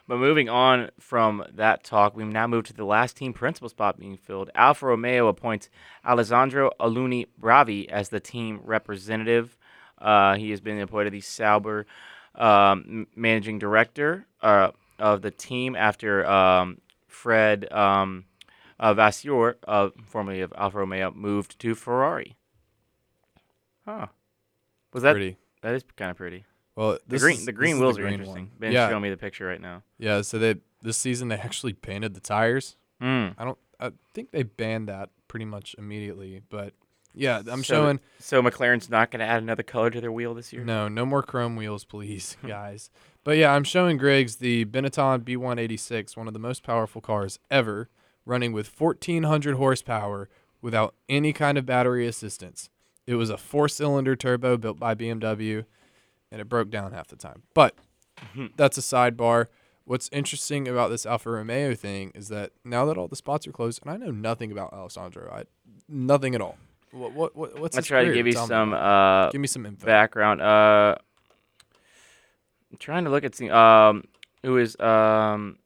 But 0.07 0.17
moving 0.17 0.49
on 0.49 0.91
from 0.99 1.43
that 1.53 1.83
talk, 1.83 2.15
we 2.15 2.23
now 2.25 2.45
move 2.45 2.65
to 2.65 2.73
the 2.73 2.85
last 2.85 3.17
team 3.17 3.33
principal 3.33 3.69
spot 3.69 3.99
being 3.99 4.17
filled. 4.17 4.51
Alfa 4.53 4.85
Romeo 4.85 5.27
appoints 5.27 5.69
Alessandro 6.05 6.71
Alunni 6.79 7.25
Bravi 7.39 7.89
as 7.89 8.09
the 8.09 8.19
team 8.19 8.59
representative. 8.63 9.57
Uh, 9.97 10.35
he 10.35 10.51
has 10.51 10.61
been 10.61 10.79
appointed 10.79 11.13
the 11.13 11.21
Sauber 11.21 11.87
um, 12.35 13.07
managing 13.15 13.57
director 13.57 14.27
uh, 14.41 14.71
of 14.99 15.23
the 15.23 15.31
team 15.31 15.75
after 15.75 16.25
um, 16.25 16.79
Fred 17.07 17.71
um, 17.71 18.25
uh, 18.79 18.93
Vasseur, 18.93 19.57
uh, 19.67 19.89
formerly 20.05 20.41
of 20.41 20.53
Alfa 20.55 20.79
Romeo, 20.79 21.11
moved 21.15 21.57
to 21.59 21.73
Ferrari. 21.73 22.35
Huh. 23.85 24.07
Was 24.93 25.03
that 25.03 25.13
Pretty. 25.13 25.37
that 25.61 25.73
is 25.73 25.83
kind 25.95 26.11
of 26.11 26.17
pretty. 26.17 26.45
Well, 26.75 26.97
The 27.07 27.19
green 27.19 27.38
is- 27.38 27.45
the 27.45 27.51
green 27.53 27.79
wheels 27.79 27.97
are 27.97 28.01
green 28.01 28.13
interesting. 28.15 28.45
one. 28.49 28.51
Ben's 28.59 28.73
Yeah, 28.73 28.89
showing 28.89 29.01
me 29.03 29.09
the 29.09 29.17
picture 29.17 29.45
right 29.45 29.61
now. 29.61 29.83
yeah. 29.97 30.21
So 30.21 30.38
they 30.39 30.55
this 30.81 30.97
season 30.97 31.29
they 31.29 31.35
actually 31.35 31.73
painted 31.73 32.13
the 32.13 32.19
tires. 32.19 32.75
Mm. 33.01 33.35
I 33.38 33.45
don't. 33.45 33.57
I 33.79 33.91
think 34.13 34.31
they 34.31 34.43
banned 34.43 34.88
that 34.89 35.09
pretty 35.27 35.45
much 35.45 35.75
immediately. 35.77 36.41
But 36.49 36.73
yeah, 37.13 37.39
I'm 37.49 37.63
So 37.63 37.73
showing. 37.75 37.99
So 38.19 38.41
McLaren's 38.41 38.89
not 38.89 39.09
going 39.11 39.19
to 39.19 39.25
add 39.25 39.41
another 39.41 39.63
color 39.63 39.89
to 39.89 39.99
their 40.01 40.11
wheel 40.11 40.33
this 40.33 40.51
year. 40.53 40.63
No, 40.63 40.88
no 40.88 41.05
more 41.05 41.23
chrome 41.23 41.55
wheels, 41.55 41.83
please, 41.85 42.38
guys. 42.45 42.89
But 43.23 43.38
yeah, 43.38 43.53
I'm 43.53 43.63
showing 43.63 43.97
Griggs 43.97 44.35
the 44.38 44.65
Benetton 44.65 45.23
B186, 45.23 46.15
one 46.15 46.27
of 46.27 46.33
the 46.33 46.39
most 46.39 46.61
powerful 46.63 47.01
cars 47.01 47.39
ever, 47.49 47.89
running 48.25 48.51
with 48.53 48.67
1400 48.79 49.55
horsepower 49.55 50.29
without 50.61 50.93
any 51.09 51.33
kind 51.33 51.57
of 51.57 51.65
battery 51.65 52.05
assistance. 52.07 52.69
It 53.07 53.15
was 53.15 53.29
a 53.29 53.38
four-cylinder 53.38 54.15
turbo 54.15 54.57
built 54.57 54.79
by 54.79 54.93
BMW, 54.95 55.65
and 56.31 56.41
it 56.41 56.49
broke 56.49 56.69
down 56.69 56.91
half 56.91 57.07
the 57.07 57.15
time. 57.15 57.43
But 57.53 57.75
that's 58.57 58.77
a 58.77 58.81
sidebar. 58.81 59.47
What's 59.85 60.09
interesting 60.11 60.67
about 60.67 60.89
this 60.89 61.05
Alfa 61.05 61.29
Romeo 61.29 61.75
thing 61.75 62.11
is 62.15 62.29
that 62.29 62.51
now 62.63 62.85
that 62.85 62.97
all 62.97 63.07
the 63.07 63.15
spots 63.15 63.45
are 63.47 63.51
closed, 63.51 63.81
and 63.85 63.91
I 63.91 63.97
know 63.97 64.11
nothing 64.11 64.51
about 64.51 64.73
Alessandro, 64.73 65.31
I 65.31 65.43
nothing 65.88 66.33
at 66.33 66.41
all. 66.41 66.57
What 66.91 67.11
what, 67.13 67.35
what 67.35 67.59
what's 67.59 67.75
I'll 67.75 67.81
his 67.81 67.88
try 67.88 68.03
to 68.03 68.13
give 68.13 68.25
you 68.25 68.33
Tell 68.33 68.47
some 68.47 68.73
uh, 68.73 69.29
give 69.29 69.41
me 69.41 69.47
some 69.47 69.65
info. 69.65 69.85
background. 69.85 70.41
Uh, 70.41 70.95
I'm 72.71 72.77
trying 72.79 73.03
to 73.03 73.09
look 73.09 73.23
at 73.23 73.33
the 73.33 73.55
um, 73.55 74.05
who 74.43 74.57
is 74.57 74.79
um, 74.79 75.57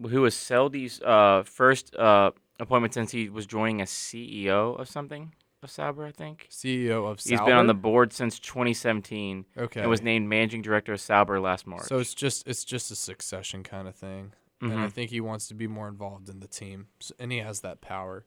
who 0.00 0.22
was 0.22 0.34
Seidl's 0.34 1.00
uh 1.02 1.42
first 1.44 1.94
uh 1.96 2.30
appointment 2.60 2.94
since 2.94 3.10
he 3.10 3.28
was 3.28 3.46
joining 3.46 3.82
as 3.82 3.90
CEO 3.90 4.78
of 4.78 4.88
something 4.88 5.32
of 5.62 5.70
Sauber, 5.70 6.04
I 6.04 6.12
think. 6.12 6.48
CEO 6.50 7.06
of 7.10 7.20
He's 7.20 7.40
been 7.40 7.56
on 7.56 7.66
the 7.66 7.74
board 7.74 8.12
since 8.12 8.38
2017 8.38 9.44
okay 9.56 9.80
and 9.80 9.90
was 9.90 10.02
named 10.02 10.28
managing 10.28 10.62
director 10.62 10.92
of 10.92 11.00
Sauber 11.00 11.40
last 11.40 11.66
March. 11.66 11.86
So 11.88 11.98
it's 11.98 12.14
just 12.14 12.46
it's 12.46 12.64
just 12.64 12.90
a 12.90 12.94
succession 12.96 13.62
kind 13.62 13.88
of 13.88 13.94
thing, 13.96 14.32
and 14.60 14.72
I 14.72 14.86
Mhm. 14.86 14.92
think 14.92 15.10
he 15.10 15.20
wants 15.20 15.48
to 15.48 15.54
be 15.54 15.66
more 15.66 15.88
involved 15.88 16.28
in 16.28 16.40
the 16.40 16.46
team, 16.48 16.88
S- 17.00 17.12
and 17.18 17.32
he 17.32 17.38
has 17.38 17.60
that 17.60 17.80
power. 17.80 18.24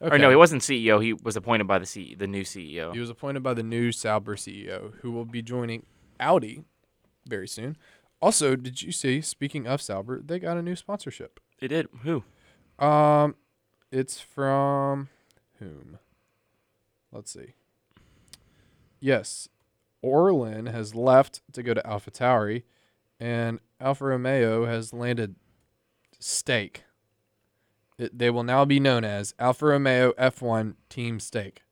Or 0.00 0.16
no, 0.18 0.30
he 0.30 0.36
wasn't 0.36 0.62
CEO. 0.62 1.00
He 1.02 1.12
was 1.12 1.36
appointed 1.36 1.66
by 1.66 1.78
the 1.78 1.86
C- 1.86 2.14
the 2.14 2.26
new 2.28 2.44
CEO. 2.44 2.92
He 2.92 3.00
was 3.00 3.10
appointed 3.10 3.42
by 3.42 3.54
the 3.54 3.64
new 3.64 3.90
Sauber 3.90 4.36
CEO, 4.36 4.92
who 5.00 5.10
will 5.10 5.24
be 5.24 5.42
joining 5.42 5.86
Audi 6.20 6.64
very 7.26 7.48
soon. 7.48 7.76
Also, 8.20 8.54
did 8.56 8.82
you 8.82 8.92
see? 8.92 9.20
Speaking 9.20 9.66
of 9.66 9.80
Sauber, 9.80 10.20
they 10.20 10.38
got 10.38 10.56
a 10.56 10.62
new 10.62 10.76
sponsorship. 10.76 11.40
They 11.60 11.66
did 11.68 11.88
who? 12.02 12.24
Um, 12.78 13.34
it's 13.90 14.20
from 14.20 15.08
whom? 15.58 15.98
Let's 17.12 17.32
see. 17.32 17.54
Yes, 19.00 19.48
Orlen 20.04 20.70
has 20.70 20.94
left 20.94 21.40
to 21.52 21.62
go 21.62 21.72
to 21.74 21.80
AlphaTauri, 21.82 22.64
and 23.20 23.60
Alfa 23.80 24.06
Romeo 24.06 24.66
has 24.66 24.92
landed 24.92 25.36
Stake. 26.18 26.82
It, 27.96 28.16
they 28.18 28.30
will 28.30 28.42
now 28.44 28.64
be 28.64 28.80
known 28.80 29.04
as 29.04 29.34
Alfa 29.38 29.66
Romeo 29.66 30.12
F1 30.12 30.74
Team 30.88 31.20
Stake. 31.20 31.62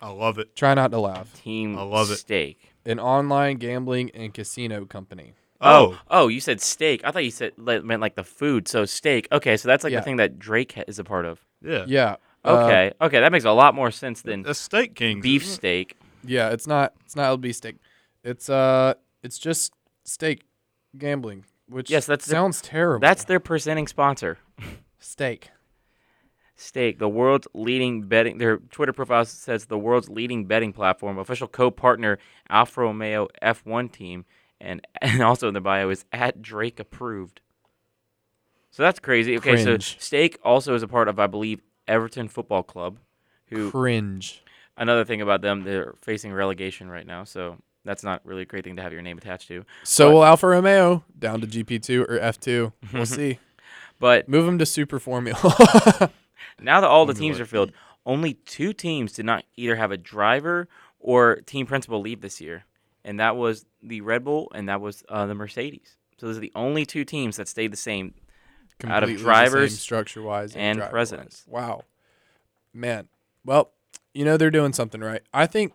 I 0.00 0.10
love 0.10 0.38
it. 0.38 0.56
Try 0.56 0.74
not 0.74 0.90
to 0.92 0.98
laugh. 0.98 1.32
Team 1.42 1.76
I 1.78 1.82
love 1.82 2.10
it. 2.10 2.16
Stake. 2.16 2.72
An 2.86 2.98
online 2.98 3.58
gambling 3.58 4.10
and 4.14 4.32
casino 4.32 4.84
company. 4.86 5.34
Oh, 5.60 5.92
oh, 5.92 5.98
oh 6.22 6.28
you 6.28 6.40
said 6.40 6.60
steak. 6.62 7.02
I 7.04 7.10
thought 7.10 7.24
you 7.24 7.30
said 7.30 7.52
meant 7.58 8.00
like 8.00 8.14
the 8.14 8.24
food. 8.24 8.66
So 8.66 8.86
steak. 8.86 9.28
Okay, 9.30 9.58
so 9.58 9.68
that's 9.68 9.84
like 9.84 9.92
Yeah. 9.92 10.00
the 10.00 10.04
thing 10.04 10.16
that 10.16 10.38
Drake 10.38 10.82
is 10.88 10.98
a 10.98 11.04
part 11.04 11.26
of. 11.26 11.44
yeah. 11.62 11.84
Yeah. 11.86 12.16
Uh, 12.44 12.64
Okay, 12.64 12.92
okay, 13.00 13.20
that 13.20 13.32
makes 13.32 13.44
a 13.44 13.52
lot 13.52 13.74
more 13.74 13.90
sense 13.90 14.22
than 14.22 14.42
That's 14.42 14.58
Steak 14.58 14.94
King. 14.94 15.20
beef 15.20 15.46
steak. 15.46 15.96
yeah, 16.24 16.50
it's 16.50 16.66
not. 16.66 16.94
It's 17.04 17.16
not 17.16 17.38
LB 17.40 17.54
steak. 17.54 17.76
It's 18.24 18.48
uh. 18.48 18.94
It's 19.22 19.38
just 19.38 19.72
steak 20.04 20.44
gambling, 20.96 21.44
which 21.68 21.90
Yes, 21.90 22.06
that's 22.06 22.24
the- 22.24 22.30
sounds 22.32 22.62
terrible. 22.62 23.00
That's 23.00 23.24
their 23.24 23.40
presenting 23.40 23.86
sponsor. 23.86 24.38
steak. 24.98 25.50
Stake, 26.56 26.98
the 26.98 27.08
world's 27.08 27.48
leading 27.54 28.02
betting. 28.02 28.36
Their 28.36 28.58
Twitter 28.58 28.92
profile 28.92 29.24
says 29.24 29.64
the 29.64 29.78
world's 29.78 30.10
leading 30.10 30.44
betting 30.44 30.74
platform, 30.74 31.16
official 31.18 31.48
co-partner 31.48 32.18
Alfa 32.50 32.82
Romeo 32.82 33.28
F1 33.42 33.90
team, 33.90 34.26
and 34.60 34.86
and 35.00 35.22
also 35.22 35.48
in 35.48 35.54
the 35.54 35.60
bio 35.62 35.88
is 35.88 36.04
at 36.12 36.42
Drake 36.42 36.78
approved. 36.78 37.40
So 38.72 38.82
that's 38.82 39.00
crazy. 39.00 39.36
Okay, 39.38 39.62
Cringe. 39.62 39.64
so 39.94 39.96
Stake 39.98 40.38
also 40.44 40.74
is 40.74 40.82
a 40.82 40.88
part 40.88 41.08
of, 41.08 41.18
I 41.18 41.26
believe, 41.26 41.60
Everton 41.90 42.28
Football 42.28 42.62
Club, 42.62 42.98
who 43.46 43.70
Cringe. 43.70 44.42
another 44.76 45.04
thing 45.04 45.20
about 45.20 45.42
them, 45.42 45.64
they're 45.64 45.94
facing 46.00 46.32
relegation 46.32 46.88
right 46.88 47.06
now, 47.06 47.24
so 47.24 47.56
that's 47.84 48.04
not 48.04 48.20
really 48.24 48.42
a 48.42 48.46
great 48.46 48.64
thing 48.64 48.76
to 48.76 48.82
have 48.82 48.92
your 48.92 49.02
name 49.02 49.18
attached 49.18 49.48
to. 49.48 49.64
So 49.82 50.08
But- 50.08 50.14
will 50.14 50.24
Alfa 50.24 50.46
Romeo 50.46 51.04
down 51.18 51.40
to 51.40 51.46
GP2 51.46 52.02
or 52.08 52.18
F2. 52.18 52.72
We'll 52.92 53.06
see. 53.06 53.38
But 53.98 54.28
Move 54.28 54.46
them 54.46 54.58
to 54.58 54.64
Super 54.66 54.98
Formula. 54.98 55.38
now 56.60 56.80
that 56.80 56.88
all 56.88 57.04
the 57.06 57.12
teams 57.14 57.38
are 57.40 57.44
filled, 57.46 57.72
only 58.06 58.34
two 58.34 58.72
teams 58.72 59.12
did 59.12 59.26
not 59.26 59.44
either 59.56 59.76
have 59.76 59.90
a 59.92 59.98
driver 59.98 60.68
or 60.98 61.36
team 61.36 61.66
principal 61.66 62.00
leave 62.00 62.20
this 62.22 62.40
year, 62.40 62.64
and 63.04 63.20
that 63.20 63.36
was 63.36 63.66
the 63.82 64.00
Red 64.00 64.24
Bull 64.24 64.50
and 64.54 64.68
that 64.68 64.80
was 64.80 65.02
uh, 65.08 65.26
the 65.26 65.34
Mercedes. 65.34 65.96
So 66.18 66.26
those 66.26 66.36
are 66.36 66.40
the 66.40 66.52
only 66.54 66.86
two 66.86 67.04
teams 67.04 67.36
that 67.36 67.48
stayed 67.48 67.72
the 67.72 67.76
same. 67.76 68.14
Out 68.84 69.02
of 69.02 69.16
drivers 69.18 69.78
structure 69.78 70.22
wise 70.22 70.54
and 70.56 70.80
presidents. 70.80 71.44
Wow, 71.46 71.84
man. 72.72 73.08
Well, 73.44 73.72
you 74.14 74.24
know 74.24 74.36
they're 74.36 74.50
doing 74.50 74.72
something 74.72 75.00
right. 75.00 75.22
I 75.32 75.46
think, 75.46 75.72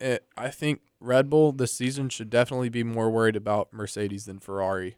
uh, 0.00 0.18
I 0.36 0.48
think 0.48 0.80
Red 1.00 1.30
Bull 1.30 1.52
this 1.52 1.72
season 1.72 2.08
should 2.08 2.30
definitely 2.30 2.68
be 2.68 2.82
more 2.82 3.10
worried 3.10 3.36
about 3.36 3.72
Mercedes 3.72 4.24
than 4.24 4.38
Ferrari. 4.38 4.96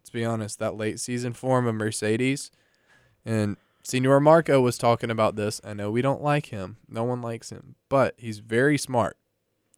Let's 0.00 0.10
be 0.10 0.24
honest. 0.24 0.58
That 0.58 0.76
late 0.76 1.00
season 1.00 1.32
form 1.32 1.66
of 1.66 1.74
Mercedes, 1.74 2.50
and 3.24 3.56
Senor 3.82 4.20
Marko 4.20 4.60
was 4.60 4.78
talking 4.78 5.10
about 5.10 5.36
this. 5.36 5.60
I 5.64 5.74
know 5.74 5.90
we 5.90 6.02
don't 6.02 6.22
like 6.22 6.46
him. 6.46 6.76
No 6.88 7.04
one 7.04 7.22
likes 7.22 7.50
him, 7.50 7.74
but 7.88 8.14
he's 8.16 8.38
very 8.38 8.78
smart, 8.78 9.16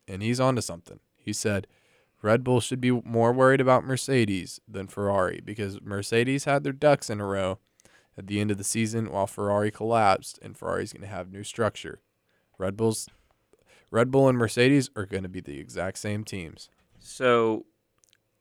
and 0.09 0.23
he's 0.23 0.41
onto 0.41 0.63
something. 0.63 1.01
He 1.17 1.33
said. 1.33 1.67
Red 2.27 2.43
Bull 2.43 2.59
should 2.59 2.81
be 2.81 2.91
more 2.91 3.33
worried 3.33 3.61
about 3.61 3.85
Mercedes 3.85 4.61
than 4.67 4.89
Ferrari 4.89 5.41
because 5.45 5.81
Mercedes 5.81 6.45
had 6.45 6.65
their 6.65 6.73
ducks 6.73 7.09
in 7.09 7.21
a 7.21 7.25
row 7.25 7.61
at 8.19 8.27
the 8.27 8.41
end 8.41 8.51
of 8.51 8.59
the 8.59 8.65
season 8.65 9.13
while 9.13 9.29
Ferrari 9.29 9.71
collapsed 9.71 10.37
and 10.43 10.59
Ferrari's 10.59 10.93
going 10.93 11.03
to 11.03 11.07
have 11.07 11.31
new 11.31 11.45
structure. 11.45 12.01
Red 12.59 12.77
Bulls, 12.77 13.09
Red 13.93 14.11
Bull 14.11 14.29
and 14.29 14.37
Mercedes 14.37 14.91
are 14.97 15.07
going 15.07 15.23
to 15.23 15.29
be 15.29 15.41
the 15.41 15.61
exact 15.61 15.99
same 15.99 16.25
teams. 16.25 16.69
So, 16.99 17.65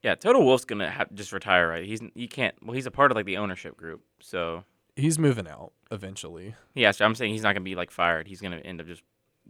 yeah, 0.01 0.15
Toto 0.15 0.41
Wolff's 0.41 0.65
gonna 0.65 0.89
have 0.89 1.13
just 1.13 1.31
retire, 1.31 1.69
right? 1.69 1.85
He's 1.85 2.01
he 2.15 2.27
can't. 2.27 2.55
Well, 2.63 2.73
he's 2.73 2.87
a 2.87 2.91
part 2.91 3.11
of 3.11 3.15
like 3.15 3.27
the 3.27 3.37
ownership 3.37 3.77
group, 3.77 4.01
so 4.19 4.63
He's 4.95 5.19
moving 5.19 5.47
out 5.47 5.73
eventually. 5.91 6.55
yeah. 6.73 6.89
So 6.89 7.05
I'm 7.05 7.13
saying 7.13 7.33
he's 7.33 7.43
not 7.43 7.53
gonna 7.53 7.63
be 7.63 7.75
like 7.75 7.91
fired. 7.91 8.27
He's 8.27 8.41
gonna 8.41 8.57
end 8.57 8.81
up 8.81 8.87
just 8.87 9.03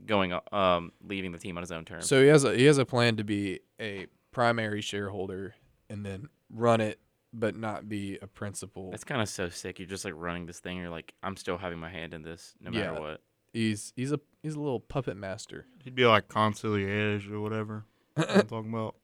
going, 0.05 0.37
um, 0.51 0.91
leaving 1.07 1.31
the 1.31 1.37
team 1.37 1.57
on 1.57 1.63
his 1.63 1.71
own 1.71 1.85
terms. 1.85 2.05
So 2.07 2.21
he 2.21 2.27
has 2.27 2.43
a 2.43 2.53
he 2.53 2.65
has 2.65 2.77
a 2.77 2.85
plan 2.85 3.15
to 3.15 3.23
be 3.23 3.61
a 3.79 4.07
primary 4.35 4.81
shareholder 4.81 5.55
and 5.89 6.05
then 6.05 6.27
run 6.49 6.81
it, 6.81 6.99
but 7.31 7.55
not 7.55 7.87
be 7.87 8.19
a 8.21 8.27
principal. 8.27 8.91
That's 8.91 9.05
kind 9.05 9.21
of 9.21 9.29
so 9.29 9.47
sick. 9.47 9.79
You're 9.79 9.87
just 9.87 10.03
like 10.03 10.13
running 10.17 10.45
this 10.45 10.59
thing. 10.59 10.77
You're 10.77 10.89
like, 10.89 11.13
I'm 11.23 11.37
still 11.37 11.57
having 11.57 11.79
my 11.79 11.89
hand 11.89 12.13
in 12.13 12.21
this, 12.21 12.53
no 12.59 12.69
matter 12.69 12.93
Yeah. 12.93 12.99
what. 12.99 13.21
He's 13.53 13.93
he's 13.95 14.11
a 14.11 14.19
he's 14.43 14.55
a 14.55 14.59
little 14.59 14.81
puppet 14.81 15.15
master. 15.15 15.65
He'd 15.85 15.95
be 15.95 16.05
like 16.05 16.27
conciliage 16.27 17.31
or 17.31 17.39
whatever. 17.39 17.85
I'm 18.17 18.45
talking 18.45 18.73
about. 18.73 18.95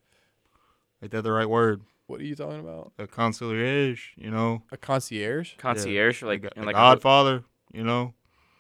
Ain't 1.01 1.13
that 1.13 1.21
the 1.21 1.31
right 1.31 1.49
word? 1.49 1.81
What 2.07 2.19
are 2.19 2.25
you 2.25 2.35
talking 2.35 2.59
about? 2.59 2.91
A 2.99 3.07
concierge, 3.07 4.09
you 4.17 4.29
know? 4.29 4.63
A 4.73 4.75
concierge? 4.77 5.55
Concierge, 5.55 6.21
like, 6.23 6.41
the, 6.41 6.49
in 6.57 6.61
the 6.61 6.65
like 6.65 6.75
a- 6.75 6.77
Godfather, 6.77 7.45
you 7.73 7.85
know? 7.85 8.13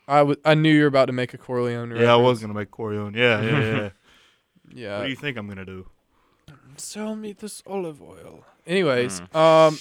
I 0.07 0.21
was 0.21 0.37
I 0.45 0.53
knew 0.53 0.71
you 0.73 0.81
were 0.83 0.87
about 0.87 1.07
to 1.07 1.11
make 1.13 1.33
a 1.33 1.37
Corleone. 1.37 1.91
Yeah, 1.97 2.13
I 2.13 2.15
was 2.15 2.39
gonna 2.39 2.53
make 2.53 2.71
Corleone. 2.71 3.13
Yeah, 3.13 3.41
yeah, 3.41 3.59
yeah. 3.59 3.89
yeah. 4.73 4.97
what 4.99 5.03
do 5.03 5.09
you 5.09 5.17
think 5.17 5.37
I'm 5.37 5.49
gonna 5.49 5.65
do? 5.65 5.89
Sell 6.83 7.15
me 7.15 7.33
this 7.33 7.61
olive 7.65 8.01
oil. 8.01 8.43
Anyways, 8.65 9.19
Hmm. 9.33 9.37
um, 9.37 9.77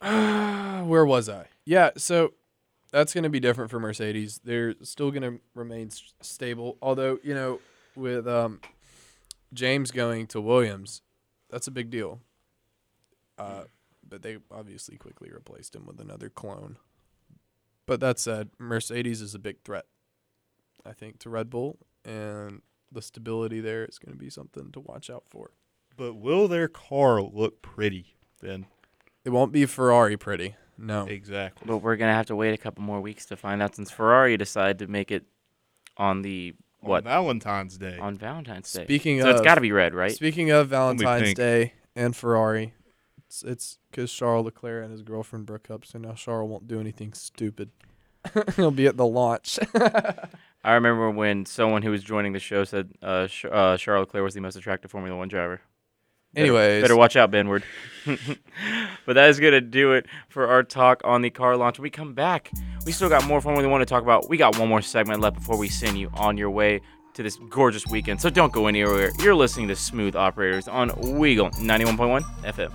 where 0.88 1.04
was 1.06 1.28
I? 1.28 1.46
Yeah, 1.64 1.90
so 1.96 2.34
that's 2.92 3.14
going 3.14 3.24
to 3.24 3.30
be 3.30 3.40
different 3.40 3.70
for 3.70 3.80
Mercedes. 3.80 4.40
They're 4.44 4.74
still 4.82 5.10
going 5.10 5.22
to 5.22 5.40
remain 5.54 5.88
s- 5.88 6.12
stable, 6.20 6.76
although 6.82 7.18
you 7.22 7.34
know, 7.34 7.60
with 7.96 8.26
um, 8.28 8.60
James 9.52 9.90
going 9.90 10.26
to 10.28 10.40
Williams, 10.40 11.02
that's 11.50 11.66
a 11.66 11.70
big 11.70 11.90
deal. 11.90 12.20
Uh, 13.38 13.64
but 14.08 14.22
they 14.22 14.38
obviously 14.50 14.96
quickly 14.96 15.30
replaced 15.32 15.74
him 15.74 15.86
with 15.86 15.98
another 15.98 16.28
clone. 16.28 16.76
But 17.86 18.00
that 18.00 18.18
said, 18.18 18.50
Mercedes 18.58 19.20
is 19.20 19.34
a 19.34 19.38
big 19.38 19.62
threat, 19.64 19.86
I 20.86 20.92
think, 20.92 21.18
to 21.20 21.30
Red 21.30 21.50
Bull, 21.50 21.78
and 22.04 22.62
the 22.94 23.02
stability 23.02 23.60
there 23.60 23.84
is 23.84 23.98
going 23.98 24.12
to 24.12 24.18
be 24.18 24.30
something 24.30 24.70
to 24.72 24.80
watch 24.80 25.10
out 25.10 25.24
for. 25.28 25.50
But 25.96 26.14
will 26.14 26.48
their 26.48 26.68
car 26.68 27.22
look 27.22 27.62
pretty, 27.62 28.16
Ben? 28.42 28.66
It 29.24 29.30
won't 29.30 29.52
be 29.52 29.66
Ferrari 29.66 30.16
pretty. 30.16 30.56
No. 30.76 31.06
Exactly. 31.06 31.66
But 31.66 31.78
we're 31.78 31.96
gonna 31.96 32.14
have 32.14 32.26
to 32.26 32.36
wait 32.36 32.52
a 32.52 32.58
couple 32.58 32.82
more 32.82 33.00
weeks 33.00 33.26
to 33.26 33.36
find 33.36 33.62
out 33.62 33.76
since 33.76 33.90
Ferrari 33.90 34.36
decided 34.36 34.80
to 34.80 34.86
make 34.86 35.10
it 35.10 35.24
on 35.96 36.22
the 36.22 36.54
On 36.82 36.88
what 36.90 37.04
Valentine's 37.04 37.78
Day. 37.78 37.96
on 37.98 38.16
Valentine's 38.16 38.72
Day. 38.72 38.84
Speaking 38.84 39.20
so 39.20 39.30
of, 39.30 39.36
it's 39.36 39.44
got 39.44 39.54
to 39.54 39.60
be 39.60 39.72
red, 39.72 39.94
right? 39.94 40.12
Speaking 40.12 40.50
of 40.50 40.68
Valentine's. 40.68 41.34
Day 41.34 41.74
and 41.94 42.16
Ferrari, 42.16 42.74
it's 43.26 43.44
it's 43.44 43.78
because 43.90 44.12
Charles 44.12 44.46
Leclerc 44.46 44.82
and 44.82 44.90
his 44.90 45.02
girlfriend 45.02 45.46
broke 45.46 45.70
up, 45.70 45.84
so 45.84 45.98
now 45.98 46.12
Charles 46.14 46.50
won't 46.50 46.66
do 46.66 46.80
anything 46.80 47.12
stupid. 47.12 47.70
He'll 48.56 48.70
be 48.70 48.86
at 48.86 48.96
the 48.96 49.06
launch. 49.06 49.58
I 50.64 50.72
remember 50.72 51.10
when 51.10 51.44
someone 51.44 51.82
who 51.82 51.90
was 51.90 52.02
joining 52.02 52.32
the 52.32 52.38
show 52.40 52.64
said 52.64 52.90
uh, 53.02 53.26
Sh- 53.26 53.44
uh, 53.50 53.76
Charles 53.76 54.06
Leclerc 54.06 54.24
was 54.24 54.34
the 54.34 54.40
most 54.40 54.56
attractive 54.56 54.90
Formula 54.90 55.16
One 55.16 55.28
driver. 55.28 55.60
Better- 56.32 56.46
Anyways, 56.46 56.82
better 56.82 56.96
watch 56.96 57.16
out, 57.16 57.30
Benward. 57.30 57.62
but 59.06 59.12
that 59.12 59.30
is 59.30 59.38
gonna 59.38 59.60
do 59.60 59.92
it 59.92 60.06
for 60.28 60.48
our 60.48 60.62
talk 60.62 61.00
on 61.04 61.22
the 61.22 61.30
car 61.30 61.56
launch. 61.56 61.78
When 61.78 61.84
we 61.84 61.90
come 61.90 62.14
back, 62.14 62.50
we 62.86 62.92
still 62.92 63.08
got 63.08 63.26
more 63.26 63.40
Formula 63.40 63.68
One 63.68 63.80
to 63.80 63.86
talk 63.86 64.02
about. 64.02 64.28
We 64.28 64.36
got 64.36 64.58
one 64.58 64.68
more 64.68 64.82
segment 64.82 65.20
left 65.20 65.36
before 65.36 65.56
we 65.58 65.68
send 65.68 65.98
you 65.98 66.10
on 66.14 66.36
your 66.36 66.50
way 66.50 66.80
to 67.12 67.22
this 67.22 67.38
gorgeous 67.50 67.86
weekend. 67.86 68.20
So 68.20 68.30
don't 68.30 68.52
go 68.52 68.66
anywhere. 68.66 69.10
You're 69.20 69.36
listening 69.36 69.68
to 69.68 69.76
Smooth 69.76 70.16
Operators 70.16 70.66
on 70.66 70.90
Weagle 70.90 71.52
91.1 71.54 72.22
FM. 72.42 72.72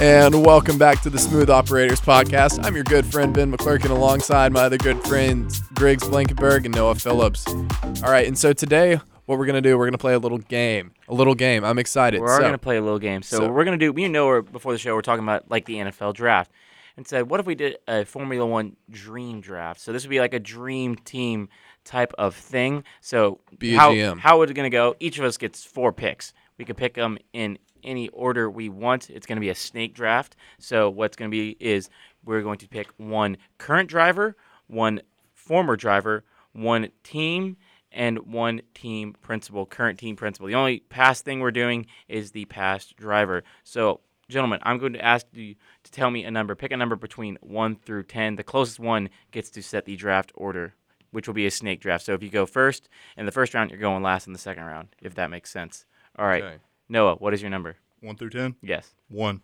And 0.00 0.44
welcome 0.44 0.76
back 0.76 1.00
to 1.02 1.10
the 1.10 1.18
Smooth 1.18 1.48
Operators 1.48 2.00
Podcast. 2.00 2.62
I'm 2.64 2.74
your 2.74 2.84
good 2.84 3.06
friend 3.06 3.32
Ben 3.32 3.50
McClurkin 3.52 3.90
alongside 3.90 4.52
my 4.52 4.62
other 4.62 4.76
good 4.76 5.00
friends 5.04 5.60
Griggs 5.74 6.02
Blankenberg 6.04 6.64
and 6.66 6.74
Noah 6.74 6.96
Phillips. 6.96 7.46
All 7.48 8.10
right, 8.10 8.26
and 8.26 8.36
so 8.36 8.52
today 8.52 9.00
what 9.26 9.38
we're 9.38 9.46
gonna 9.46 9.62
do, 9.62 9.78
we're 9.78 9.86
gonna 9.86 9.96
play 9.96 10.14
a 10.14 10.18
little 10.18 10.38
game. 10.38 10.92
A 11.08 11.14
little 11.14 11.34
game. 11.34 11.64
I'm 11.64 11.78
excited. 11.78 12.20
We're 12.20 12.34
So- 12.36 12.40
going 12.40 12.52
to 12.52 12.58
play 12.58 12.76
a 12.76 12.82
little 12.82 12.98
game. 12.98 13.22
So, 13.22 13.38
so- 13.38 13.48
we're 13.50 13.64
going 13.64 13.78
to 13.78 13.92
do, 13.92 14.02
and 14.02 14.12
Noah, 14.12 14.42
before 14.42 14.72
the 14.72 14.78
show, 14.78 14.94
we're 14.94 15.02
talking 15.02 15.22
about 15.24 15.50
like 15.50 15.64
the 15.66 15.76
NFL 15.76 16.12
draft 16.14 16.50
and 16.96 17.06
said, 17.06 17.30
what 17.30 17.40
if 17.40 17.46
we 17.46 17.54
did 17.54 17.76
a 17.88 18.04
Formula 18.04 18.44
One 18.46 18.76
dream 18.90 19.40
draft? 19.40 19.80
So 19.80 19.92
this 19.92 20.02
would 20.02 20.10
be 20.10 20.18
like 20.20 20.34
a 20.34 20.40
dream 20.40 20.96
team 20.96 21.48
type 21.84 22.12
of 22.18 22.34
thing. 22.34 22.84
So 23.00 23.40
how, 23.76 24.14
how 24.16 24.42
is 24.42 24.50
it 24.50 24.54
going 24.54 24.70
to 24.70 24.74
go? 24.74 24.96
Each 25.00 25.18
of 25.18 25.24
us 25.24 25.36
gets 25.36 25.64
four 25.64 25.92
picks. 25.92 26.32
We 26.58 26.64
could 26.64 26.76
pick 26.76 26.94
them 26.94 27.18
in 27.32 27.58
any 27.84 28.08
order 28.08 28.50
we 28.50 28.68
want. 28.68 29.10
It's 29.10 29.26
going 29.26 29.36
to 29.36 29.40
be 29.40 29.50
a 29.50 29.54
snake 29.54 29.94
draft. 29.94 30.36
So 30.58 30.90
what's 30.90 31.16
going 31.16 31.30
to 31.30 31.34
be 31.34 31.56
is 31.60 31.90
we're 32.24 32.42
going 32.42 32.58
to 32.58 32.68
pick 32.68 32.88
one 32.96 33.36
current 33.58 33.88
driver, 33.88 34.36
one 34.66 35.00
former 35.32 35.76
driver, 35.76 36.24
one 36.52 36.88
team, 37.02 37.56
and 37.94 38.18
one 38.26 38.62
team 38.74 39.14
principal, 39.22 39.66
current 39.66 39.98
team 39.98 40.16
principal. 40.16 40.48
The 40.48 40.54
only 40.54 40.80
past 40.80 41.24
thing 41.24 41.40
we're 41.40 41.50
doing 41.50 41.86
is 42.08 42.32
the 42.32 42.44
past 42.46 42.96
driver. 42.96 43.44
So, 43.62 44.00
gentlemen, 44.28 44.58
I'm 44.62 44.78
going 44.78 44.94
to 44.94 45.04
ask 45.04 45.26
you 45.32 45.54
to 45.84 45.90
tell 45.92 46.10
me 46.10 46.24
a 46.24 46.30
number. 46.30 46.54
Pick 46.54 46.72
a 46.72 46.76
number 46.76 46.96
between 46.96 47.38
1 47.40 47.76
through 47.76 48.04
10. 48.04 48.36
The 48.36 48.42
closest 48.42 48.80
one 48.80 49.10
gets 49.30 49.50
to 49.50 49.62
set 49.62 49.84
the 49.84 49.96
draft 49.96 50.32
order, 50.34 50.74
which 51.12 51.28
will 51.28 51.34
be 51.34 51.46
a 51.46 51.50
snake 51.50 51.80
draft. 51.80 52.04
So, 52.04 52.14
if 52.14 52.22
you 52.22 52.30
go 52.30 52.46
first 52.46 52.88
in 53.16 53.26
the 53.26 53.32
first 53.32 53.54
round, 53.54 53.70
you're 53.70 53.78
going 53.78 54.02
last 54.02 54.26
in 54.26 54.32
the 54.32 54.38
second 54.38 54.64
round, 54.64 54.88
if 55.00 55.14
that 55.14 55.30
makes 55.30 55.50
sense. 55.50 55.86
All 56.18 56.26
right. 56.26 56.42
Okay. 56.42 56.56
Noah, 56.88 57.16
what 57.16 57.34
is 57.34 57.40
your 57.42 57.50
number? 57.50 57.76
One 58.00 58.16
through 58.16 58.30
ten. 58.30 58.56
Yes. 58.62 58.94
One. 59.08 59.40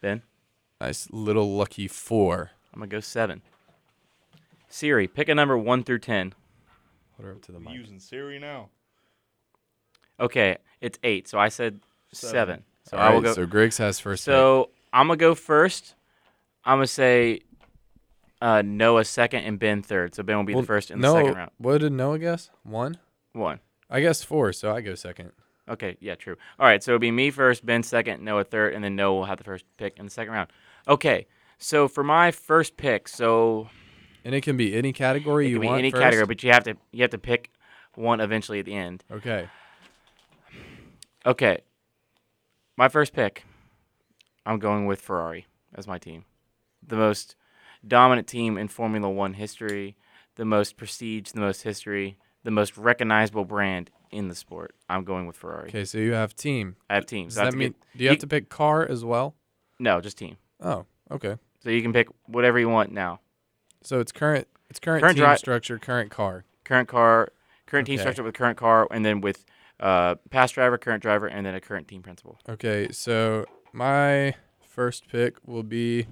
Ben? 0.00 0.22
Nice 0.80 1.08
little 1.10 1.56
lucky 1.56 1.88
four. 1.88 2.50
I'm 2.72 2.80
going 2.80 2.90
to 2.90 2.96
go 2.96 3.00
7. 3.00 3.42
Siri, 4.68 5.08
pick 5.08 5.28
a 5.28 5.34
number 5.34 5.56
1 5.58 5.82
through 5.82 5.98
10. 6.00 6.34
Put 7.16 7.24
her 7.24 7.32
up 7.32 7.42
to 7.42 7.52
the 7.52 7.58
mic. 7.58 7.74
using 7.74 7.98
Siri 7.98 8.38
now. 8.38 8.68
Okay, 10.20 10.58
it's 10.80 10.98
8. 11.02 11.26
So, 11.26 11.38
I 11.38 11.48
said 11.48 11.80
7. 12.12 12.30
Seven. 12.32 12.64
So, 12.84 12.96
All 12.96 13.02
I 13.02 13.08
will 13.08 13.16
right, 13.16 13.24
go 13.24 13.32
so 13.34 13.46
Griggs 13.46 13.78
has 13.78 13.98
first. 13.98 14.24
pick. 14.24 14.32
So 14.32 14.70
I'm 14.92 15.08
gonna 15.08 15.18
go 15.18 15.34
first. 15.34 15.94
I'm 16.64 16.76
gonna 16.78 16.86
say 16.86 17.40
uh, 18.40 18.62
Noah 18.64 19.04
second 19.04 19.44
and 19.44 19.58
Ben 19.58 19.82
third. 19.82 20.14
So 20.14 20.22
Ben 20.22 20.36
will 20.38 20.44
be 20.44 20.54
Well, 20.54 20.62
the 20.62 20.66
first 20.66 20.90
in 20.90 20.98
no, 21.00 21.12
the 21.12 21.18
second 21.20 21.34
round. 21.34 21.50
What 21.58 21.78
did 21.82 21.92
Noah 21.92 22.18
guess? 22.18 22.48
One. 22.62 22.96
One. 23.34 23.60
I 23.90 24.00
guess 24.00 24.22
four, 24.22 24.54
so 24.54 24.74
I 24.74 24.80
go 24.80 24.94
second. 24.94 25.32
Okay, 25.68 25.96
yeah, 26.00 26.14
true. 26.14 26.36
All 26.58 26.66
right, 26.66 26.82
so 26.82 26.92
it'll 26.92 26.98
be 26.98 27.10
me 27.10 27.30
first, 27.30 27.64
Ben 27.66 27.82
second, 27.82 28.22
Noah 28.24 28.44
third, 28.44 28.74
and 28.74 28.82
then 28.82 28.96
Noah 28.96 29.14
will 29.16 29.24
have 29.26 29.38
the 29.38 29.44
first 29.44 29.64
pick 29.76 29.98
in 29.98 30.04
the 30.06 30.10
second 30.10 30.32
round. 30.32 30.50
Okay, 30.86 31.26
so 31.58 31.88
for 31.88 32.02
my 32.02 32.30
first 32.30 32.76
pick, 32.76 33.06
so 33.08 33.68
And 34.24 34.34
it 34.34 34.40
can 34.42 34.56
be 34.56 34.74
any 34.74 34.92
category 34.92 35.46
it 35.46 35.50
you 35.50 35.54
can 35.56 35.60
be 35.62 35.66
want. 35.68 35.78
any 35.80 35.90
first? 35.90 36.02
category, 36.02 36.26
but 36.26 36.42
you 36.42 36.50
have 36.52 36.64
to 36.64 36.76
you 36.92 37.02
have 37.02 37.10
to 37.10 37.18
pick 37.18 37.50
one 37.94 38.20
eventually 38.20 38.58
at 38.60 38.64
the 38.64 38.74
end. 38.74 39.04
Okay. 39.10 39.48
Okay, 41.26 41.58
my 42.76 42.88
first 42.88 43.12
pick, 43.12 43.44
I'm 44.46 44.58
going 44.58 44.86
with 44.86 45.00
Ferrari 45.00 45.46
as 45.74 45.86
my 45.86 45.98
team, 45.98 46.24
the 46.86 46.96
most 46.96 47.34
dominant 47.86 48.26
team 48.26 48.56
in 48.56 48.68
Formula 48.68 49.10
One 49.10 49.34
history, 49.34 49.96
the 50.36 50.44
most 50.46 50.76
prestige, 50.78 51.32
the 51.32 51.40
most 51.40 51.62
history, 51.64 52.16
the 52.44 52.50
most 52.50 52.76
recognizable 52.76 53.44
brand 53.44 53.90
in 54.10 54.28
the 54.28 54.34
sport. 54.34 54.74
I'm 54.88 55.04
going 55.04 55.26
with 55.26 55.36
Ferrari. 55.36 55.68
Okay, 55.68 55.84
so 55.84 55.98
you 55.98 56.12
have 56.12 56.34
team. 56.34 56.76
I 56.88 56.94
have 56.94 57.06
teams. 57.06 57.34
Does 57.34 57.40
So 57.40 57.50
that 57.50 57.54
mean 57.56 57.68
get- 57.70 57.98
do 57.98 58.04
you 58.04 58.10
have 58.10 58.18
to 58.20 58.26
pick 58.26 58.48
car 58.48 58.86
as 58.88 59.04
well? 59.04 59.34
no, 59.78 60.00
just 60.00 60.18
team. 60.18 60.36
Oh, 60.60 60.86
okay. 61.10 61.36
So 61.60 61.70
you 61.70 61.82
can 61.82 61.92
pick 61.92 62.08
whatever 62.26 62.58
you 62.58 62.68
want 62.68 62.90
now. 62.92 63.20
So 63.82 64.00
it's 64.00 64.12
current. 64.12 64.48
It's 64.70 64.80
current, 64.80 65.02
Current 65.02 65.16
team 65.16 65.26
dri- 65.26 65.36
structure, 65.38 65.78
current 65.78 66.10
car. 66.10 66.44
Current 66.64 66.88
car, 66.88 67.28
current 67.66 67.86
team 67.86 67.98
structure 67.98 68.22
with 68.22 68.34
current 68.34 68.58
car, 68.58 68.86
and 68.90 69.04
then 69.04 69.20
with 69.20 69.44
uh, 69.80 70.16
past 70.30 70.54
driver, 70.54 70.76
current 70.78 71.00
driver, 71.02 71.26
and 71.26 71.46
then 71.46 71.54
a 71.54 71.60
current 71.60 71.86
team 71.88 72.02
principal. 72.02 72.38
Okay, 72.48 72.88
so 72.90 73.44
my 73.72 74.34
first 74.60 75.06
pick 75.08 75.36
will 75.46 75.62
be 75.62 76.06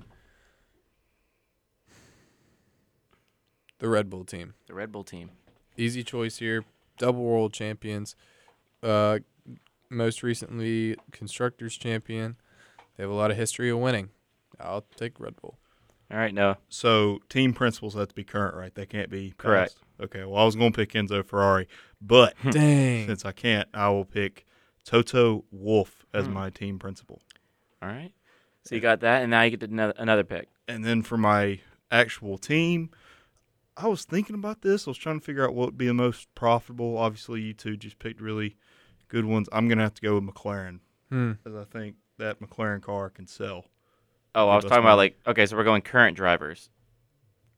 the 3.78 3.88
Red 3.88 4.08
Bull 4.08 4.24
team. 4.24 4.54
The 4.66 4.74
Red 4.74 4.92
Bull 4.92 5.04
team. 5.04 5.30
Easy 5.76 6.02
choice 6.02 6.38
here. 6.38 6.64
Double 6.98 7.22
world 7.22 7.52
champions. 7.52 8.16
Uh, 8.82 9.18
most 9.90 10.22
recently 10.22 10.96
constructors 11.12 11.76
champion. 11.76 12.36
They 12.96 13.02
have 13.04 13.10
a 13.10 13.14
lot 13.14 13.30
of 13.30 13.36
history 13.36 13.70
of 13.70 13.78
winning. 13.78 14.10
I'll 14.58 14.84
take 14.96 15.20
Red 15.20 15.36
Bull. 15.40 15.58
All 16.10 16.16
right, 16.18 16.32
Noah. 16.32 16.58
So 16.68 17.18
team 17.28 17.52
principals 17.52 17.94
have 17.94 18.08
to 18.08 18.14
be 18.14 18.24
current, 18.24 18.54
right? 18.56 18.74
They 18.74 18.86
can't 18.86 19.10
be 19.10 19.30
past. 19.30 19.38
Correct. 19.38 19.74
Okay. 20.00 20.24
Well, 20.24 20.40
I 20.40 20.44
was 20.44 20.56
going 20.56 20.72
to 20.72 20.76
pick 20.76 20.92
Enzo 20.92 21.24
Ferrari, 21.24 21.68
but 22.00 22.34
Dang. 22.50 23.06
since 23.06 23.24
I 23.24 23.32
can't, 23.32 23.68
I 23.74 23.88
will 23.90 24.04
pick 24.04 24.46
Toto 24.84 25.44
Wolff 25.50 26.06
as 26.14 26.26
Hmm. 26.26 26.32
my 26.32 26.50
team 26.50 26.78
principal. 26.78 27.20
All 27.82 27.88
right. 27.88 28.12
So 28.64 28.74
you 28.74 28.80
got 28.80 29.00
that, 29.00 29.22
and 29.22 29.30
now 29.30 29.42
you 29.42 29.56
get 29.56 29.68
another, 29.70 29.94
another 29.96 30.24
pick. 30.24 30.48
And 30.66 30.84
then 30.84 31.02
for 31.02 31.16
my 31.16 31.60
actual 31.90 32.36
team, 32.38 32.90
I 33.76 33.88
was 33.88 34.04
thinking 34.04 34.34
about 34.34 34.62
this. 34.62 34.86
I 34.86 34.90
was 34.90 34.98
trying 34.98 35.18
to 35.20 35.24
figure 35.24 35.44
out 35.44 35.54
what 35.54 35.66
would 35.66 35.78
be 35.78 35.86
the 35.86 35.94
most 35.94 36.34
profitable. 36.34 36.96
Obviously, 36.96 37.42
you 37.42 37.52
two 37.52 37.76
just 37.76 37.98
picked 37.98 38.20
really 38.20 38.56
good 39.08 39.24
ones. 39.26 39.48
I'm 39.52 39.68
gonna 39.68 39.82
have 39.82 39.94
to 39.94 40.02
go 40.02 40.14
with 40.14 40.24
McLaren 40.24 40.80
Hmm. 41.10 41.32
I 41.46 41.64
think 41.70 41.96
that 42.18 42.40
McLaren 42.40 42.82
car 42.82 43.10
can 43.10 43.26
sell. 43.26 43.66
Oh, 44.34 44.48
I 44.48 44.56
was 44.56 44.64
Give 44.64 44.72
us 44.72 44.74
talking 44.76 44.84
about 44.84 44.96
like 44.96 45.16
okay, 45.26 45.46
so 45.46 45.56
we're 45.56 45.64
going 45.64 45.82
current 45.82 46.16
drivers. 46.16 46.70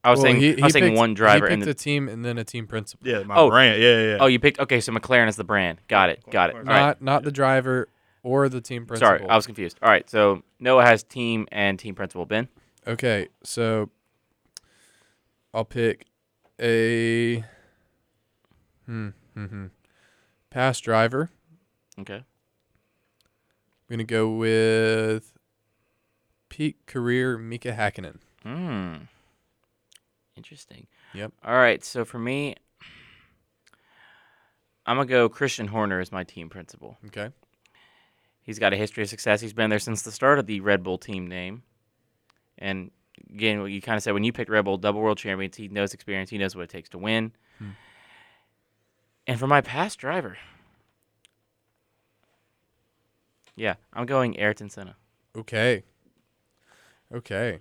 I 0.03 0.11
was 0.11 0.17
Well, 0.19 0.25
saying 0.27 0.37
he- 0.41 0.53
I 0.53 0.55
he 0.55 0.61
was 0.63 0.73
saying 0.73 0.95
one 0.95 1.13
driver 1.13 1.47
He 1.47 1.53
and 1.53 1.61
picked 1.63 1.65
the, 1.65 1.71
a 1.71 1.83
team 1.93 2.07
and 2.07 2.23
then 2.23 2.37
a 2.37 2.43
team 2.43 2.67
principal. 2.67 3.07
Yeah, 3.07 3.23
my 3.23 3.35
Oh. 3.35 3.49
brand. 3.49 3.81
Yeah, 3.81 3.97
yeah. 3.97 4.07
yeah. 4.11 4.17
oh, 4.21 4.27
you 4.27 4.39
picked 4.39 4.59
okay, 4.59 4.79
so 4.79 4.91
McLaren 4.93 5.27
is 5.27 5.35
the 5.35 5.43
brand. 5.43 5.81
Got 5.87 6.09
it, 6.09 6.23
got 6.29 6.51
it. 6.51 6.55
All 6.55 6.61
McLaren. 6.63 6.67
right, 6.67 6.79
Not 6.79 7.01
not 7.01 7.23
the 7.23 7.31
driver 7.31 7.89
or 8.23 8.47
the 8.49 8.61
team 8.61 8.85
principal. 8.85 9.07
sorry, 9.17 9.29
I 9.29 9.35
was 9.35 9.45
confused. 9.45 9.77
All 9.81 9.89
right, 9.89 10.09
so 10.09 10.43
Noah 10.59 10.85
has 10.85 11.03
team 11.03 11.47
and 11.51 11.77
team 11.79 11.95
principal. 11.95 12.25
Ben, 12.25 12.47
Okay, 12.87 13.27
so 13.43 13.89
I'll 15.53 15.65
pick 15.65 16.05
a 16.59 17.43
hmm, 18.85 19.09
hmm, 19.33 19.45
hmm. 19.45 19.65
past 20.49 20.83
driver. 20.83 21.29
okay, 21.99 22.15
I'm 22.15 22.23
gonna 23.89 24.03
go 24.03 24.29
with 24.29 25.33
peak 26.49 26.85
career 26.85 27.37
Mika 27.37 27.71
Hakkinen. 27.71 28.17
hmm, 28.43 28.95
interesting. 30.35 30.87
Yep. 31.13 31.33
All 31.43 31.55
right, 31.55 31.83
so 31.83 32.05
for 32.05 32.19
me, 32.19 32.55
I'm 34.85 34.97
gonna 34.97 35.05
go 35.07 35.29
Christian 35.29 35.67
Horner 35.67 35.99
as 35.99 36.11
my 36.11 36.23
team 36.23 36.49
principal. 36.49 36.97
Okay. 37.07 37.29
He's 38.41 38.57
got 38.57 38.73
a 38.73 38.77
history 38.77 39.03
of 39.03 39.09
success. 39.09 39.41
He's 39.41 39.53
been 39.53 39.69
there 39.69 39.77
since 39.77 40.01
the 40.01 40.11
start 40.11 40.39
of 40.39 40.47
the 40.47 40.59
Red 40.61 40.81
Bull 40.81 40.97
team 40.97 41.27
name. 41.27 41.61
And 42.57 42.89
again, 43.33 43.61
what 43.61 43.71
you 43.71 43.81
kind 43.81 43.95
of 43.97 44.03
said 44.03 44.13
when 44.13 44.23
you 44.23 44.31
picked 44.33 44.49
Rebel, 44.49 44.77
double 44.77 45.01
world 45.01 45.17
champions, 45.17 45.55
he 45.55 45.67
knows 45.67 45.93
experience. 45.93 46.29
He 46.29 46.37
knows 46.37 46.55
what 46.55 46.63
it 46.63 46.69
takes 46.69 46.89
to 46.89 46.97
win. 46.97 47.31
Hmm. 47.57 47.69
And 49.27 49.39
for 49.39 49.47
my 49.47 49.61
past 49.61 49.99
driver, 49.99 50.37
yeah, 53.55 53.75
I'm 53.93 54.05
going 54.05 54.39
Ayrton 54.39 54.69
Senna. 54.69 54.95
Okay. 55.37 55.83
Okay. 57.13 57.59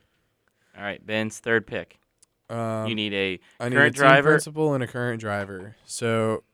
All 0.77 0.83
right, 0.83 1.05
Ben's 1.05 1.39
third 1.39 1.67
pick. 1.67 1.99
Um, 2.51 2.87
you 2.87 2.95
need 2.95 3.13
a 3.13 3.41
I 3.61 3.69
need 3.69 3.75
current 3.75 3.97
a 3.97 3.99
team 3.99 4.09
driver. 4.09 4.31
principal 4.31 4.75
and 4.75 4.83
a 4.83 4.87
current 4.87 5.21
driver. 5.21 5.77
So 5.85 6.45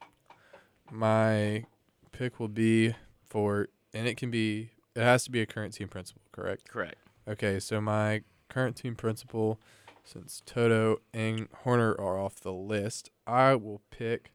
my 0.91 1.67
pick 2.13 2.41
will 2.41 2.49
be 2.49 2.95
for, 3.27 3.69
and 3.93 4.09
it 4.09 4.17
can 4.17 4.31
be, 4.31 4.71
it 4.95 5.03
has 5.03 5.25
to 5.25 5.31
be 5.31 5.41
a 5.41 5.47
current 5.47 5.75
team 5.75 5.89
principal, 5.89 6.23
correct? 6.33 6.69
correct. 6.69 6.97
Okay, 7.29 7.61
so 7.61 7.81
my 7.81 8.23
current 8.55 8.77
team 8.77 8.95
principal, 8.95 9.59
since 10.05 10.43
Toto 10.47 10.99
and 11.13 11.49
Horner 11.65 11.91
are 11.99 12.19
off 12.19 12.37
the 12.37 12.53
list, 12.53 13.11
I 13.27 13.57
will 13.57 13.83
pick. 13.91 14.31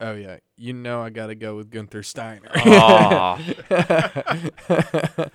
Oh 0.00 0.12
yeah, 0.14 0.38
you 0.56 0.72
know 0.72 1.02
I 1.02 1.10
gotta 1.10 1.34
go 1.34 1.56
with 1.56 1.70
Gunther 1.70 2.04
Steiner. 2.04 2.48
Aw. 2.54 3.36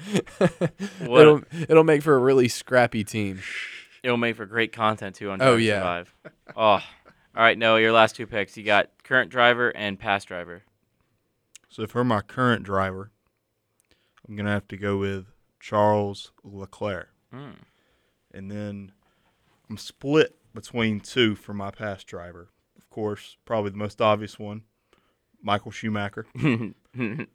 It'll 1.01 1.41
it'll 1.51 1.83
make 1.83 2.01
for 2.01 2.15
a 2.15 2.19
really 2.19 2.47
scrappy 2.47 3.03
team. 3.03 3.41
It'll 4.01 4.17
make 4.17 4.37
for 4.37 4.45
great 4.45 4.71
content 4.71 5.15
too 5.15 5.31
on 5.31 5.41
Oh, 5.41 5.57
Drive 5.57 5.57
to 5.57 5.63
yeah. 5.63 5.79
Survive. 5.79 6.15
Oh, 6.55 6.63
all 6.63 6.81
right. 7.35 7.57
Noah, 7.57 7.81
your 7.81 7.91
last 7.91 8.15
two 8.15 8.25
picks. 8.25 8.55
You 8.57 8.63
got 8.63 8.89
current 9.03 9.29
driver 9.29 9.69
and 9.75 9.99
past 9.99 10.29
driver. 10.29 10.63
So 11.69 11.85
for 11.87 12.03
my 12.05 12.21
current 12.21 12.63
driver, 12.63 13.11
I'm 14.27 14.35
gonna 14.37 14.51
have 14.51 14.67
to 14.69 14.77
go 14.77 14.97
with 14.97 15.32
Charles 15.63 16.31
Leclerc, 16.43 17.07
Mm. 17.33 17.55
and 18.33 18.51
then 18.51 18.91
I'm 19.69 19.77
split 19.77 20.35
between 20.53 20.99
two 20.99 21.35
for 21.35 21.53
my 21.53 21.71
past 21.71 22.05
driver. 22.05 22.49
Of 22.77 22.89
course, 22.89 23.37
probably 23.45 23.71
the 23.71 23.77
most 23.77 24.01
obvious 24.01 24.37
one, 24.37 24.63
Michael 25.41 25.71
Schumacher, 25.71 26.25
and 26.35 26.75
then. 26.93 27.27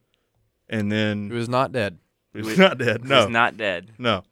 He 0.71 0.83
then 0.83 1.29
was 1.31 1.49
not 1.49 1.73
dead. 1.73 1.99
who's 2.35 2.59
not 2.59 2.77
dead. 2.77 3.03
No, 3.05 3.23
He's 3.23 3.31
not 3.31 3.57
dead. 3.57 3.93
no. 3.97 4.25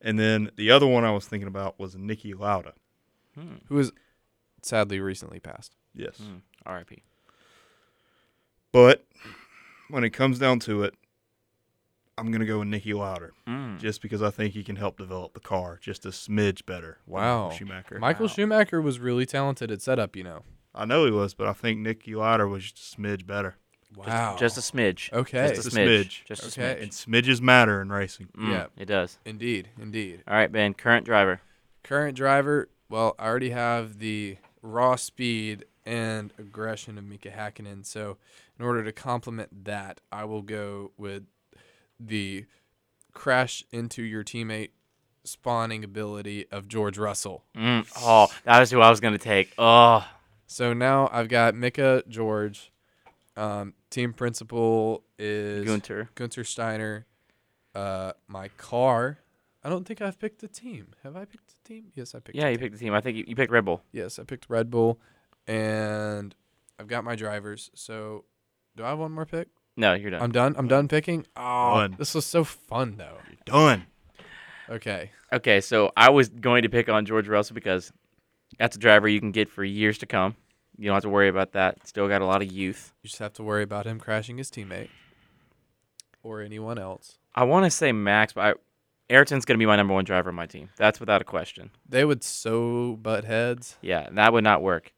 And 0.00 0.18
then 0.18 0.50
the 0.56 0.72
other 0.72 0.86
one 0.88 1.04
I 1.04 1.12
was 1.12 1.24
thinking 1.26 1.46
about 1.48 1.78
was 1.78 1.94
Niki 1.94 2.36
Lauda. 2.38 2.74
Hmm. 3.36 3.54
Who 3.68 3.76
was 3.76 3.92
sadly 4.62 4.98
recently 4.98 5.38
passed. 5.40 5.76
Yes. 5.94 6.18
Mm. 6.18 6.40
R.I.P. 6.66 7.02
But 8.72 9.06
when 9.88 10.02
it 10.04 10.10
comes 10.10 10.38
down 10.40 10.58
to 10.60 10.82
it, 10.82 10.94
I'm 12.16 12.30
gonna 12.30 12.46
go 12.46 12.60
with 12.60 12.68
Niki 12.68 12.94
Lauda 12.94 13.30
Mm. 13.46 13.78
just 13.78 14.00
because 14.00 14.22
I 14.22 14.30
think 14.30 14.54
he 14.54 14.62
can 14.62 14.76
help 14.76 14.98
develop 14.98 15.34
the 15.34 15.40
car 15.40 15.78
just 15.80 16.06
a 16.06 16.10
smidge 16.10 16.64
better. 16.64 16.98
Wow. 17.06 17.44
Michael 17.48 17.56
Schumacher. 17.58 17.98
Michael 17.98 18.26
Wow. 18.26 18.32
Schumacher 18.32 18.80
was 18.80 18.98
really 19.00 19.26
talented 19.26 19.70
at 19.70 19.82
setup, 19.82 20.14
you 20.16 20.22
know. 20.24 20.44
I 20.74 20.84
know 20.84 21.04
he 21.04 21.10
was, 21.10 21.34
but 21.34 21.46
I 21.46 21.52
think 21.52 21.80
Niki 21.80 22.14
Lauda 22.16 22.46
was 22.46 22.70
just 22.70 22.94
a 22.94 23.00
smidge 23.00 23.26
better. 23.26 23.56
Wow. 23.96 24.36
Just 24.38 24.56
a 24.58 24.60
smidge. 24.60 25.12
okay. 25.12 25.48
Just 25.48 25.52
a 25.52 25.62
Just 25.62 25.66
a 25.76 25.78
smidge. 25.80 25.86
smidge. 26.04 26.24
Just 26.24 26.42
a 26.42 26.46
Okay. 26.62 26.74
smidge. 26.80 26.82
And 26.82 26.90
smidges 26.92 27.40
matter 27.40 27.80
in 27.80 27.90
racing. 27.90 28.28
Mm, 28.36 28.50
Yeah. 28.50 28.66
It 28.76 28.86
does. 28.86 29.18
indeed, 29.24 29.68
indeed. 29.80 30.22
All 30.26 30.34
right, 30.34 30.50
Ben. 30.50 30.74
Current 30.74 31.04
driver. 31.06 31.40
Current 31.84 32.16
driver, 32.16 32.68
well, 32.88 33.14
I 33.18 33.26
already 33.26 33.50
have 33.50 33.98
the 33.98 34.38
raw 34.62 34.96
speed 34.96 35.64
and 35.84 36.32
aggression 36.38 36.96
of 36.98 37.04
Mika 37.04 37.30
Hakkinen. 37.30 37.84
So, 37.84 38.16
in 38.58 38.64
order 38.64 38.82
to 38.82 38.90
complement 38.92 39.64
that, 39.64 40.00
I 40.10 40.24
will 40.24 40.42
go 40.42 40.92
with 40.96 41.24
the 42.00 42.46
crash 43.12 43.64
into 43.70 44.02
your 44.02 44.24
teammate 44.24 44.70
spawning 45.24 45.84
ability 45.84 46.46
of 46.50 46.68
George 46.68 46.98
Russell. 46.98 47.44
Mm. 47.56 47.86
Oh, 48.00 48.28
that 48.44 48.62
is 48.62 48.70
who 48.70 48.80
I 48.80 48.90
was 48.90 49.00
going 49.00 49.14
to 49.14 49.18
take. 49.18 49.52
Oh, 49.58 50.06
So 50.46 50.72
now 50.74 51.08
I've 51.12 51.28
got 51.28 51.54
Mika, 51.54 52.02
George. 52.08 52.70
Um, 53.36 53.74
team 53.90 54.12
principal 54.12 55.02
is 55.18 55.64
Gunter. 55.64 56.10
Gunter 56.14 56.44
Steiner. 56.44 57.06
Uh, 57.74 58.12
my 58.28 58.48
car. 58.58 59.18
I 59.64 59.68
don't 59.70 59.84
think 59.86 60.02
I've 60.02 60.18
picked 60.20 60.42
a 60.42 60.48
team. 60.48 60.88
Have 61.02 61.16
I 61.16 61.24
picked 61.24 61.52
a 61.52 61.66
team? 61.68 61.86
Yes, 61.94 62.14
I 62.14 62.20
picked. 62.20 62.36
Yeah, 62.36 62.46
a 62.46 62.50
you 62.50 62.56
team. 62.56 62.62
picked 62.66 62.72
the 62.74 62.84
team. 62.84 62.92
I 62.94 63.00
think 63.00 63.16
you, 63.16 63.24
you 63.26 63.34
picked 63.34 63.50
Red 63.50 63.64
Bull. 63.64 63.82
Yes, 63.92 64.18
I 64.18 64.24
picked 64.24 64.46
Red 64.48 64.70
Bull, 64.70 65.00
and 65.48 66.34
I've 66.78 66.86
got 66.86 67.02
my 67.02 67.16
drivers. 67.16 67.70
So, 67.74 68.24
do 68.76 68.84
I 68.84 68.90
have 68.90 68.98
one 68.98 69.10
more 69.12 69.24
pick? 69.26 69.48
No, 69.76 69.94
you're 69.94 70.10
done. 70.10 70.22
I'm 70.22 70.32
done. 70.32 70.54
I'm 70.56 70.68
done 70.68 70.88
picking. 70.88 71.26
Oh, 71.36 71.80
Done. 71.80 71.96
this 71.98 72.14
was 72.14 72.24
so 72.24 72.44
fun 72.44 72.96
though. 72.96 73.18
You're 73.28 73.38
done. 73.44 73.86
Okay. 74.68 75.10
Okay, 75.32 75.60
so 75.60 75.90
I 75.96 76.10
was 76.10 76.28
going 76.28 76.62
to 76.62 76.68
pick 76.68 76.88
on 76.88 77.04
George 77.06 77.28
Russell 77.28 77.54
because 77.54 77.92
that's 78.58 78.76
a 78.76 78.78
driver 78.78 79.08
you 79.08 79.18
can 79.20 79.32
get 79.32 79.48
for 79.48 79.64
years 79.64 79.98
to 79.98 80.06
come. 80.06 80.36
You 80.78 80.86
don't 80.86 80.94
have 80.94 81.02
to 81.02 81.08
worry 81.08 81.28
about 81.28 81.52
that. 81.52 81.86
Still 81.86 82.08
got 82.08 82.22
a 82.22 82.24
lot 82.24 82.40
of 82.42 82.50
youth. 82.50 82.92
You 83.02 83.08
just 83.08 83.18
have 83.18 83.32
to 83.34 83.42
worry 83.42 83.62
about 83.62 83.86
him 83.86 83.98
crashing 83.98 84.38
his 84.38 84.50
teammate 84.50 84.88
or 86.22 86.40
anyone 86.40 86.78
else. 86.78 87.18
I 87.34 87.44
want 87.44 87.64
to 87.64 87.70
say 87.70 87.90
Max, 87.92 88.32
but 88.32 88.40
I, 88.40 88.54
Ayrton's 89.14 89.44
going 89.44 89.56
to 89.56 89.62
be 89.62 89.66
my 89.66 89.76
number 89.76 89.92
one 89.92 90.04
driver 90.04 90.30
on 90.30 90.36
my 90.36 90.46
team. 90.46 90.70
That's 90.76 91.00
without 91.00 91.20
a 91.20 91.24
question. 91.24 91.70
They 91.88 92.04
would 92.04 92.22
so 92.24 92.96
butt 93.02 93.24
heads. 93.24 93.76
Yeah, 93.82 94.08
that 94.12 94.32
would 94.32 94.44
not 94.44 94.62
work. 94.62 94.92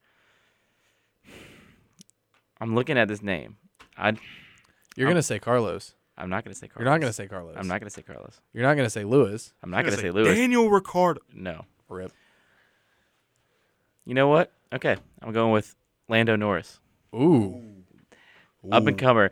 I'm 2.61 2.75
looking 2.75 2.99
at 2.99 3.09
this 3.09 3.23
name. 3.23 3.57
I 3.99 4.17
You're 4.97 5.09
gonna 5.09 5.23
say 5.23 5.39
Carlos. 5.39 5.95
I'm 6.19 6.31
not 6.31 6.45
going 6.45 6.55
to 6.55 6.59
say 6.59 6.67
Carlos. 6.69 6.83
You're 6.85 6.93
not 6.93 7.01
gonna 7.01 7.13
say 7.13 7.27
Carlos. 7.27 7.55
I'm 7.59 7.69
not 7.69 7.79
going 7.79 7.91
to 7.91 7.95
say 7.95 8.01
Carlos. 8.01 8.41
You're 8.55 8.63
not 8.63 8.75
gonna 8.75 8.89
say 8.89 9.05
Lewis. 9.05 9.53
I'm 9.63 9.71
not 9.71 9.81
I'm 9.81 9.85
going 9.85 9.97
to 9.97 10.01
say 10.01 10.11
Lewis. 10.11 10.35
Daniel 10.35 10.71
Ricciardo. 10.71 11.21
No. 11.35 11.67
Rip. 11.91 12.11
You 14.07 14.15
know 14.15 14.29
what? 14.29 14.51
Okay, 14.73 14.97
I'm 15.21 15.33
going 15.33 15.53
with 15.53 15.77
Lando 16.09 16.35
Norris. 16.37 16.81
Ooh. 17.15 17.63
Up 18.73 18.87
and 18.87 18.97
comer. 18.99 19.31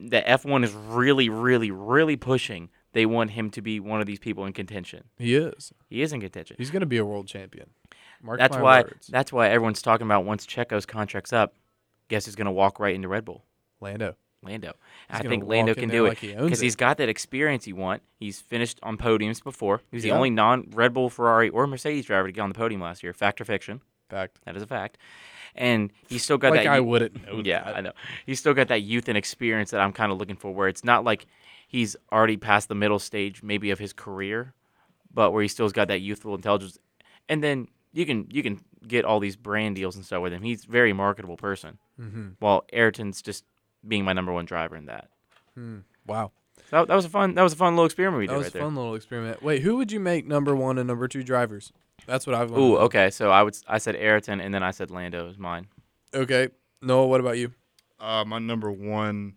The 0.00 0.22
F1 0.22 0.64
is 0.64 0.72
really, 0.72 1.28
really, 1.28 1.70
really 1.70 2.16
pushing. 2.16 2.70
They 2.92 3.06
want 3.06 3.30
him 3.30 3.50
to 3.50 3.62
be 3.62 3.78
one 3.78 4.00
of 4.00 4.06
these 4.06 4.18
people 4.18 4.46
in 4.46 4.52
contention. 4.52 5.04
He 5.18 5.36
is. 5.36 5.72
He 5.88 6.02
is 6.02 6.12
in 6.12 6.20
contention. 6.20 6.56
He's 6.58 6.70
gonna 6.70 6.86
be 6.86 6.96
a 6.96 7.04
world 7.04 7.28
champion. 7.28 7.70
Mark 8.22 8.38
That's 8.38 8.56
my 8.56 8.62
why. 8.62 8.82
words. 8.82 9.06
That's 9.08 9.32
why 9.32 9.50
everyone's 9.50 9.82
talking 9.82 10.06
about 10.06 10.24
once 10.24 10.46
Checo's 10.46 10.86
contract's 10.86 11.32
up. 11.32 11.54
Guess 12.08 12.26
who's 12.26 12.36
going 12.36 12.46
to 12.46 12.52
walk 12.52 12.78
right 12.78 12.94
into 12.94 13.08
Red 13.08 13.24
Bull? 13.24 13.44
Lando. 13.80 14.16
Lando. 14.42 14.74
I 15.08 15.20
think 15.22 15.44
Lando 15.44 15.74
can 15.74 15.88
do 15.88 16.06
it 16.06 16.20
because 16.20 16.60
it. 16.60 16.64
he's 16.64 16.76
got 16.76 16.96
that 16.98 17.08
experience 17.08 17.66
you 17.66 17.76
want. 17.76 18.02
He's 18.18 18.40
finished 18.40 18.78
on 18.82 18.96
podiums 18.96 19.42
before. 19.42 19.80
He 19.90 19.96
was 19.96 20.04
Yeah. 20.04 20.12
the 20.12 20.16
only 20.16 20.30
non-Red 20.30 20.92
Bull, 20.92 21.10
Ferrari, 21.10 21.48
or 21.48 21.66
Mercedes 21.66 22.06
driver 22.06 22.28
to 22.28 22.32
get 22.32 22.40
on 22.40 22.48
the 22.50 22.54
podium 22.58 22.80
last 22.80 23.02
year. 23.02 23.12
Fact 23.12 23.40
or 23.40 23.44
fiction? 23.44 23.80
Fact. 24.08 24.38
That 24.44 24.56
is 24.56 24.62
a 24.62 24.66
fact. 24.66 24.98
And 25.54 25.92
he's 26.08 26.22
still 26.24 26.38
got 26.38 26.52
like 26.52 26.64
that. 26.64 26.72
I 26.72 26.76
you- 26.78 26.84
wouldn't 26.84 27.24
know 27.26 27.42
yeah, 27.44 27.62
that. 27.64 27.76
I 27.76 27.80
know. 27.82 27.92
He's 28.26 28.38
still 28.40 28.54
got 28.54 28.68
that 28.68 28.82
youth 28.82 29.08
and 29.08 29.16
experience 29.18 29.70
that 29.70 29.80
I'm 29.80 29.92
kind 29.92 30.10
of 30.10 30.18
looking 30.18 30.36
for. 30.36 30.52
Where 30.52 30.68
it's 30.68 30.82
not 30.84 31.04
like 31.04 31.26
he's 31.68 31.94
already 32.10 32.36
past 32.36 32.68
the 32.68 32.74
middle 32.74 32.98
stage, 32.98 33.42
maybe 33.42 33.70
of 33.70 33.78
his 33.78 33.92
career, 33.92 34.54
but 35.12 35.30
where 35.32 35.42
he 35.42 35.48
still's 35.48 35.72
got 35.72 35.88
that 35.88 36.00
youthful 36.00 36.34
intelligence. 36.34 36.78
And 37.28 37.44
then 37.44 37.68
you 37.92 38.06
can 38.06 38.26
you 38.30 38.42
can 38.42 38.60
get 38.88 39.04
all 39.04 39.20
these 39.20 39.36
brand 39.36 39.76
deals 39.76 39.94
and 39.94 40.04
stuff 40.04 40.22
with 40.22 40.32
him. 40.32 40.42
He's 40.42 40.64
a 40.64 40.68
very 40.70 40.92
marketable 40.94 41.36
person. 41.36 41.78
Mm-hmm. 42.00 42.28
While 42.38 42.64
Ayrton's 42.72 43.20
just 43.22 43.44
being 43.86 44.04
my 44.04 44.12
number 44.12 44.32
one 44.32 44.44
driver 44.44 44.76
in 44.76 44.86
that. 44.86 45.08
Hmm. 45.54 45.78
Wow. 46.06 46.32
that, 46.70 46.88
that 46.88 46.94
was 46.94 47.04
a 47.04 47.08
fun. 47.08 47.34
That 47.34 47.42
was 47.42 47.52
a 47.52 47.56
fun 47.56 47.74
little 47.74 47.86
experiment 47.86 48.18
we 48.20 48.26
did 48.26 48.32
That 48.32 48.38
was 48.38 48.44
right 48.46 48.50
a 48.50 48.52
there. 48.54 48.62
fun 48.62 48.74
little 48.76 48.94
experiment. 48.94 49.42
Wait, 49.42 49.62
who 49.62 49.76
would 49.76 49.92
you 49.92 50.00
make 50.00 50.26
number 50.26 50.54
one 50.56 50.78
and 50.78 50.86
number 50.88 51.08
two 51.08 51.22
drivers? 51.22 51.72
That's 52.06 52.26
what 52.26 52.34
I've. 52.34 52.50
Ooh, 52.52 52.76
okay. 52.78 53.10
So 53.10 53.30
I 53.30 53.42
would. 53.42 53.54
s- 53.54 53.62
I 53.68 53.78
said 53.78 53.94
Ayrton, 53.96 54.40
and 54.40 54.52
then 54.52 54.62
I 54.62 54.70
said 54.72 54.90
Lando 54.90 55.28
is 55.28 55.38
mine. 55.38 55.68
Okay. 56.14 56.48
Noah, 56.80 57.06
what 57.06 57.20
about 57.20 57.38
you? 57.38 57.52
Uh, 58.00 58.24
my 58.26 58.38
number 58.40 58.72
one 58.72 59.34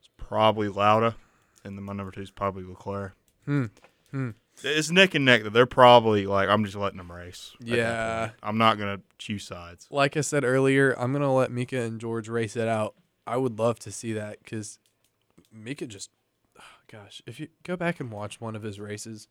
is 0.00 0.08
probably 0.16 0.68
Lauda, 0.68 1.14
and 1.64 1.76
then 1.78 1.84
my 1.84 1.92
number 1.92 2.10
two 2.10 2.22
is 2.22 2.30
probably 2.32 2.64
Leclerc. 2.64 3.12
Hmm. 3.44 3.66
Hmm. 4.10 4.30
It's 4.64 4.90
neck 4.90 5.14
and 5.14 5.24
neck. 5.24 5.44
That 5.44 5.52
they're 5.52 5.64
probably 5.66 6.26
like 6.26 6.48
I'm 6.48 6.64
just 6.64 6.76
letting 6.76 6.98
them 6.98 7.10
race. 7.12 7.52
Yeah. 7.60 8.30
I'm 8.42 8.58
not 8.58 8.78
gonna 8.78 9.00
choose 9.18 9.44
sides. 9.44 9.86
Like 9.90 10.16
I 10.16 10.20
said 10.22 10.44
earlier, 10.44 10.92
I'm 10.98 11.12
gonna 11.12 11.32
let 11.32 11.50
Mika 11.52 11.80
and 11.80 12.00
George 12.00 12.28
race 12.28 12.56
it 12.56 12.68
out. 12.68 12.94
I 13.26 13.36
would 13.36 13.58
love 13.58 13.78
to 13.80 13.92
see 13.92 14.12
that 14.14 14.38
because 14.42 14.78
Mika 15.52 15.86
just, 15.86 16.10
gosh, 16.90 17.22
if 17.26 17.38
you 17.40 17.48
go 17.62 17.76
back 17.76 18.00
and 18.00 18.10
watch 18.10 18.40
one 18.40 18.56
of 18.56 18.62
his 18.62 18.80
races 18.80 19.28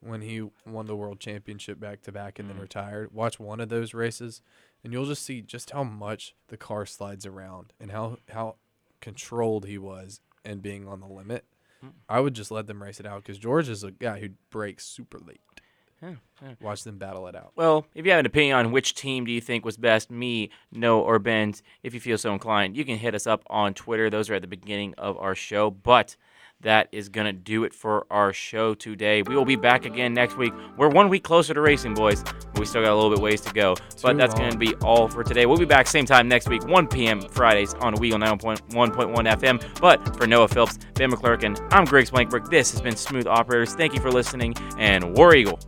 when 0.00 0.20
he 0.20 0.46
won 0.66 0.86
the 0.86 0.96
world 0.96 1.18
championship 1.18 1.80
back 1.80 2.02
to 2.02 2.12
back 2.12 2.38
and 2.38 2.48
then 2.48 2.56
Mhm. 2.58 2.62
retired, 2.62 3.12
watch 3.12 3.40
one 3.40 3.58
of 3.60 3.70
those 3.70 3.94
races, 3.94 4.42
and 4.82 4.92
you'll 4.92 5.06
just 5.06 5.22
see 5.22 5.40
just 5.40 5.70
how 5.70 5.82
much 5.82 6.34
the 6.48 6.56
car 6.58 6.84
slides 6.84 7.24
around 7.24 7.72
and 7.80 7.90
how 7.90 8.18
how 8.30 8.56
controlled 9.00 9.66
he 9.66 9.78
was 9.78 10.20
and 10.44 10.60
being 10.62 10.86
on 10.86 11.00
the 11.00 11.06
limit. 11.08 11.44
Mm. 11.82 11.92
I 12.08 12.20
would 12.20 12.34
just 12.34 12.50
let 12.50 12.66
them 12.66 12.82
race 12.82 13.00
it 13.00 13.06
out 13.06 13.22
because 13.22 13.38
George 13.38 13.68
is 13.68 13.82
a 13.82 13.90
guy 13.90 14.20
who 14.20 14.30
breaks 14.50 14.84
super 14.86 15.18
late. 15.18 15.40
Yeah, 16.04 16.14
yeah. 16.42 16.54
Watch 16.60 16.84
them 16.84 16.98
battle 16.98 17.26
it 17.28 17.34
out. 17.34 17.52
Well, 17.56 17.86
if 17.94 18.04
you 18.04 18.10
have 18.12 18.20
an 18.20 18.26
opinion 18.26 18.56
on 18.56 18.72
which 18.72 18.94
team 18.94 19.24
do 19.24 19.32
you 19.32 19.40
think 19.40 19.64
was 19.64 19.76
best, 19.76 20.10
me, 20.10 20.50
Noah, 20.70 21.02
or 21.02 21.18
Ben, 21.18 21.54
if 21.82 21.94
you 21.94 22.00
feel 22.00 22.18
so 22.18 22.32
inclined, 22.32 22.76
you 22.76 22.84
can 22.84 22.98
hit 22.98 23.14
us 23.14 23.26
up 23.26 23.42
on 23.48 23.72
Twitter. 23.72 24.10
Those 24.10 24.28
are 24.28 24.34
at 24.34 24.42
the 24.42 24.48
beginning 24.48 24.94
of 24.98 25.16
our 25.16 25.34
show. 25.34 25.70
But 25.70 26.16
that 26.60 26.88
is 26.92 27.08
going 27.08 27.26
to 27.26 27.32
do 27.32 27.64
it 27.64 27.72
for 27.72 28.06
our 28.10 28.32
show 28.32 28.74
today. 28.74 29.22
We 29.22 29.34
will 29.34 29.44
be 29.44 29.56
back 29.56 29.86
again 29.86 30.12
next 30.12 30.36
week. 30.36 30.52
We're 30.76 30.88
one 30.88 31.08
week 31.08 31.24
closer 31.24 31.54
to 31.54 31.60
racing, 31.60 31.94
boys. 31.94 32.22
We 32.56 32.66
still 32.66 32.82
got 32.82 32.92
a 32.92 32.94
little 32.94 33.10
bit 33.10 33.20
ways 33.20 33.40
to 33.42 33.52
go. 33.52 33.74
But 34.02 34.18
that's 34.18 34.34
going 34.34 34.52
to 34.52 34.58
be 34.58 34.74
all 34.76 35.08
for 35.08 35.24
today. 35.24 35.46
We'll 35.46 35.58
be 35.58 35.64
back 35.64 35.86
same 35.86 36.06
time 36.06 36.28
next 36.28 36.48
week, 36.48 36.66
1 36.66 36.86
p.m. 36.88 37.20
Fridays 37.20 37.74
on 37.74 37.94
Weagle 37.94 38.22
9.1.1 38.22 39.40
FM. 39.40 39.80
But 39.80 40.16
for 40.16 40.26
Noah 40.26 40.48
Phillips, 40.48 40.78
Ben 40.94 41.10
McClurkin, 41.10 41.66
I'm 41.72 41.84
Greg 41.84 42.06
Blankberg. 42.06 42.50
This 42.50 42.70
has 42.72 42.80
been 42.80 42.96
Smooth 42.96 43.26
Operators. 43.26 43.74
Thank 43.74 43.94
you 43.94 44.00
for 44.00 44.10
listening, 44.10 44.54
and 44.78 45.16
War 45.16 45.34
Eagle. 45.34 45.58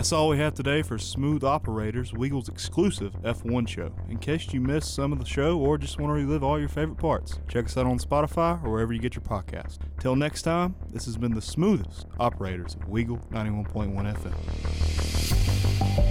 That's 0.00 0.12
all 0.12 0.30
we 0.30 0.38
have 0.38 0.54
today 0.54 0.80
for 0.80 0.96
Smooth 0.96 1.44
Operators, 1.44 2.12
Weagle's 2.12 2.48
exclusive 2.48 3.12
F1 3.22 3.68
show. 3.68 3.94
In 4.08 4.16
case 4.16 4.50
you 4.50 4.58
missed 4.58 4.94
some 4.94 5.12
of 5.12 5.18
the 5.18 5.26
show 5.26 5.58
or 5.58 5.76
just 5.76 6.00
want 6.00 6.08
to 6.08 6.14
relive 6.14 6.42
all 6.42 6.58
your 6.58 6.70
favorite 6.70 6.96
parts, 6.96 7.38
check 7.48 7.66
us 7.66 7.76
out 7.76 7.84
on 7.84 7.98
Spotify 7.98 8.64
or 8.64 8.70
wherever 8.70 8.94
you 8.94 8.98
get 8.98 9.14
your 9.14 9.20
podcast. 9.20 9.80
Till 9.98 10.16
next 10.16 10.40
time, 10.40 10.74
this 10.88 11.04
has 11.04 11.18
been 11.18 11.34
the 11.34 11.42
smoothest 11.42 12.06
operators 12.18 12.76
of 12.76 12.88
Weagle 12.88 13.20
91.1 13.28 14.16
FM. 14.16 16.09